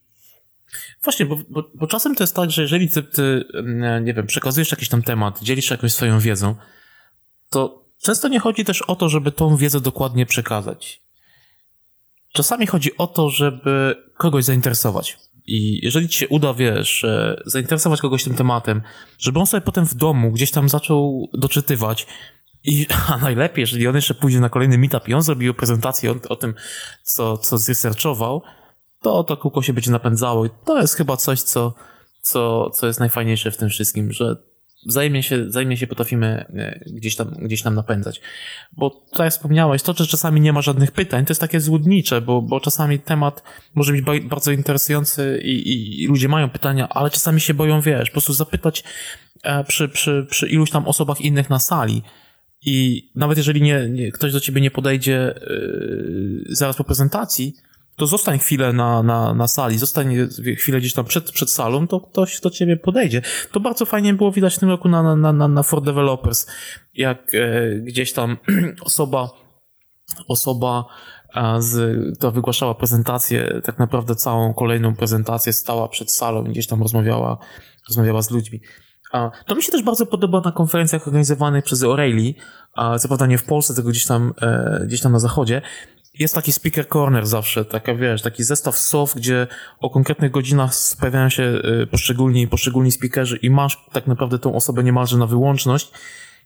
Właśnie, 1.03 1.25
bo, 1.25 1.37
bo, 1.49 1.71
bo, 1.75 1.87
czasem 1.87 2.15
to 2.15 2.23
jest 2.23 2.35
tak, 2.35 2.51
że 2.51 2.61
jeżeli 2.61 2.89
ty, 2.89 3.03
ty, 3.03 3.45
mm, 3.53 4.05
nie 4.05 4.13
wiem, 4.13 4.27
przekazujesz 4.27 4.71
jakiś 4.71 4.89
tam 4.89 5.01
temat, 5.01 5.39
dzielisz 5.41 5.71
jakąś 5.71 5.93
swoją 5.93 6.19
wiedzą, 6.19 6.55
to 7.49 7.85
często 8.01 8.27
nie 8.27 8.39
chodzi 8.39 8.65
też 8.65 8.81
o 8.81 8.95
to, 8.95 9.09
żeby 9.09 9.31
tą 9.31 9.57
wiedzę 9.57 9.81
dokładnie 9.81 10.25
przekazać. 10.25 11.01
Czasami 12.33 12.67
chodzi 12.67 12.97
o 12.97 13.07
to, 13.07 13.29
żeby 13.29 13.95
kogoś 14.17 14.43
zainteresować. 14.43 15.17
I 15.45 15.85
jeżeli 15.85 16.09
ci 16.09 16.17
się 16.17 16.27
uda, 16.27 16.53
wiesz, 16.53 17.05
zainteresować 17.45 18.01
kogoś 18.01 18.23
tym 18.23 18.35
tematem, 18.35 18.81
żeby 19.19 19.39
on 19.39 19.47
sobie 19.47 19.61
potem 19.61 19.85
w 19.85 19.95
domu 19.95 20.31
gdzieś 20.31 20.51
tam 20.51 20.69
zaczął 20.69 21.29
doczytywać 21.33 22.07
i, 22.63 22.87
a 23.13 23.17
najlepiej, 23.17 23.61
jeżeli 23.61 23.87
on 23.87 23.95
jeszcze 23.95 24.13
pójdzie 24.13 24.39
na 24.39 24.49
kolejny 24.49 24.77
meetup 24.77 25.07
i 25.07 25.13
on 25.13 25.21
zrobił 25.21 25.53
prezentację 25.53 26.11
o, 26.11 26.15
o 26.29 26.35
tym, 26.35 26.53
co, 27.03 27.37
co 27.37 27.57
zresearchował, 27.57 28.41
to 29.01 29.23
to 29.23 29.37
kółko 29.37 29.61
się 29.61 29.73
będzie 29.73 29.91
napędzało 29.91 30.45
i 30.45 30.49
to 30.65 30.81
jest 30.81 30.95
chyba 30.95 31.17
coś, 31.17 31.41
co, 31.41 31.73
co, 32.21 32.69
co 32.69 32.87
jest 32.87 32.99
najfajniejsze 32.99 33.51
w 33.51 33.57
tym 33.57 33.69
wszystkim, 33.69 34.11
że 34.11 34.35
wzajemnie 34.85 35.23
się, 35.23 35.45
wzajemnie 35.45 35.77
się 35.77 35.87
potrafimy 35.87 36.45
e, 36.55 36.79
gdzieś 36.85 37.15
tam, 37.15 37.29
gdzieś 37.41 37.61
tam 37.61 37.75
napędzać. 37.75 38.21
Bo 38.77 38.89
tak 38.89 39.19
jak 39.19 39.33
wspomniałeś, 39.33 39.83
to, 39.83 39.93
że 39.93 40.07
czasami 40.07 40.41
nie 40.41 40.53
ma 40.53 40.61
żadnych 40.61 40.91
pytań, 40.91 41.25
to 41.25 41.31
jest 41.31 41.41
takie 41.41 41.59
złudnicze, 41.59 42.21
bo, 42.21 42.41
bo 42.41 42.59
czasami 42.59 42.99
temat 42.99 43.43
może 43.75 43.93
być 43.93 44.21
bardzo 44.21 44.51
interesujący 44.51 45.41
i, 45.43 45.51
i, 45.51 46.03
i 46.03 46.07
ludzie 46.07 46.27
mają 46.27 46.49
pytania, 46.49 46.89
ale 46.89 47.09
czasami 47.09 47.41
się 47.41 47.53
boją, 47.53 47.81
wiesz, 47.81 48.09
po 48.09 48.13
prostu 48.13 48.33
zapytać 48.33 48.83
e, 49.43 49.63
przy, 49.63 49.89
przy, 49.89 50.27
przy 50.29 50.47
iluś 50.47 50.71
tam 50.71 50.87
osobach 50.87 51.21
innych 51.21 51.49
na 51.49 51.59
sali. 51.59 52.03
I 52.65 53.09
nawet 53.15 53.37
jeżeli 53.37 53.61
nie, 53.61 53.89
nie 53.89 54.11
ktoś 54.11 54.33
do 54.33 54.39
ciebie 54.39 54.61
nie 54.61 54.71
podejdzie 54.71 55.33
yy, 55.49 56.55
zaraz 56.55 56.75
po 56.77 56.83
prezentacji, 56.83 57.55
to 57.95 58.07
zostań 58.07 58.39
chwilę 58.39 58.73
na, 58.73 59.03
na, 59.03 59.33
na 59.33 59.47
sali, 59.47 59.77
zostań 59.77 60.15
chwilę 60.57 60.79
gdzieś 60.79 60.93
tam 60.93 61.05
przed, 61.05 61.31
przed 61.31 61.51
salą, 61.51 61.87
to 61.87 61.99
ktoś 61.99 62.41
do 62.41 62.49
ciebie 62.49 62.77
podejdzie. 62.77 63.21
To 63.51 63.59
bardzo 63.59 63.85
fajnie 63.85 64.13
było 64.13 64.31
widać 64.31 64.55
w 64.55 64.59
tym 64.59 64.69
roku 64.69 64.89
na, 64.89 65.15
na, 65.15 65.33
na, 65.33 65.47
na 65.47 65.63
For 65.63 65.81
Developers, 65.81 66.47
jak 66.93 67.35
e, 67.35 67.75
gdzieś 67.75 68.13
tam 68.13 68.37
osoba 68.85 69.29
osoba, 70.27 70.85
z, 71.59 71.97
która 72.17 72.31
wygłaszała 72.31 72.75
prezentację, 72.75 73.61
tak 73.63 73.79
naprawdę 73.79 74.15
całą 74.15 74.53
kolejną 74.53 74.95
prezentację 74.95 75.53
stała 75.53 75.87
przed 75.87 76.11
salą 76.11 76.45
i 76.45 76.49
gdzieś 76.49 76.67
tam 76.67 76.81
rozmawiała, 76.81 77.37
rozmawiała 77.87 78.21
z 78.21 78.31
ludźmi. 78.31 78.61
To 79.45 79.55
mi 79.55 79.63
się 79.63 79.71
też 79.71 79.83
bardzo 79.83 80.05
podoba 80.05 80.41
na 80.45 80.51
konferencjach 80.51 81.07
organizowanych 81.07 81.63
przez 81.63 81.83
O'Reilly, 81.83 82.33
co 82.99 83.07
prawda 83.07 83.25
nie 83.25 83.37
w 83.37 83.43
Polsce, 83.43 83.73
tylko 83.73 83.89
gdzieś 83.89 84.05
tam, 84.05 84.33
e, 84.41 84.81
gdzieś 84.85 85.01
tam 85.01 85.11
na 85.11 85.19
zachodzie. 85.19 85.61
Jest 86.19 86.35
taki 86.35 86.51
speaker 86.51 86.87
corner 86.87 87.27
zawsze, 87.27 87.65
taka 87.65 87.95
wiesz, 87.95 88.21
taki 88.21 88.43
zestaw 88.43 88.77
słów, 88.77 89.15
gdzie 89.15 89.47
o 89.79 89.89
konkretnych 89.89 90.31
godzinach 90.31 90.71
pojawiają 90.99 91.29
się 91.29 91.43
e, 91.43 91.87
poszczególni, 91.87 92.47
poszczególni 92.47 92.91
speakerzy 92.91 93.37
i 93.37 93.49
masz 93.49 93.85
tak 93.91 94.07
naprawdę 94.07 94.39
tą 94.39 94.55
osobę 94.55 94.83
niemalże 94.83 95.17
na 95.17 95.27
wyłączność 95.27 95.91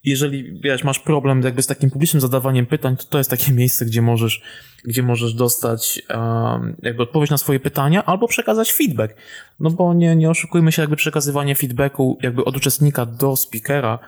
jeżeli 0.05 0.59
wiesz, 0.59 0.83
masz 0.83 0.99
problem 0.99 1.41
jakby 1.41 1.61
z 1.61 1.67
takim 1.67 1.91
publicznym 1.91 2.21
zadawaniem 2.21 2.65
pytań, 2.65 2.97
to 2.97 3.03
to 3.03 3.17
jest 3.17 3.29
takie 3.29 3.53
miejsce, 3.61 3.85
gdzie 3.85 4.01
możesz, 4.01 4.41
gdzie 4.85 5.03
możesz 5.03 5.33
dostać 5.33 6.01
um, 6.09 6.75
jakby 6.81 7.03
odpowiedź 7.03 7.29
na 7.29 7.37
swoje 7.37 7.59
pytania 7.59 8.05
albo 8.05 8.27
przekazać 8.27 8.73
feedback. 8.73 9.15
No 9.59 9.69
bo 9.69 9.93
nie, 9.93 10.15
nie 10.15 10.29
oszukujmy 10.29 10.71
się, 10.71 10.81
jakby 10.81 10.95
przekazywanie 10.95 11.55
feedbacku 11.55 12.17
jakby 12.21 12.45
od 12.45 12.57
uczestnika 12.57 13.05
do 13.05 13.35
speakera 13.35 13.99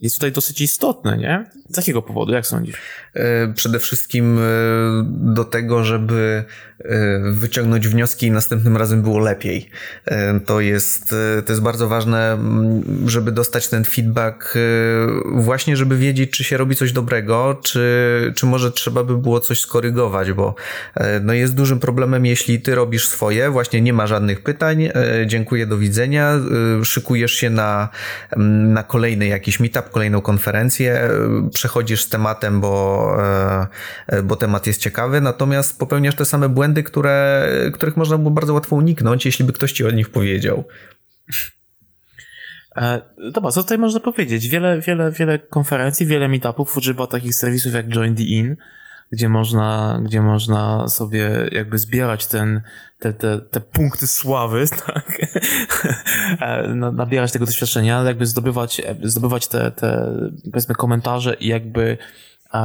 jest 0.00 0.16
tutaj 0.16 0.32
dosyć 0.32 0.60
istotne, 0.60 1.18
nie? 1.18 1.50
Z 1.68 1.76
jakiego 1.76 2.02
powodu, 2.02 2.32
jak 2.32 2.46
sądzisz? 2.46 2.76
E, 3.14 3.52
przede 3.52 3.78
wszystkim 3.78 4.38
e, 4.38 4.42
do 5.06 5.44
tego, 5.44 5.84
żeby 5.84 6.44
wyciągnąć 7.32 7.88
wnioski 7.88 8.26
i 8.26 8.30
następnym 8.30 8.76
razem 8.76 9.02
było 9.02 9.18
lepiej. 9.18 9.70
To 10.46 10.60
jest, 10.60 11.14
to 11.46 11.52
jest 11.52 11.62
bardzo 11.62 11.88
ważne, 11.88 12.38
żeby 13.06 13.32
dostać 13.32 13.68
ten 13.68 13.84
feedback, 13.84 14.54
właśnie 15.34 15.76
żeby 15.76 15.96
wiedzieć, 15.96 16.30
czy 16.30 16.44
się 16.44 16.56
robi 16.56 16.76
coś 16.76 16.92
dobrego, 16.92 17.60
czy, 17.62 18.32
czy 18.36 18.46
może 18.46 18.72
trzeba 18.72 19.04
by 19.04 19.18
było 19.18 19.40
coś 19.40 19.60
skorygować, 19.60 20.32
bo 20.32 20.54
no 21.22 21.32
jest 21.32 21.54
dużym 21.54 21.80
problemem, 21.80 22.26
jeśli 22.26 22.60
ty 22.60 22.74
robisz 22.74 23.08
swoje, 23.08 23.50
właśnie 23.50 23.80
nie 23.80 23.92
ma 23.92 24.06
żadnych 24.06 24.42
pytań, 24.42 24.88
dziękuję, 25.26 25.66
do 25.66 25.78
widzenia, 25.78 26.32
szykujesz 26.84 27.32
się 27.32 27.50
na, 27.50 27.88
na 28.66 28.82
kolejny 28.82 29.26
jakiś 29.26 29.60
meetup, 29.60 29.90
kolejną 29.90 30.20
konferencję, 30.20 31.10
przechodzisz 31.52 32.02
z 32.02 32.08
tematem, 32.08 32.60
bo, 32.60 33.16
bo 34.24 34.36
temat 34.36 34.66
jest 34.66 34.80
ciekawy, 34.80 35.20
natomiast 35.20 35.78
popełniasz 35.78 36.14
te 36.14 36.24
same 36.24 36.48
błędy, 36.48 36.69
które, 36.82 37.48
których 37.74 37.96
można 37.96 38.18
było 38.18 38.30
bardzo 38.30 38.54
łatwo 38.54 38.76
uniknąć, 38.76 39.26
jeśli 39.26 39.44
by 39.44 39.52
ktoś 39.52 39.72
ci 39.72 39.84
o 39.84 39.90
nich 39.90 40.08
powiedział. 40.08 40.64
E, 42.76 43.00
dobra, 43.32 43.50
co 43.50 43.62
tutaj 43.62 43.78
można 43.78 44.00
powiedzieć? 44.00 44.48
Wiele, 44.48 44.80
wiele, 44.80 45.12
wiele 45.12 45.38
konferencji, 45.38 46.06
wiele 46.06 46.28
meetupów 46.28 46.76
używa 46.76 47.06
takich 47.06 47.34
serwisów 47.34 47.74
jak 47.74 47.88
Join 47.88 48.16
the 48.16 48.22
In, 48.22 48.56
gdzie 49.12 49.28
można, 49.28 50.00
gdzie 50.04 50.20
można 50.20 50.88
sobie 50.88 51.30
jakby 51.52 51.78
zbierać 51.78 52.26
ten, 52.26 52.60
te, 52.98 53.12
te, 53.12 53.38
te 53.38 53.60
punkty 53.60 54.06
sławy, 54.06 54.64
tak? 54.86 55.18
E, 56.40 56.68
nabierać 56.92 57.32
tego 57.32 57.46
doświadczenia, 57.46 58.02
jakby 58.02 58.26
zdobywać, 58.26 58.82
zdobywać 59.02 59.48
te, 59.48 59.70
te, 59.70 60.12
powiedzmy, 60.52 60.74
komentarze 60.74 61.34
i 61.34 61.46
jakby 61.46 61.98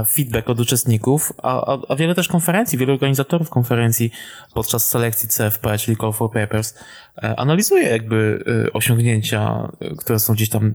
feedback 0.07 0.49
od 0.49 0.59
uczestników, 0.59 1.33
a, 1.43 1.77
a, 1.89 1.95
wiele 1.95 2.15
też 2.15 2.27
konferencji, 2.27 2.77
wielu 2.77 2.93
organizatorów 2.93 3.49
konferencji 3.49 4.11
podczas 4.53 4.89
selekcji 4.89 5.29
CFP, 5.29 5.77
czyli 5.77 5.97
Call 5.97 6.13
for 6.13 6.31
Papers, 6.31 6.75
e, 7.23 7.39
analizuje 7.39 7.83
jakby 7.83 8.43
e, 8.67 8.73
osiągnięcia, 8.73 9.69
e, 9.81 9.95
które 9.95 10.19
są 10.19 10.33
gdzieś 10.33 10.49
tam 10.49 10.73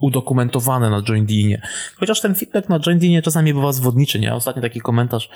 udokumentowane 0.00 0.90
na 0.90 1.02
JoinDinie. 1.08 1.62
Chociaż 1.96 2.20
ten 2.20 2.34
feedback 2.34 2.68
na 2.68 2.80
JoinDinie 2.86 3.22
czasami 3.22 3.54
bywa 3.54 3.72
zwodniczy, 3.72 4.20
nie? 4.20 4.34
Ostatni 4.34 4.62
taki 4.62 4.80
komentarz 4.80 5.30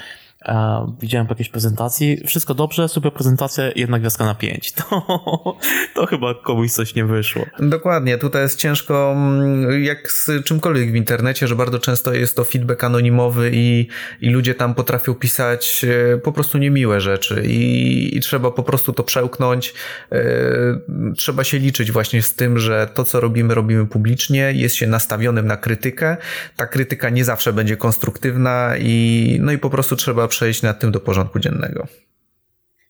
widziałem 1.01 1.27
po 1.27 1.33
jakiejś 1.33 1.49
prezentacji, 1.49 2.23
wszystko 2.27 2.55
dobrze, 2.55 2.89
super 2.89 3.13
prezentacja, 3.13 3.65
jedna 3.77 3.99
gwiazdka 3.99 4.25
na 4.25 4.35
pięć. 4.35 4.73
To, 4.91 5.57
to 5.95 6.07
chyba 6.07 6.35
komuś 6.35 6.71
coś 6.71 6.95
nie 6.95 7.05
wyszło. 7.05 7.47
Dokładnie, 7.59 8.19
tutaj 8.19 8.43
jest 8.43 8.59
ciężko, 8.59 9.13
mm, 9.13 9.85
jak 9.85 10.13
z 10.13 10.31
czymkolwiek 10.45 10.93
w 10.93 10.95
internecie, 10.95 11.47
że 11.47 11.57
bardzo 11.57 11.79
często 11.79 12.15
jest 12.15 12.37
to 12.37 12.45
feedback 12.45 12.85
anonimowy 12.85 13.51
i, 13.55 13.89
i 14.21 14.31
ludzie 14.31 14.55
tam 14.55 14.75
potrafią 14.75 15.15
pisać 15.15 15.85
e, 16.15 16.19
po 16.19 16.33
prostu 16.33 16.59
niemiłe 16.59 17.01
rzeczy 17.01 17.43
i, 17.47 18.17
i 18.17 18.21
trzeba 18.21 18.51
po 18.51 18.63
prostu 18.63 18.93
to 18.93 19.03
przełknąć. 19.03 19.75
E, 20.13 20.25
trzeba 21.17 21.45
się 21.45 21.59
liczyć 21.59 21.93
właśnie 21.93 22.23
z 22.23 22.35
tym, 22.35 22.59
że 22.59 22.89
to, 22.95 23.05
co 23.05 23.21
robimy, 23.21 23.55
robimy 23.55 23.87
publicznie, 23.87 24.53
jest 24.53 24.77
się 24.77 24.87
nastawionym 24.87 25.47
na 25.47 25.57
krytykę. 25.57 26.17
Ta 26.57 26.67
krytyka 26.67 27.11
nie 27.11 27.25
zawsze 27.25 27.53
będzie 27.53 27.77
konstruktywna 27.77 28.75
i 28.79 29.39
no 29.41 29.53
i 29.53 29.59
po 29.59 29.71
prostu 29.71 29.97
trzeba 29.97 30.29
przejść 30.35 30.63
nad 30.63 30.81
tym 30.81 30.93
do 30.93 31.01
porządku 31.01 31.39
dziennego. 31.39 31.87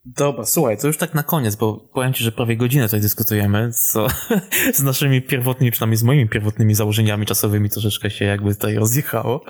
Dobra, 0.04 0.44
słuchaj, 0.44 0.78
to 0.78 0.86
już 0.86 0.96
tak 0.96 1.14
na 1.14 1.22
koniec, 1.22 1.56
bo 1.56 1.76
powiem 1.76 2.12
Ci, 2.12 2.24
że 2.24 2.32
prawie 2.32 2.56
godzinę 2.56 2.84
tutaj 2.84 3.00
dyskutujemy, 3.00 3.72
co 3.72 4.06
z 4.74 4.82
naszymi 4.82 5.22
pierwotnymi, 5.22 5.70
przynajmniej 5.70 5.96
z 5.96 6.02
moimi 6.02 6.28
pierwotnymi 6.28 6.74
założeniami 6.74 7.26
czasowymi 7.26 7.70
troszeczkę 7.70 8.10
się 8.10 8.24
jakby 8.24 8.54
tutaj 8.54 8.74
rozjechało. 8.74 9.44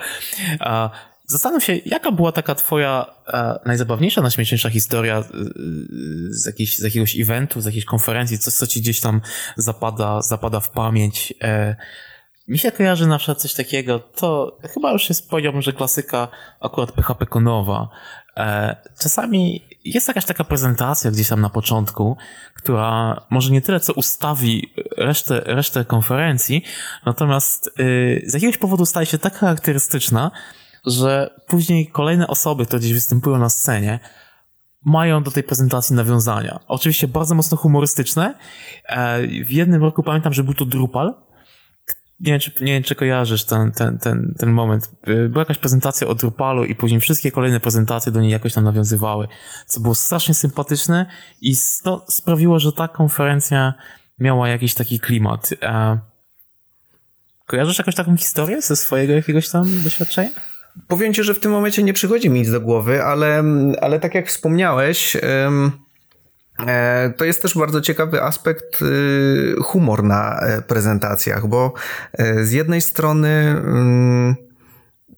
A 0.59 0.89
zastanów 1.25 1.63
się, 1.63 1.75
jaka 1.85 2.11
była 2.11 2.31
taka 2.31 2.55
Twoja 2.55 3.05
a, 3.27 3.59
najzabawniejsza, 3.65 4.21
najśmieszniejsza 4.21 4.69
historia 4.69 5.23
z, 6.29 6.45
jakiejś, 6.45 6.77
z 6.77 6.83
jakiegoś 6.83 7.19
eventu, 7.19 7.61
z 7.61 7.65
jakiejś 7.65 7.85
konferencji, 7.85 8.39
coś, 8.39 8.53
co 8.53 8.67
Ci 8.67 8.81
gdzieś 8.81 8.99
tam 8.99 9.21
zapada, 9.57 10.21
zapada 10.21 10.59
w 10.59 10.69
pamięć. 10.69 11.33
E, 11.41 11.75
mi 12.47 12.57
się 12.57 12.71
kojarzy 12.71 13.07
na 13.07 13.17
przykład 13.17 13.37
coś 13.37 13.53
takiego, 13.53 13.99
to 13.99 14.57
chyba 14.73 14.91
już 14.91 15.09
jest 15.09 15.29
powiedziałbym, 15.29 15.61
że 15.61 15.73
klasyka 15.73 16.27
akurat 16.59 16.91
PHP 16.91 17.25
Konowa. 17.25 17.89
E, 18.37 18.75
czasami 18.99 19.61
jest 19.85 20.07
jakaś 20.07 20.25
taka 20.25 20.43
prezentacja 20.43 21.11
gdzieś 21.11 21.29
tam 21.29 21.41
na 21.41 21.49
początku, 21.49 22.17
która 22.53 23.21
może 23.29 23.51
nie 23.51 23.61
tyle 23.61 23.79
co 23.79 23.93
ustawi 23.93 24.73
resztę, 24.97 25.41
resztę 25.45 25.85
konferencji, 25.85 26.63
natomiast 27.05 27.67
y, 27.79 28.23
z 28.25 28.33
jakiegoś 28.33 28.57
powodu 28.57 28.85
staje 28.85 29.05
się 29.05 29.17
tak 29.17 29.37
charakterystyczna, 29.37 30.31
że 30.85 31.39
później 31.47 31.87
kolejne 31.87 32.27
osoby, 32.27 32.65
które 32.65 32.79
gdzieś 32.79 32.93
występują 32.93 33.37
na 33.37 33.49
scenie, 33.49 33.99
mają 34.85 35.23
do 35.23 35.31
tej 35.31 35.43
prezentacji 35.43 35.95
nawiązania. 35.95 36.59
Oczywiście 36.67 37.07
bardzo 37.07 37.35
mocno 37.35 37.57
humorystyczne. 37.57 38.33
E, 38.85 39.27
w 39.27 39.51
jednym 39.51 39.83
roku 39.83 40.03
pamiętam, 40.03 40.33
że 40.33 40.43
był 40.43 40.53
to 40.53 40.65
Drupal, 40.65 41.24
nie 42.19 42.31
wiem, 42.31 42.39
czy, 42.39 42.51
nie 42.61 42.73
wiem, 42.73 42.83
czy 42.83 42.95
kojarzysz 42.95 43.43
ten, 43.43 43.71
ten, 43.71 43.97
ten, 43.97 44.33
ten 44.39 44.51
moment. 44.51 44.91
Była 45.29 45.41
jakaś 45.41 45.57
prezentacja 45.57 46.07
o 46.07 46.15
Drupalu 46.15 46.65
i 46.65 46.75
później 46.75 47.01
wszystkie 47.01 47.31
kolejne 47.31 47.59
prezentacje 47.59 48.11
do 48.11 48.21
niej 48.21 48.31
jakoś 48.31 48.53
tam 48.53 48.63
nawiązywały, 48.63 49.27
co 49.65 49.79
było 49.79 49.95
strasznie 49.95 50.33
sympatyczne 50.33 51.05
i 51.41 51.55
to 51.83 52.05
sprawiło, 52.09 52.59
że 52.59 52.73
ta 52.73 52.87
konferencja 52.87 53.73
miała 54.19 54.49
jakiś 54.49 54.73
taki 54.73 54.99
klimat. 54.99 55.49
E, 55.61 55.99
kojarzysz 57.45 57.77
jakąś 57.77 57.95
taką 57.95 58.17
historię 58.17 58.61
ze 58.61 58.75
swojego 58.75 59.13
jakiegoś 59.13 59.49
tam 59.49 59.83
doświadczenia? 59.83 60.29
Powiem 60.87 61.13
ci, 61.13 61.23
że 61.23 61.33
w 61.33 61.39
tym 61.39 61.51
momencie 61.51 61.83
nie 61.83 61.93
przychodzi 61.93 62.29
mi 62.29 62.39
nic 62.39 62.51
do 62.51 62.61
głowy, 62.61 63.03
ale, 63.03 63.43
ale 63.81 63.99
tak 63.99 64.15
jak 64.15 64.27
wspomniałeś... 64.27 65.17
to 67.17 67.25
jest 67.25 67.41
też 67.41 67.57
bardzo 67.57 67.81
ciekawy 67.81 68.23
aspekt 68.23 68.81
y, 68.81 69.55
humor 69.61 70.03
na 70.03 70.39
e, 70.39 70.61
prezentacjach, 70.61 71.47
bo 71.47 71.73
e, 72.13 72.43
z 72.43 72.51
jednej 72.51 72.81
strony 72.81 73.29
mm, 73.29 74.35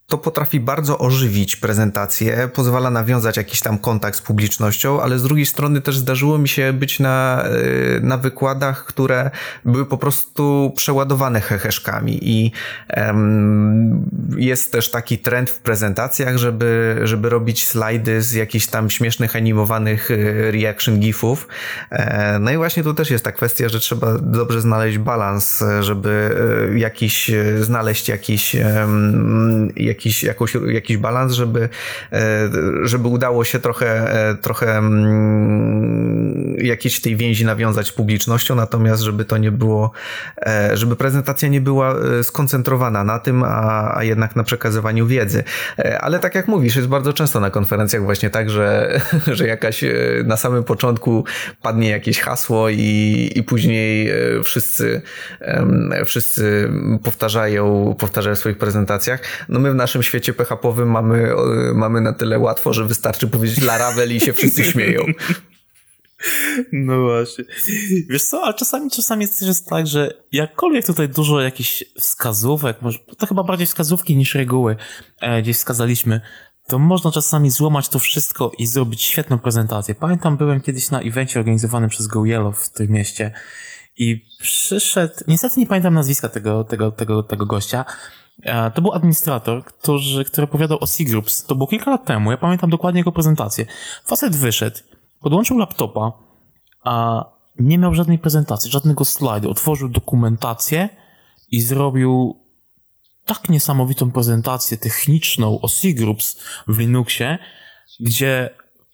to 0.10 0.18
potrafi 0.18 0.60
bardzo 0.60 0.97
ożywić 0.97 1.55
prezentację, 1.55 2.49
pozwala 2.53 2.89
nawiązać 2.89 3.38
jakiś 3.38 3.62
tam 3.62 3.78
kontakt 3.78 4.18
z 4.18 4.22
publicznością, 4.22 5.01
ale 5.01 5.20
z 5.20 5.24
drugiej 5.24 5.45
strony 5.45 5.82
też 5.82 5.97
zdarzyło 5.97 6.38
mi 6.38 6.47
się 6.47 6.74
być 6.74 6.99
na, 6.99 7.45
y, 7.97 7.99
na 8.03 8.18
wykładach, 8.18 8.86
które 8.86 9.32
były 9.66 9.86
po 9.86 9.97
prostu 9.97 10.74
przeładowane 10.76 11.41
heheszkami 11.41 12.20
i 12.22 12.51
um, 12.97 14.10
jest 14.38 14.72
też 14.72 14.91
taki 14.91 15.18
trend 15.18 15.49
w 15.49 15.60
prezentacjach, 15.60 16.38
żeby, 16.38 16.99
żeby 17.03 17.30
robić 17.30 17.68
slajdy 17.68 18.22
z 18.22 18.34
jakichś 18.34 18.66
tam 18.66 18.89
śmiesznych 18.89 19.36
animowanych 19.36 20.12
y, 20.12 20.51
reaction 20.51 20.99
gifów. 20.99 21.47
E, 21.91 22.39
no 22.39 22.51
i 22.51 22.58
właśnie 22.58 22.84
tu 22.84 22.93
też 22.93 23.12
jest 23.12 23.24
ta 23.24 23.32
kwestia, 23.32 23.70
że 23.70 23.80
trzeba 23.80 24.18
dobrze 24.18 24.62
znaleźć 24.62 24.97
balans, 24.97 25.64
żeby 25.82 26.36
y, 26.74 26.80
jakiś, 26.80 27.32
znaleźć 27.62 28.10
jakiś, 28.10 28.55
jakiś 29.76 29.97
jakiś, 29.98 30.26
jakiś 30.68 30.98
balans, 30.98 31.34
żeby, 31.34 31.70
e, 32.12 32.50
żeby 32.84 33.08
udało 33.08 33.43
się 33.43 33.60
trochę, 33.60 34.14
e, 34.30 34.36
trochę 34.36 34.78
mm, 34.78 36.56
jakiejś 36.58 37.02
tej 37.02 37.16
więzi 37.16 37.45
nawiązać 37.45 37.88
z 37.88 37.91
publicznością, 37.91 38.56
natomiast 38.56 39.02
żeby 39.02 39.26
to 39.26 39.38
nie 39.38 39.52
było, 39.52 39.91
e, 40.45 40.78
żeby 40.78 40.95
prezentacja 40.95 41.48
nie 41.48 41.62
była 41.62 41.95
skoncentrowana 42.24 43.04
na 43.04 43.20
tym, 43.20 43.43
a, 43.43 43.93
a 43.98 44.04
jednak 44.04 44.36
na 44.36 44.43
przekazywaniu 44.43 45.08
wiedzy. 45.08 45.43
Ale 46.00 46.20
tak 46.20 46.36
jak 46.36 46.48
mówisz, 46.48 46.76
jest 46.76 46.88
bardzo 46.88 47.14
często 47.14 47.39
na 47.39 47.50
konferencjach 47.50 48.04
właśnie 48.04 48.30
tak, 48.30 48.50
że, 48.50 49.00
że 49.38 49.48
jakaś 49.48 49.84
na 50.26 50.38
samym 50.38 50.64
początku 50.64 51.26
padnie 51.62 51.89
jakieś 51.89 52.20
hasło 52.20 52.70
i, 52.70 53.32
i 53.36 53.43
później 53.43 54.12
wszyscy, 54.43 55.02
wszyscy 56.06 56.72
powtarzają, 57.04 57.95
powtarzają 58.00 58.36
w 58.36 58.39
swoich 58.39 58.58
prezentacjach. 58.58 59.22
No 59.50 59.60
my 59.60 59.72
w 59.72 59.76
naszym 59.76 59.87
naszym 59.88 60.04
świecie 60.04 60.34
PHP-owym 60.34 60.90
mamy, 60.90 61.34
mamy 61.74 62.02
na 62.02 62.14
tyle 62.14 62.40
łatwo, 62.40 62.74
że 62.74 62.86
wystarczy 62.86 63.28
powiedzieć 63.28 63.62
Laravel 63.62 64.16
i 64.16 64.20
się 64.20 64.34
wszyscy 64.34 64.64
śmieją. 64.64 65.02
No 66.72 67.02
właśnie. 67.02 67.44
Wiesz 68.10 68.24
co, 68.24 68.44
ale 68.44 68.54
czasami, 68.54 68.92
czasami 68.92 69.22
jest 69.22 69.40
też 69.40 69.62
tak, 69.62 69.88
że 69.88 70.14
jakkolwiek 70.32 70.86
tutaj 70.86 71.10
dużo 71.10 71.42
jakichś 71.42 71.84
wskazówek, 72.00 72.82
może 72.82 73.00
to 73.18 73.28
chyba 73.28 73.44
bardziej 73.44 73.68
wskazówki 73.68 74.16
niż 74.16 74.36
reguły 74.36 74.76
e, 75.22 75.42
gdzieś 75.42 75.58
wskazaliśmy, 75.58 76.22
to 76.68 76.80
można 76.80 77.12
czasami 77.12 77.52
złamać 77.52 77.90
to 77.90 78.00
wszystko 78.00 78.52
i 78.58 78.68
zrobić 78.68 79.02
świetną 79.02 79.40
prezentację. 79.40 79.96
Pamiętam, 79.96 80.38
byłem 80.38 80.62
kiedyś 80.62 80.92
na 80.92 81.02
evencie 81.02 81.40
organizowanym 81.40 81.90
przez 81.90 82.08
Go 82.08 82.26
Yellow 82.26 82.60
w 82.60 82.70
tym 82.70 82.92
mieście 82.92 83.32
i 83.98 84.26
przyszedł, 84.40 85.14
niestety 85.28 85.60
nie 85.60 85.68
pamiętam 85.68 85.94
nazwiska 85.94 86.30
tego, 86.30 86.64
tego, 86.64 86.92
tego, 86.92 87.24
tego 87.24 87.46
gościa, 87.46 87.86
e, 87.86 88.27
to 88.74 88.82
był 88.82 88.94
administrator, 88.94 89.64
który, 89.66 90.26
który 90.26 90.44
opowiadał 90.44 90.78
o 90.82 90.88
C-Groups. 90.88 91.46
To 91.46 91.56
było 91.56 91.68
kilka 91.68 91.92
lat 91.92 92.06
temu, 92.06 92.32
ja 92.32 92.38
pamiętam 92.38 92.70
dokładnie 92.70 93.00
jego 93.00 93.12
prezentację. 93.12 93.66
Facet 94.06 94.36
wyszedł, 94.36 94.78
podłączył 95.20 95.58
laptopa, 95.58 96.12
a 96.84 97.26
nie 97.60 97.78
miał 97.78 97.94
żadnej 97.94 98.20
prezentacji, 98.20 98.72
żadnego 98.72 99.06
slajdu. 99.06 99.50
Otworzył 99.50 99.90
dokumentację 99.90 100.90
i 101.52 101.62
zrobił 101.62 102.40
tak 103.26 103.50
niesamowitą 103.50 104.12
prezentację 104.12 104.78
techniczną 104.78 105.62
o 105.62 105.68
C-Groups 105.68 106.40
w 106.68 106.78
Linuxie, 106.78 107.38
gdzie 108.00 108.50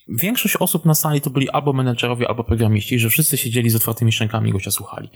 większość 0.08 0.56
osób 0.56 0.84
na 0.84 0.94
sali 0.94 1.20
to 1.20 1.30
byli 1.30 1.50
albo 1.50 1.72
menedżerowie, 1.72 2.28
albo 2.28 2.44
programiści, 2.44 2.98
że 2.98 3.10
wszyscy 3.10 3.36
siedzieli 3.36 3.70
z 3.70 3.76
otwartymi 3.76 4.12
szczękami 4.12 4.50
i 4.50 4.52
gościa 4.52 4.70
słuchali. 4.70 5.10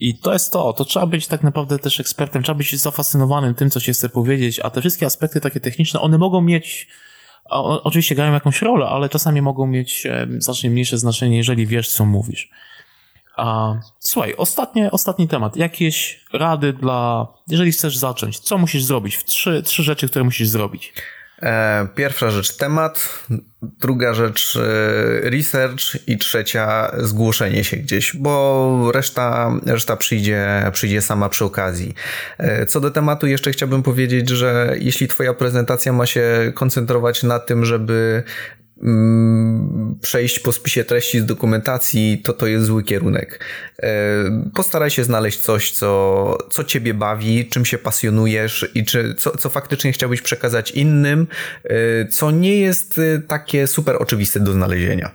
I 0.00 0.18
to 0.18 0.32
jest 0.32 0.52
to, 0.52 0.72
to 0.72 0.84
trzeba 0.84 1.06
być 1.06 1.26
tak 1.26 1.42
naprawdę 1.42 1.78
też 1.78 2.00
ekspertem, 2.00 2.42
trzeba 2.42 2.58
być 2.58 2.76
zafascynowanym 2.76 3.54
tym, 3.54 3.70
co 3.70 3.80
się 3.80 3.92
chce 3.92 4.08
powiedzieć, 4.08 4.60
a 4.60 4.70
te 4.70 4.80
wszystkie 4.80 5.06
aspekty 5.06 5.40
takie 5.40 5.60
techniczne, 5.60 6.00
one 6.00 6.18
mogą 6.18 6.40
mieć 6.40 6.88
oczywiście 7.84 8.14
grają 8.14 8.32
jakąś 8.32 8.62
rolę, 8.62 8.86
ale 8.86 9.08
czasami 9.08 9.42
mogą 9.42 9.66
mieć 9.66 10.06
znacznie 10.38 10.70
mniejsze 10.70 10.98
znaczenie, 10.98 11.36
jeżeli 11.36 11.66
wiesz, 11.66 11.88
co 11.88 12.04
mówisz. 12.04 12.50
A, 13.36 13.74
słuchaj, 13.98 14.34
ostatnie, 14.36 14.90
ostatni 14.90 15.28
temat. 15.28 15.56
Jakieś 15.56 16.24
rady 16.32 16.72
dla, 16.72 17.28
jeżeli 17.48 17.72
chcesz 17.72 17.96
zacząć, 17.96 18.38
co 18.38 18.58
musisz 18.58 18.84
zrobić? 18.84 19.24
Trzy, 19.24 19.62
trzy 19.62 19.82
rzeczy, 19.82 20.08
które 20.08 20.24
musisz 20.24 20.48
zrobić. 20.48 20.92
E, 21.44 21.86
pierwsza 21.94 22.30
rzecz 22.30 22.56
temat, 22.56 23.24
druga 23.62 24.14
rzecz 24.14 24.56
e, 24.56 25.30
research 25.30 26.08
i 26.08 26.18
trzecia 26.18 26.92
zgłoszenie 26.98 27.64
się 27.64 27.76
gdzieś, 27.76 28.16
bo 28.16 28.90
reszta, 28.94 29.52
reszta 29.66 29.96
przyjdzie, 29.96 30.70
przyjdzie 30.72 31.02
sama 31.02 31.28
przy 31.28 31.44
okazji. 31.44 31.94
E, 32.38 32.66
co 32.66 32.80
do 32.80 32.90
tematu 32.90 33.26
jeszcze 33.26 33.50
chciałbym 33.50 33.82
powiedzieć, 33.82 34.28
że 34.28 34.74
jeśli 34.78 35.08
twoja 35.08 35.34
prezentacja 35.34 35.92
ma 35.92 36.06
się 36.06 36.52
koncentrować 36.54 37.22
na 37.22 37.38
tym, 37.38 37.64
żeby 37.64 38.22
przejść 40.00 40.38
po 40.38 40.52
spisie 40.52 40.84
treści 40.84 41.20
z 41.20 41.26
dokumentacji, 41.26 42.22
to 42.24 42.32
to 42.32 42.46
jest 42.46 42.66
zły 42.66 42.82
kierunek. 42.82 43.44
E, 43.82 43.90
postaraj 44.54 44.90
się 44.90 45.04
znaleźć 45.04 45.38
coś, 45.38 45.72
co, 45.72 46.38
co 46.50 46.64
ciebie 46.64 46.94
bawi, 46.94 47.48
czym 47.48 47.64
się 47.64 47.78
pasjonujesz 47.78 48.70
i 48.74 48.84
czy, 48.84 49.14
co, 49.14 49.36
co 49.36 49.50
faktycznie 49.50 49.92
chciałbyś 49.92 50.22
przekazać 50.22 50.70
innym, 50.70 51.26
e, 51.64 52.08
co 52.08 52.30
nie 52.30 52.56
jest 52.56 52.98
e, 52.98 53.22
takie 53.22 53.66
super 53.66 53.96
oczywiste 54.00 54.40
do 54.40 54.52
znalezienia. 54.52 55.10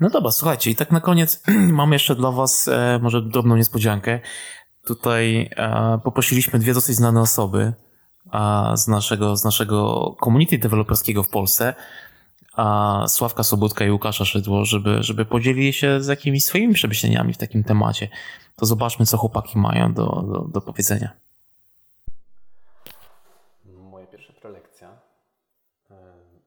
No 0.00 0.10
dobra, 0.10 0.30
słuchajcie, 0.30 0.70
i 0.70 0.76
tak 0.76 0.90
na 0.90 1.00
koniec 1.00 1.42
mam 1.80 1.92
jeszcze 1.92 2.14
dla 2.14 2.30
Was 2.30 2.70
może 3.00 3.22
drobną 3.22 3.56
niespodziankę. 3.56 4.20
Tutaj 4.84 5.50
poprosiliśmy 6.04 6.58
dwie 6.58 6.74
dosyć 6.74 6.96
znane 6.96 7.20
osoby, 7.20 7.72
z 8.74 8.88
naszego, 8.88 9.36
z 9.36 9.44
naszego 9.44 10.16
community 10.24 10.58
deweloperskiego 10.58 11.22
w 11.22 11.28
Polsce, 11.28 11.74
a 12.52 13.04
Sławka 13.08 13.42
Sobótka 13.42 13.84
i 13.84 13.90
Łukasza 13.90 14.24
Szydło, 14.24 14.64
żeby, 14.64 15.02
żeby 15.02 15.24
podzielili 15.24 15.72
się 15.72 16.00
z 16.02 16.06
jakimiś 16.06 16.44
swoimi 16.44 16.74
przemyśleniami 16.74 17.32
w 17.32 17.38
takim 17.38 17.64
temacie. 17.64 18.08
To 18.56 18.66
zobaczmy, 18.66 19.06
co 19.06 19.16
chłopaki 19.16 19.58
mają 19.58 19.94
do, 19.94 20.04
do, 20.04 20.40
do 20.40 20.60
powiedzenia. 20.60 21.10
Moja 23.64 24.06
pierwsza 24.06 24.32
prelekcja 24.32 24.90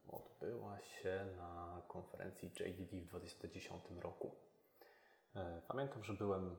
odbyła 0.08 0.78
się 0.78 1.26
na 1.36 1.82
konferencji 1.88 2.48
JDD 2.48 3.06
w 3.06 3.08
2010 3.08 3.82
roku. 4.00 4.34
E, 5.36 5.62
pamiętam, 5.68 6.04
że 6.04 6.14
byłem 6.14 6.56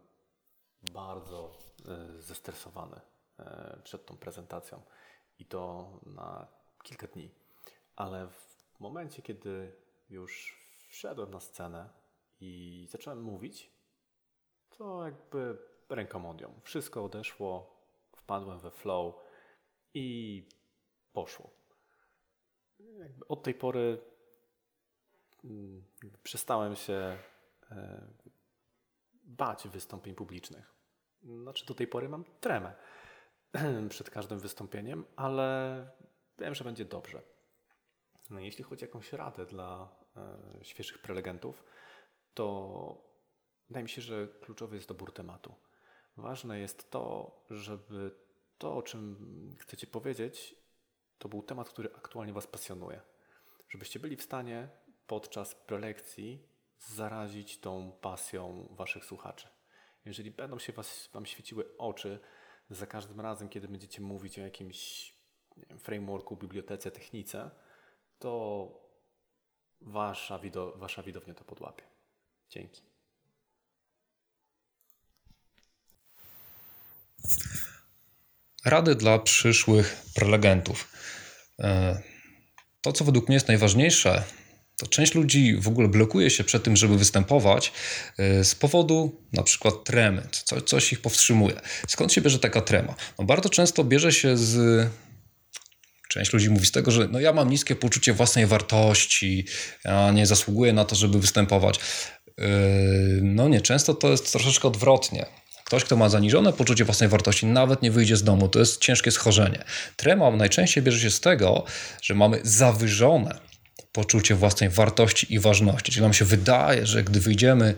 bardzo 0.93 1.57
e, 1.88 2.22
zestresowany 2.22 3.01
e, 3.39 3.78
przed 3.84 4.05
tą 4.05 4.17
prezentacją 4.17 4.82
i 5.42 5.46
to 5.46 5.92
na 6.06 6.48
kilka 6.84 7.08
dni. 7.08 7.32
Ale 7.96 8.28
w 8.28 8.80
momencie, 8.80 9.22
kiedy 9.22 9.76
już 10.10 10.62
wszedłem 10.89 11.32
na 11.32 11.39
scenę 11.39 11.89
i 12.39 12.86
zacząłem 12.89 13.22
mówić, 13.22 13.72
to 14.78 15.06
jakby 15.06 15.58
rękomodią. 15.89 16.60
Wszystko 16.64 17.04
odeszło, 17.06 17.76
wpadłem 18.16 18.60
we 18.60 18.72
flow 18.72 19.16
i 19.94 20.48
poszło. 21.14 21.50
Jakby 22.80 23.28
od 23.28 23.44
tej 23.44 23.54
pory 23.54 24.02
mm, 25.44 25.84
przestałem 26.24 26.76
się 26.76 27.18
e, 27.72 28.08
bać 29.24 29.68
wystąpień 29.68 30.16
publicznych. 30.16 30.74
Znaczy 31.24 31.66
do 31.66 31.74
tej 31.74 31.88
pory 31.88 32.10
mam 32.10 32.24
tremę 32.39 32.76
przed 33.89 34.10
każdym 34.10 34.39
wystąpieniem, 34.39 35.06
ale 35.16 35.88
wiem, 36.39 36.56
że 36.56 36.64
będzie 36.64 36.86
dobrze. 36.86 37.22
No, 38.30 38.39
jeśli 38.39 38.64
chodzi 38.64 38.86
o 38.86 38.88
jakąś 38.88 39.14
radę 39.14 39.45
dla 39.45 39.89
e, 40.18 40.66
świeżych 40.66 41.02
prelegentów, 41.02 41.64
to 42.34 43.12
wydaje 43.68 43.84
mi 43.84 43.89
się, 43.89 44.02
że 44.02 44.28
kluczowy 44.28 44.76
jest 44.76 44.88
dobór 44.88 45.14
tematu. 45.14 45.56
Ważne 46.18 46.60
jest 46.60 46.91
to, 46.91 47.36
żeby 47.49 48.12
to, 48.58 48.76
o 48.76 48.82
czym 48.82 49.56
chcecie 49.60 49.88
powiedzieć, 49.88 50.56
to 51.18 51.30
był 51.30 51.43
temat, 51.43 51.70
który 51.70 51.89
aktualnie 51.95 52.34
Was 52.34 52.47
pasjonuje. 52.47 53.02
Żebyście 53.70 53.99
byli 53.99 54.16
w 54.16 54.24
stanie 54.24 54.70
podczas 55.08 55.56
prelekcji 55.56 56.47
zarazić 56.80 57.60
tą 57.60 57.91
pasją 58.02 58.68
Waszych 58.72 59.06
słuchaczy. 59.06 59.47
Jeżeli 60.06 60.32
będą 60.32 60.60
się 60.60 60.74
was, 60.74 61.10
Wam 61.14 61.26
świeciły 61.26 61.78
oczy, 61.78 62.20
za 62.72 62.88
każdym 62.88 63.22
razem, 63.22 63.49
kiedy 63.49 63.67
będziecie 63.67 64.01
mówić 64.01 64.39
o 64.39 64.41
jakimś 64.41 65.13
wiem, 65.57 65.80
frameworku, 65.80 66.36
bibliotece, 66.36 66.91
technice, 66.91 67.51
to 68.19 68.67
wasza, 69.82 70.39
wido, 70.39 70.74
wasza 70.78 71.03
widownia 71.03 71.34
to 71.34 71.43
podłapie. 71.43 71.84
Dzięki. 72.49 72.82
Rady 78.65 78.95
dla 78.95 79.19
przyszłych 79.19 80.05
prelegentów. 80.15 80.91
E, 81.59 82.01
to, 82.82 82.93
co 82.93 83.05
według 83.05 83.28
mnie 83.28 83.36
jest 83.36 83.47
najważniejsze, 83.47 84.24
to 84.82 84.88
część 84.88 85.16
ludzi 85.16 85.56
w 85.56 85.68
ogóle 85.68 85.88
blokuje 85.88 86.30
się 86.30 86.44
przed 86.44 86.64
tym, 86.64 86.78
żeby 86.78 86.98
występować 86.98 87.72
y, 88.20 88.44
z 88.44 88.56
powodu 88.56 89.22
na 89.34 89.44
przykład 89.44 89.84
tremy, 89.84 90.28
co, 90.32 90.62
coś 90.62 90.94
ich 90.94 91.02
powstrzymuje. 91.02 91.56
Skąd 91.88 92.14
się 92.14 92.22
bierze 92.22 92.40
taka 92.40 92.62
trema? 92.62 92.96
No 93.20 93.26
bardzo 93.26 93.50
często 93.50 93.84
bierze 93.84 94.12
się 94.12 94.38
z 94.38 94.88
Część 96.10 96.34
ludzi 96.34 96.50
mówi 96.50 96.66
z 96.66 96.72
tego, 96.72 96.92
że 96.92 97.08
no 97.08 97.20
ja 97.20 97.34
mam 97.34 97.50
niskie 97.50 97.76
poczucie 97.76 98.14
własnej 98.14 98.46
wartości, 98.46 99.46
ja 99.86 100.12
nie 100.12 100.26
zasługuję 100.26 100.74
na 100.74 100.86
to, 100.86 100.96
żeby 100.96 101.20
występować. 101.20 101.80
Y, 102.40 102.44
no 103.24 103.50
nie, 103.50 103.62
często 103.62 103.94
to 103.94 104.10
jest 104.12 104.32
troszeczkę 104.32 104.68
odwrotnie. 104.68 105.26
Ktoś, 105.66 105.84
kto 105.84 105.96
ma 105.96 106.10
zaniżone 106.10 106.54
poczucie 106.54 106.86
własnej 106.86 107.10
wartości, 107.10 107.46
nawet 107.46 107.82
nie 107.82 107.92
wyjdzie 107.92 108.18
z 108.18 108.24
domu. 108.24 108.48
To 108.48 108.60
jest 108.60 108.82
ciężkie 108.82 109.12
schorzenie. 109.12 109.64
Trema 109.96 110.32
najczęściej 110.32 110.84
bierze 110.84 111.00
się 111.00 111.12
z 111.12 111.20
tego, 111.20 111.64
że 112.02 112.16
mamy 112.16 112.40
zawyżone 112.44 113.51
poczucie 113.92 114.36
własnej 114.36 114.70
wartości 114.70 115.34
i 115.34 115.39
ważności. 115.39 115.92
Czyli 115.92 116.04
nam 116.04 116.14
się 116.14 116.26
wydaje, 116.26 116.86
że 116.86 117.04
gdy 117.04 117.20
wyjdziemy 117.20 117.76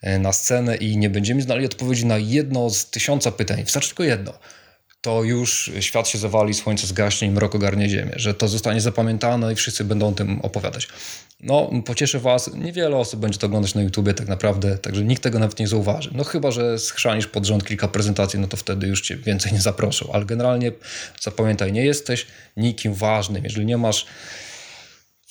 e, 0.00 0.18
na 0.18 0.32
scenę 0.32 0.76
i 0.76 0.96
nie 0.96 1.10
będziemy 1.10 1.42
znali 1.42 1.66
odpowiedzi 1.66 2.06
na 2.06 2.18
jedno 2.18 2.70
z 2.70 2.90
tysiąca 2.90 3.32
pytań, 3.32 3.64
wystarczy 3.64 3.88
tylko 3.88 4.04
jedno, 4.04 4.32
to 5.04 5.22
już 5.22 5.72
świat 5.80 6.08
się 6.08 6.18
zawali, 6.18 6.54
słońce 6.54 6.86
zgaśnie 6.86 7.28
i 7.28 7.30
mrok 7.30 7.54
ogarnie 7.54 7.88
ziemię, 7.88 8.12
że 8.16 8.34
to 8.34 8.48
zostanie 8.48 8.80
zapamiętane 8.80 9.52
i 9.52 9.56
wszyscy 9.56 9.84
będą 9.84 10.08
o 10.08 10.12
tym 10.12 10.40
opowiadać. 10.40 10.88
No, 11.40 11.70
pocieszę 11.86 12.18
Was, 12.18 12.54
niewiele 12.54 12.96
osób 12.96 13.20
będzie 13.20 13.38
to 13.38 13.46
oglądać 13.46 13.74
na 13.74 13.82
YouTubie 13.82 14.14
tak 14.14 14.28
naprawdę, 14.28 14.78
także 14.78 15.04
nikt 15.04 15.22
tego 15.22 15.38
nawet 15.38 15.58
nie 15.58 15.68
zauważy. 15.68 16.10
No 16.14 16.24
chyba, 16.24 16.50
że 16.50 16.78
schrzanisz 16.78 17.26
pod 17.26 17.44
rząd 17.46 17.64
kilka 17.64 17.88
prezentacji, 17.88 18.38
no 18.38 18.48
to 18.48 18.56
wtedy 18.56 18.86
już 18.86 19.00
Cię 19.00 19.16
więcej 19.16 19.52
nie 19.52 19.60
zaproszą, 19.60 20.12
ale 20.12 20.24
generalnie 20.24 20.72
zapamiętaj, 21.20 21.72
nie 21.72 21.84
jesteś 21.84 22.26
nikim 22.56 22.94
ważnym. 22.94 23.44
Jeżeli 23.44 23.66
nie 23.66 23.76
masz 23.76 24.06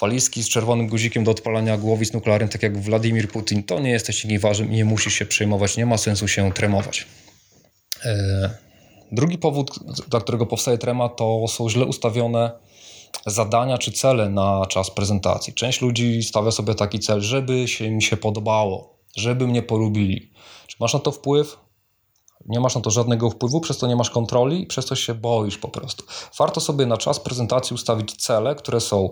walizki 0.04 0.44
z 0.44 0.50
czerwonym 0.50 0.88
guzikiem 0.88 1.24
do 1.24 1.32
odpalania 1.32 1.78
głowic 1.78 2.14
nuklearnych, 2.14 2.52
tak 2.52 2.64
jak 2.64 2.82
Władimir 2.82 3.28
Putin, 3.30 3.64
to 3.64 3.80
nie 3.80 3.90
jesteś 3.90 4.26
nieważnym 4.26 4.72
i 4.72 4.76
nie 4.76 4.86
musisz 4.86 5.14
się 5.14 5.26
przejmować, 5.26 5.78
nie 5.78 5.86
ma 5.86 5.98
sensu 5.98 6.28
się 6.28 6.52
tremować. 6.54 7.08
E, 8.06 8.64
Drugi 9.12 9.38
powód, 9.38 9.80
dla 10.08 10.20
którego 10.20 10.46
powstaje 10.46 10.78
trema, 10.78 11.10
to 11.10 11.46
są 11.48 11.70
źle 11.70 11.86
ustawione 11.86 12.52
zadania 13.26 13.78
czy 13.78 13.92
cele 13.92 14.30
na 14.30 14.66
czas 14.66 14.92
prezentacji. 14.92 15.54
Część 15.54 15.82
ludzi 15.82 16.24
stawia 16.24 16.52
sobie 16.52 16.76
taki 16.76 17.00
cel, 17.00 17.22
żeby 17.22 17.68
się 17.68 17.92
mi 17.92 18.04
się 18.04 18.18
podobało, 18.18 19.00
żeby 19.16 19.48
mnie 19.48 19.62
polubili. 19.62 20.32
Czy 20.68 20.78
masz 20.80 20.94
na 20.94 21.00
to 21.00 21.12
wpływ? 21.12 21.58
Nie 22.46 22.60
masz 22.60 22.76
na 22.76 22.82
to 22.82 22.90
żadnego 22.90 23.30
wpływu, 23.30 23.62
przez 23.62 23.78
to 23.78 23.88
nie 23.88 23.96
masz 23.96 24.10
kontroli 24.10 24.64
i 24.64 24.68
przez 24.68 24.86
to 24.86 24.96
się 24.96 25.14
boisz 25.14 25.58
po 25.58 25.68
prostu. 25.68 26.04
Warto 26.40 26.62
sobie 26.62 26.86
na 26.86 26.98
czas 26.98 27.20
prezentacji 27.20 27.74
ustawić 27.74 28.16
cele, 28.16 28.56
które 28.56 28.82
są 28.82 29.10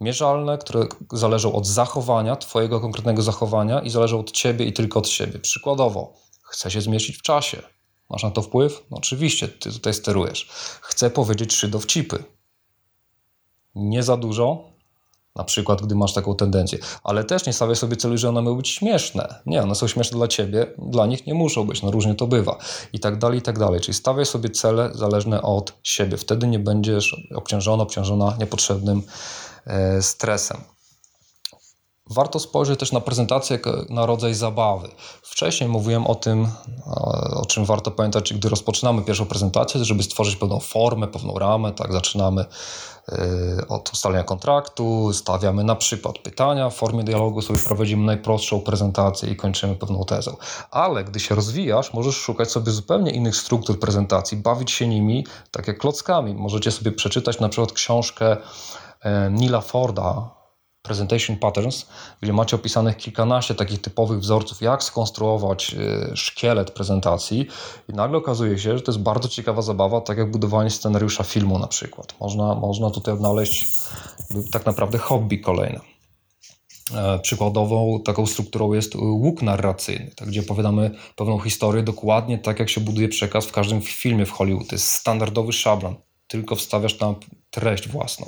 mierzalne, 0.00 0.58
które 0.58 0.86
zależą 1.12 1.52
od 1.52 1.66
zachowania, 1.66 2.36
Twojego 2.36 2.80
konkretnego 2.80 3.22
zachowania 3.22 3.80
i 3.80 3.90
zależą 3.90 4.20
od 4.20 4.30
Ciebie 4.30 4.64
i 4.64 4.72
tylko 4.72 4.98
od 4.98 5.08
siebie. 5.08 5.38
Przykładowo, 5.38 6.12
chcę 6.42 6.70
się 6.70 6.80
zmieścić 6.80 7.16
w 7.16 7.22
czasie. 7.22 7.62
Masz 8.10 8.22
na 8.22 8.30
to 8.30 8.42
wpływ? 8.42 8.82
No 8.90 8.96
oczywiście, 8.96 9.48
Ty 9.48 9.72
tutaj 9.72 9.94
sterujesz. 9.94 10.48
Chcę 10.80 11.10
powiedzieć 11.10 11.50
trzy 11.50 11.68
dowcipy. 11.68 12.24
Nie 13.74 14.02
za 14.02 14.16
dużo, 14.16 14.74
na 15.36 15.44
przykład, 15.44 15.82
gdy 15.82 15.94
masz 15.94 16.12
taką 16.12 16.34
tendencję, 16.34 16.78
ale 17.04 17.24
też 17.24 17.46
nie 17.46 17.52
stawiaj 17.52 17.76
sobie 17.76 17.96
celu, 17.96 18.18
że 18.18 18.28
one 18.28 18.42
mają 18.42 18.56
być 18.56 18.68
śmieszne. 18.68 19.34
Nie, 19.46 19.62
one 19.62 19.74
są 19.74 19.88
śmieszne 19.88 20.18
dla 20.18 20.28
ciebie, 20.28 20.66
dla 20.78 21.06
nich 21.06 21.26
nie 21.26 21.34
muszą 21.34 21.66
być, 21.66 21.82
no 21.82 21.90
różnie 21.90 22.14
to 22.14 22.26
bywa. 22.26 22.58
I 22.92 23.00
tak 23.00 23.18
dalej, 23.18 23.38
i 23.38 23.42
tak 23.42 23.58
dalej. 23.58 23.80
Czyli 23.80 23.94
stawiaj 23.94 24.26
sobie 24.26 24.50
cele 24.50 24.90
zależne 24.94 25.42
od 25.42 25.72
siebie. 25.82 26.16
Wtedy 26.16 26.46
nie 26.46 26.58
będziesz 26.58 27.26
obciążony, 27.34 27.82
obciążona 27.82 28.36
niepotrzebnym 28.40 29.02
stresem. 30.00 30.60
Warto 32.10 32.38
spojrzeć 32.38 32.80
też 32.80 32.92
na 32.92 33.00
prezentację 33.00 33.58
na 33.88 34.06
rodzaj 34.06 34.34
zabawy. 34.34 34.88
Wcześniej 35.22 35.68
mówiłem 35.68 36.06
o 36.06 36.14
tym, 36.14 36.48
o 37.36 37.46
czym 37.46 37.64
warto 37.64 37.90
pamiętać, 37.90 38.34
gdy 38.34 38.48
rozpoczynamy 38.48 39.02
pierwszą 39.02 39.26
prezentację, 39.26 39.84
żeby 39.84 40.02
stworzyć 40.02 40.36
pewną 40.36 40.60
formę, 40.60 41.08
pewną 41.08 41.38
ramę, 41.38 41.72
tak, 41.72 41.92
zaczynamy 41.92 42.44
y, 43.08 43.68
od 43.68 43.92
ustalenia 43.92 44.24
kontraktu, 44.24 45.12
stawiamy 45.12 45.64
na 45.64 45.76
przykład 45.76 46.18
pytania, 46.18 46.70
w 46.70 46.74
formie 46.74 47.04
dialogu 47.04 47.42
sobie 47.42 47.58
prowadzimy 47.58 48.06
najprostszą 48.06 48.60
prezentację 48.60 49.30
i 49.30 49.36
kończymy 49.36 49.74
pewną 49.74 50.04
tezą. 50.04 50.36
Ale 50.70 51.04
gdy 51.04 51.20
się 51.20 51.34
rozwijasz, 51.34 51.92
możesz 51.94 52.16
szukać 52.16 52.50
sobie 52.50 52.72
zupełnie 52.72 53.10
innych 53.10 53.36
struktur 53.36 53.80
prezentacji, 53.80 54.36
bawić 54.36 54.70
się 54.70 54.88
nimi 54.88 55.26
tak 55.50 55.68
jak 55.68 55.78
klockami. 55.78 56.34
Możecie 56.34 56.70
sobie 56.70 56.92
przeczytać 56.92 57.40
na 57.40 57.48
przykład 57.48 57.72
książkę 57.72 58.32
e, 58.32 58.38
Nila 59.30 59.60
Forda, 59.60 60.30
Presentation 60.82 61.36
Patterns, 61.36 61.86
gdzie 62.20 62.32
macie 62.32 62.56
opisanych 62.56 62.96
kilkanaście 62.96 63.54
takich 63.54 63.80
typowych 63.80 64.18
wzorców, 64.18 64.62
jak 64.62 64.82
skonstruować 64.82 65.74
y, 66.12 66.16
szkielet 66.16 66.70
prezentacji 66.70 67.46
i 67.88 67.92
nagle 67.92 68.18
okazuje 68.18 68.58
się, 68.58 68.78
że 68.78 68.84
to 68.84 68.92
jest 68.92 69.02
bardzo 69.02 69.28
ciekawa 69.28 69.62
zabawa, 69.62 70.00
tak 70.00 70.18
jak 70.18 70.30
budowanie 70.30 70.70
scenariusza 70.70 71.24
filmu 71.24 71.58
na 71.58 71.66
przykład. 71.66 72.14
Można, 72.20 72.54
można 72.54 72.90
tutaj 72.90 73.14
odnaleźć 73.14 73.66
tak 74.52 74.66
naprawdę 74.66 74.98
hobby 74.98 75.38
kolejne. 75.38 75.80
E, 76.94 77.18
przykładową 77.18 78.00
taką 78.04 78.26
strukturą 78.26 78.72
jest 78.72 78.94
łuk 78.96 79.42
narracyjny, 79.42 80.10
tak, 80.16 80.28
gdzie 80.28 80.40
opowiadamy 80.40 80.90
pewną 81.16 81.40
historię 81.40 81.82
dokładnie 81.82 82.38
tak, 82.38 82.58
jak 82.58 82.68
się 82.68 82.80
buduje 82.80 83.08
przekaz 83.08 83.46
w 83.46 83.52
każdym 83.52 83.82
filmie 83.82 84.26
w 84.26 84.30
Hollywood. 84.30 84.68
To 84.68 84.74
jest 84.74 84.88
standardowy 84.88 85.52
szablon, 85.52 85.94
tylko 86.26 86.56
wstawiasz 86.56 86.98
tam 86.98 87.14
treść 87.50 87.88
własną. 87.88 88.26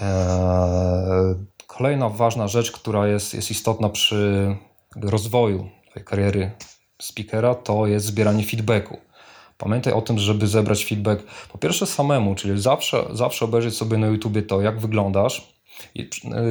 Eee, 0.00 1.34
kolejna 1.66 2.08
ważna 2.08 2.48
rzecz, 2.48 2.72
która 2.72 3.06
jest, 3.06 3.34
jest 3.34 3.50
istotna 3.50 3.88
przy 3.88 4.56
rozwoju 5.02 5.68
kariery 6.04 6.50
speakera, 7.02 7.54
to 7.54 7.86
jest 7.86 8.06
zbieranie 8.06 8.44
feedbacku. 8.44 8.98
Pamiętaj 9.58 9.92
o 9.92 10.02
tym, 10.02 10.18
żeby 10.18 10.46
zebrać 10.46 10.84
feedback 10.84 11.22
po 11.52 11.58
pierwsze 11.58 11.86
samemu, 11.86 12.34
czyli 12.34 12.60
zawsze, 12.60 13.04
zawsze 13.12 13.44
obejrzeć 13.44 13.76
sobie 13.76 13.98
na 13.98 14.06
YouTubie 14.06 14.42
to, 14.42 14.60
jak 14.60 14.80
wyglądasz, 14.80 15.57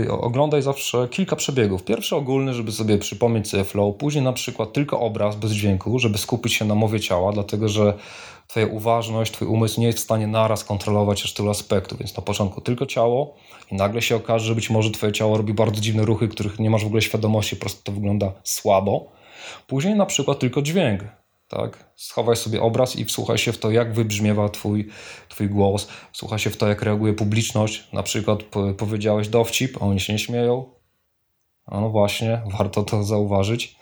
oglądaj 0.09 0.61
zawsze 0.61 1.07
kilka 1.11 1.35
przebiegów. 1.35 1.83
Pierwszy 1.83 2.15
ogólny, 2.15 2.53
żeby 2.53 2.71
sobie 2.71 2.97
przypomnieć 2.97 3.49
sobie 3.49 3.63
flow, 3.63 3.95
później 3.95 4.23
na 4.23 4.33
przykład 4.33 4.73
tylko 4.73 4.99
obraz 4.99 5.35
bez 5.35 5.51
dźwięku, 5.51 5.99
żeby 5.99 6.17
skupić 6.17 6.53
się 6.53 6.65
na 6.65 6.75
mowie 6.75 6.99
ciała, 6.99 7.31
dlatego 7.31 7.69
że 7.69 7.93
Twoja 8.47 8.67
uważność, 8.67 9.31
Twój 9.31 9.47
umysł 9.47 9.81
nie 9.81 9.87
jest 9.87 9.99
w 9.99 10.01
stanie 10.01 10.27
naraz 10.27 10.63
kontrolować 10.63 11.23
aż 11.23 11.33
tylu 11.33 11.49
aspektów, 11.49 11.99
więc 11.99 12.17
na 12.17 12.23
początku 12.23 12.61
tylko 12.61 12.85
ciało 12.85 13.35
i 13.71 13.75
nagle 13.75 14.01
się 14.01 14.15
okaże, 14.15 14.45
że 14.45 14.55
być 14.55 14.69
może 14.69 14.91
Twoje 14.91 15.11
ciało 15.11 15.37
robi 15.37 15.53
bardzo 15.53 15.81
dziwne 15.81 16.05
ruchy, 16.05 16.27
których 16.27 16.59
nie 16.59 16.69
masz 16.69 16.83
w 16.83 16.87
ogóle 16.87 17.01
świadomości, 17.01 17.55
po 17.55 17.59
prostu 17.59 17.83
to 17.83 17.91
wygląda 17.91 18.31
słabo. 18.43 19.11
Później 19.67 19.95
na 19.95 20.05
przykład 20.05 20.39
tylko 20.39 20.61
dźwięk, 20.61 21.03
tak? 21.47 21.91
Schowaj 21.95 22.35
sobie 22.35 22.61
obraz 22.61 22.95
i 22.95 23.05
wsłuchaj 23.05 23.37
się 23.37 23.51
w 23.51 23.57
to, 23.57 23.71
jak 23.71 23.93
wybrzmiewa 23.93 24.49
twój, 24.49 24.87
twój 25.29 25.49
głos, 25.49 25.87
wsłuchaj 26.11 26.39
się 26.39 26.49
w 26.49 26.57
to, 26.57 26.67
jak 26.67 26.81
reaguje 26.81 27.13
publiczność. 27.13 27.91
Na 27.93 28.03
przykład 28.03 28.39
powiedziałeś 28.77 29.27
dowcip, 29.27 29.77
a 29.81 29.85
oni 29.85 29.99
się 29.99 30.13
nie 30.13 30.19
śmieją. 30.19 30.65
No 31.71 31.89
właśnie, 31.89 32.41
warto 32.57 32.83
to 32.83 33.03
zauważyć. 33.03 33.77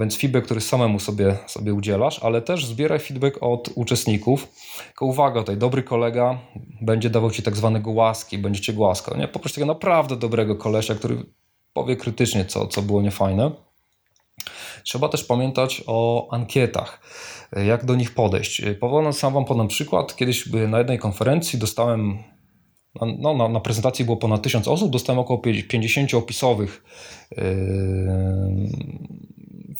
Więc 0.00 0.16
feedback, 0.16 0.44
który 0.44 0.60
samemu 0.60 1.00
sobie, 1.00 1.38
sobie 1.46 1.74
udzielasz, 1.74 2.18
ale 2.24 2.42
też 2.42 2.66
zbieraj 2.66 2.98
feedback 2.98 3.38
od 3.40 3.70
uczestników. 3.74 4.48
Tylko 4.86 5.06
uwaga, 5.06 5.40
tutaj 5.40 5.56
dobry 5.56 5.82
kolega 5.82 6.38
będzie 6.82 7.10
dawał 7.10 7.30
ci 7.30 7.42
tak 7.42 7.56
zwane 7.56 7.80
głaski, 7.80 8.38
będzie 8.38 8.60
cię 8.60 8.72
głaskał. 8.72 9.18
Nie? 9.18 9.28
Poproś 9.28 9.52
tego 9.52 9.66
naprawdę 9.66 10.16
dobrego 10.16 10.56
kolesia, 10.56 10.94
który 10.94 11.26
powie 11.72 11.96
krytycznie, 11.96 12.44
co, 12.44 12.66
co 12.66 12.82
było 12.82 13.02
niefajne. 13.02 13.50
Trzeba 14.84 15.08
też 15.08 15.24
pamiętać 15.24 15.82
o 15.86 16.28
ankietach, 16.30 17.00
jak 17.66 17.84
do 17.84 17.94
nich 17.94 18.14
podejść. 18.14 18.62
Powolę 18.80 19.12
sam 19.12 19.34
Wam 19.34 19.44
podam 19.44 19.68
przykład. 19.68 20.16
Kiedyś 20.16 20.46
na 20.46 20.78
jednej 20.78 20.98
konferencji 20.98 21.58
dostałem, 21.58 22.18
no, 23.18 23.34
na, 23.34 23.48
na 23.48 23.60
prezentacji 23.60 24.04
było 24.04 24.16
ponad 24.16 24.42
1000 24.42 24.68
osób, 24.68 24.90
dostałem 24.90 25.18
około 25.18 25.38
50 25.68 26.14
opisowych 26.14 26.84
yy, 27.36 27.42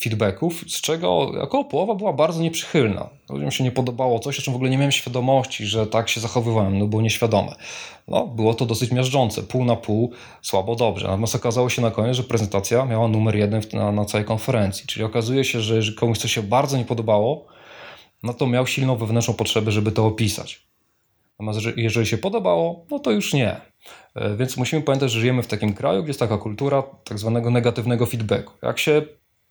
feedbacków, 0.01 0.65
z 0.69 0.81
czego 0.81 1.19
około 1.19 1.65
połowa 1.65 1.95
była 1.95 2.13
bardzo 2.13 2.43
nieprzychylna. 2.43 3.09
Ludziom 3.31 3.51
się 3.51 3.65
nie 3.65 3.73
podobało 3.73 4.19
coś, 4.19 4.39
o 4.39 4.43
czym 4.43 4.53
w 4.53 4.57
ogóle 4.57 4.71
nie 4.71 4.77
miałem 4.77 4.93
świadomości, 4.93 5.67
że 5.67 5.87
tak 5.87 6.09
się 6.09 6.21
zachowywałem, 6.21 6.79
no 6.79 6.87
było 6.87 7.03
nieświadome. 7.03 7.55
No, 8.09 8.27
było 8.27 8.55
to 8.55 8.67
dosyć 8.67 8.93
miażdżące, 8.93 9.43
pół 9.43 9.65
na 9.65 9.77
pół, 9.77 10.13
słabo, 10.43 10.77
dobrze. 10.77 11.07
Natomiast 11.07 11.35
okazało 11.35 11.69
się 11.69 11.83
na 11.83 11.91
koniec, 11.91 12.17
że 12.17 12.23
prezentacja 12.23 12.85
miała 12.85 13.09
numer 13.09 13.37
jeden 13.37 13.63
na, 13.73 13.93
na 13.93 14.05
całej 14.05 14.25
konferencji. 14.27 14.87
Czyli 14.87 15.05
okazuje 15.05 15.45
się, 15.45 15.61
że 15.61 15.77
jeżeli 15.77 15.97
komuś 15.97 16.19
coś 16.19 16.33
się 16.33 16.43
bardzo 16.43 16.77
nie 16.77 16.85
podobało, 16.85 17.47
no 18.23 18.35
to 18.35 18.47
miał 18.47 18.67
silną 18.67 18.97
wewnętrzną 18.97 19.35
potrzebę, 19.35 19.73
żeby 19.73 19.93
to 19.93 20.07
opisać. 20.07 20.67
Natomiast 21.41 21.77
jeżeli 21.77 22.07
się 22.07 22.19
podobało, 22.19 22.87
no 22.91 22.99
to 22.99 23.11
już 23.11 23.33
nie. 23.33 23.61
E, 24.15 24.37
więc 24.37 24.57
musimy 24.57 24.83
pamiętać, 24.83 25.11
że 25.11 25.21
żyjemy 25.21 25.43
w 25.43 25.47
takim 25.47 25.75
kraju, 25.75 26.03
gdzie 26.03 26.11
jest 26.11 26.21
taka 26.21 26.39
kultura 26.39 26.83
tak 27.05 27.19
zwanego 27.19 27.51
negatywnego 27.51 28.07
feedbacku. 28.07 28.53
Jak 28.63 28.79
się 28.79 29.03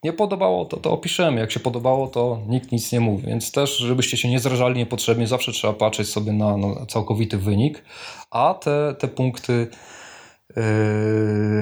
nie 0.03 0.13
podobało, 0.13 0.65
to 0.65 0.77
to 0.77 0.91
opiszemy. 0.91 1.39
Jak 1.39 1.51
się 1.51 1.59
podobało, 1.59 2.07
to 2.07 2.41
nikt 2.47 2.71
nic 2.71 2.91
nie 2.91 2.99
mówi. 2.99 3.27
Więc 3.27 3.51
też, 3.51 3.77
żebyście 3.77 4.17
się 4.17 4.29
nie 4.29 4.39
zrażali 4.39 4.77
niepotrzebnie, 4.77 5.27
zawsze 5.27 5.51
trzeba 5.51 5.73
patrzeć 5.73 6.09
sobie 6.09 6.31
na, 6.31 6.57
na 6.57 6.85
całkowity 6.85 7.37
wynik, 7.37 7.83
a 8.31 8.53
te, 8.53 8.95
te 8.99 9.07
punkty, 9.07 9.67
yy, 10.55 10.63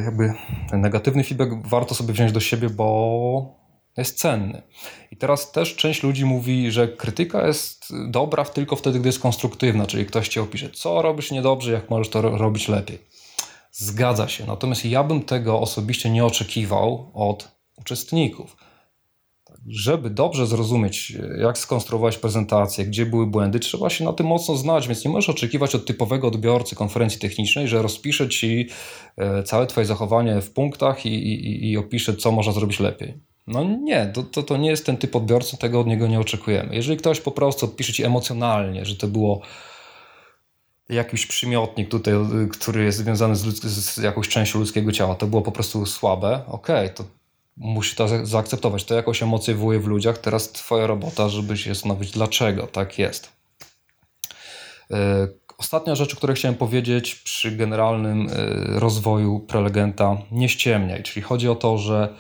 jakby 0.06 0.34
ten 0.70 0.82
negatywny 0.82 1.24
feedback 1.24 1.52
warto 1.68 1.96
sobie 1.96 2.14
wziąć 2.14 2.32
do 2.32 2.40
siebie, 2.40 2.70
bo 2.70 3.60
jest 3.98 4.18
cenny. 4.18 4.62
I 5.12 5.18
teraz 5.18 5.52
też 5.52 5.76
część 5.76 6.04
ludzi 6.04 6.26
mówi, 6.26 6.72
że 6.72 6.88
krytyka 6.88 7.48
jest 7.48 7.86
dobra 8.10 8.46
tylko 8.46 8.76
wtedy, 8.76 9.00
gdy 9.00 9.10
jest 9.10 9.20
konstruktywna, 9.20 9.88
czyli 9.88 10.06
ktoś 10.06 10.30
ci 10.30 10.40
opisze, 10.40 10.70
co 10.70 11.02
robisz 11.02 11.32
niedobrze, 11.32 11.72
jak 11.72 11.90
możesz 11.90 12.10
to 12.10 12.22
robić 12.22 12.68
lepiej. 12.68 13.00
Zgadza 13.72 14.28
się. 14.28 14.46
Natomiast 14.46 14.86
ja 14.86 15.04
bym 15.04 15.22
tego 15.24 15.60
osobiście 15.60 16.10
nie 16.10 16.26
oczekiwał 16.26 17.12
od 17.14 17.59
uczestników. 17.80 18.56
Żeby 19.68 20.10
dobrze 20.10 20.48
zrozumieć, 20.48 21.14
jak 21.38 21.58
skonstruować 21.58 22.18
prezentację, 22.18 22.86
gdzie 22.86 23.06
były 23.06 23.28
błędy, 23.28 23.60
trzeba 23.60 23.90
się 23.90 24.06
na 24.06 24.14
tym 24.14 24.28
mocno 24.28 24.56
znać, 24.56 24.88
więc 24.88 25.06
nie 25.06 25.12
możesz 25.12 25.30
oczekiwać 25.30 25.76
od 25.76 25.86
typowego 25.86 26.28
odbiorcy 26.28 26.76
konferencji 26.76 27.20
technicznej, 27.20 27.68
że 27.68 27.82
rozpisze 27.82 28.30
ci 28.30 28.68
e, 29.18 29.44
całe 29.44 29.68
Twoje 29.68 29.86
zachowanie 29.86 30.42
w 30.42 30.52
punktach 30.52 31.06
i, 31.06 31.10
i, 31.10 31.72
i 31.72 31.78
opisze, 31.78 32.16
co 32.16 32.32
można 32.32 32.54
zrobić 32.54 32.80
lepiej. 32.80 33.14
No 33.48 33.64
nie, 33.64 34.12
to, 34.14 34.24
to, 34.24 34.44
to 34.44 34.58
nie 34.58 34.70
jest 34.70 34.86
ten 34.86 34.98
typ 34.98 35.16
odbiorcy, 35.16 35.58
tego 35.58 35.80
od 35.80 35.88
niego 35.88 36.08
nie 36.08 36.20
oczekujemy. 36.20 36.76
Jeżeli 36.76 36.97
ktoś 36.97 37.22
po 37.22 37.32
prostu 37.32 37.66
odpisze 37.66 37.93
ci 37.93 38.04
emocjonalnie, 38.04 38.86
że 38.86 38.96
to 38.96 39.08
było 39.08 39.42
jakiś 40.89 41.26
przymiotnik 41.26 41.89
tutaj, 41.89 42.14
który 42.51 42.84
jest 42.84 42.97
związany 42.97 43.36
z, 43.36 43.60
z 43.64 43.97
jakąś 43.97 44.30
częścią 44.30 44.60
ludzkiego 44.60 44.92
ciała, 44.92 45.16
to 45.16 45.28
było 45.28 45.42
po 45.42 45.51
prostu 45.51 45.86
słabe, 45.86 46.42
okej, 46.47 46.86
okay, 46.86 46.89
to 46.89 47.04
musi 47.60 47.96
to 47.96 48.26
zaakceptować. 48.26 48.84
To 48.84 48.96
jakąś 48.96 49.24
emocję 49.24 49.54
wywołuje 49.54 49.80
w 49.80 49.88
ludziach. 49.88 50.18
Teraz 50.18 50.52
twoja 50.52 50.88
robota, 50.88 51.30
żeby 51.30 51.58
się 51.58 51.74
zastanowić, 51.74 52.12
dlaczego 52.12 52.68
tak 52.68 53.00
jest. 53.00 53.32
E, 54.92 55.28
ostatnia 55.58 55.96
rzecz, 55.96 56.14
o 56.14 56.18
której 56.18 56.36
chciałem 56.36 56.56
powiedzieć 56.56 57.16
przy 57.16 57.52
generalnym 57.52 58.28
e, 58.28 58.80
rozwoju 58.80 59.40
prelegenta, 59.40 60.18
nie 60.32 60.50
ściemniaj. 60.50 61.04
Czyli 61.04 61.22
chodzi 61.22 61.50
o 61.50 61.56
to, 61.56 61.78
że 61.78 62.16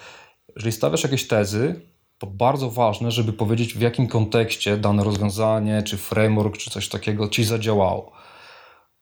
jeżeli 0.55 0.71
stawiasz 0.71 1.03
jakieś 1.03 1.27
tezy, 1.27 1.81
to 2.17 2.27
bardzo 2.27 2.69
ważne, 2.69 3.11
żeby 3.11 3.33
powiedzieć, 3.33 3.73
w 3.73 3.81
jakim 3.81 4.07
kontekście 4.07 4.77
dane 4.77 5.03
rozwiązanie, 5.03 5.83
czy 5.83 5.97
framework, 5.97 6.57
czy 6.57 6.69
coś 6.69 6.89
takiego 6.89 7.27
ci 7.27 7.43
zadziałało. 7.43 8.11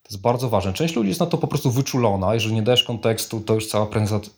To 0.03 0.11
jest 0.11 0.21
bardzo 0.21 0.49
ważne. 0.49 0.73
Część 0.73 0.95
ludzi 0.95 1.09
jest 1.09 1.19
na 1.19 1.25
to 1.25 1.37
po 1.37 1.47
prostu 1.47 1.71
wyczulona. 1.71 2.33
Jeżeli 2.33 2.55
nie 2.55 2.61
dajesz 2.61 2.83
kontekstu, 2.83 3.41
to 3.41 3.53
już 3.53 3.67
cała 3.67 3.85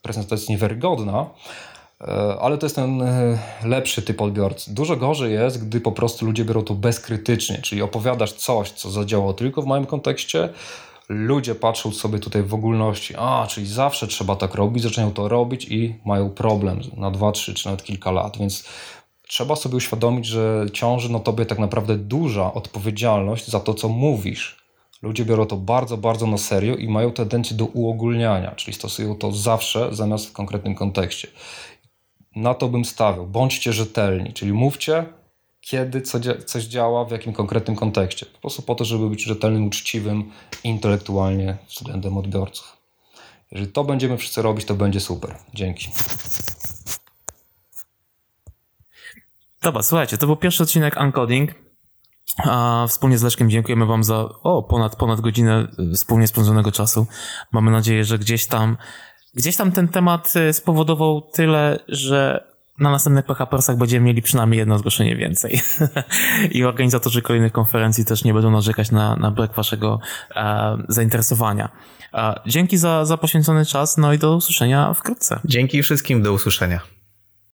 prezentacja 0.01 0.35
jest 0.35 0.49
niewiarygodna. 0.49 1.29
E, 2.01 2.37
ale 2.39 2.57
to 2.57 2.65
jest 2.65 2.75
ten 2.75 3.01
e, 3.01 3.37
lepszy 3.63 4.01
typ 4.01 4.21
odbiorcy. 4.21 4.73
Dużo 4.73 4.95
gorzej 4.95 5.33
jest, 5.33 5.67
gdy 5.67 5.81
po 5.81 5.91
prostu 5.91 6.25
ludzie 6.25 6.45
biorą 6.45 6.63
to 6.63 6.73
bezkrytycznie, 6.73 7.57
czyli 7.61 7.81
opowiadasz 7.81 8.33
coś, 8.33 8.71
co 8.71 8.91
zadziałało 8.91 9.33
tylko 9.33 9.61
w 9.61 9.65
małym 9.65 9.85
kontekście, 9.85 10.49
ludzie 11.09 11.55
patrzą 11.55 11.91
sobie 11.91 12.19
tutaj 12.19 12.43
w 12.43 12.53
ogólności, 12.53 13.13
a, 13.17 13.47
czyli 13.49 13.67
zawsze 13.67 14.07
trzeba 14.07 14.35
tak 14.35 14.55
robić, 14.55 14.83
zaczynają 14.83 15.13
to 15.13 15.27
robić 15.27 15.65
i 15.65 15.95
mają 16.05 16.29
problem 16.29 16.79
na 16.97 17.11
2, 17.11 17.31
3 17.31 17.53
czy 17.53 17.65
nawet 17.65 17.83
kilka 17.83 18.11
lat, 18.11 18.37
więc 18.37 18.63
trzeba 19.27 19.55
sobie 19.55 19.75
uświadomić, 19.75 20.25
że 20.25 20.65
ciąży 20.73 21.11
na 21.11 21.19
tobie 21.19 21.45
tak 21.45 21.59
naprawdę 21.59 21.95
duża 21.97 22.53
odpowiedzialność 22.53 23.47
za 23.47 23.59
to, 23.59 23.73
co 23.73 23.89
mówisz. 23.89 24.59
Ludzie 25.01 25.25
biorą 25.25 25.45
to 25.45 25.57
bardzo, 25.57 25.97
bardzo 25.97 26.27
na 26.27 26.37
serio 26.37 26.75
i 26.75 26.87
mają 26.87 27.11
tendencję 27.11 27.57
do 27.57 27.65
uogólniania, 27.65 28.51
czyli 28.51 28.73
stosują 28.73 29.15
to 29.15 29.31
zawsze 29.31 29.95
zamiast 29.95 30.29
w 30.29 30.31
konkretnym 30.31 30.75
kontekście. 30.75 31.27
Na 32.35 32.53
to 32.53 32.69
bym 32.69 32.85
stawiał. 32.85 33.27
Bądźcie 33.27 33.73
rzetelni, 33.73 34.33
czyli 34.33 34.53
mówcie, 34.53 35.05
kiedy 35.61 36.01
coś 36.45 36.63
działa, 36.63 37.05
w 37.05 37.11
jakim 37.11 37.33
konkretnym 37.33 37.75
kontekście. 37.75 38.25
Po 38.25 38.39
prostu 38.39 38.61
po 38.61 38.75
to, 38.75 38.85
żeby 38.85 39.09
być 39.09 39.23
rzetelnym, 39.23 39.67
uczciwym 39.67 40.31
intelektualnie 40.63 41.57
względem 41.67 42.17
odbiorców. 42.17 42.77
Jeżeli 43.51 43.71
to 43.71 43.83
będziemy 43.83 44.17
wszyscy 44.17 44.41
robić, 44.41 44.65
to 44.65 44.75
będzie 44.75 44.99
super. 44.99 45.35
Dzięki. 45.53 45.89
Dobra, 49.61 49.83
słuchajcie, 49.83 50.17
to 50.17 50.25
był 50.25 50.35
pierwszy 50.35 50.63
odcinek 50.63 50.95
Uncoding. 51.01 51.51
A 52.43 52.85
wspólnie 52.87 53.17
z 53.17 53.23
Leszkiem 53.23 53.49
dziękujemy 53.49 53.85
Wam 53.85 54.03
za 54.03 54.29
o, 54.43 54.63
ponad, 54.63 54.95
ponad 54.95 55.21
godzinę 55.21 55.67
y, 55.79 55.93
wspólnie 55.95 56.27
spędzonego 56.27 56.71
czasu. 56.71 57.07
Mamy 57.51 57.71
nadzieję, 57.71 58.03
że 58.03 58.19
gdzieś 58.19 58.47
tam, 58.47 58.77
gdzieś 59.33 59.55
tam 59.55 59.71
ten 59.71 59.87
temat 59.87 60.33
y, 60.49 60.53
spowodował 60.53 61.21
tyle, 61.21 61.79
że 61.87 62.49
na 62.79 62.91
następnych 62.91 63.25
PHPersach 63.25 63.77
będziemy 63.77 64.05
mieli 64.05 64.21
przynajmniej 64.21 64.59
jedno 64.59 64.77
zgłoszenie 64.77 65.15
więcej. 65.15 65.61
I 66.51 66.63
organizatorzy 66.63 67.21
kolejnych 67.21 67.51
konferencji 67.51 68.05
też 68.05 68.23
nie 68.23 68.33
będą 68.33 68.51
narzekać 68.51 68.91
na, 68.91 69.15
na 69.15 69.31
brak 69.31 69.53
waszego 69.53 69.99
e, 70.35 70.77
zainteresowania. 70.89 71.69
E, 72.13 72.39
dzięki 72.47 72.77
za, 72.77 73.05
za 73.05 73.17
poświęcony 73.17 73.65
czas, 73.65 73.97
no 73.97 74.13
i 74.13 74.17
do 74.17 74.35
usłyszenia 74.35 74.93
wkrótce. 74.93 75.39
Dzięki 75.45 75.83
wszystkim, 75.83 76.23
do 76.23 76.33
usłyszenia. 76.33 76.98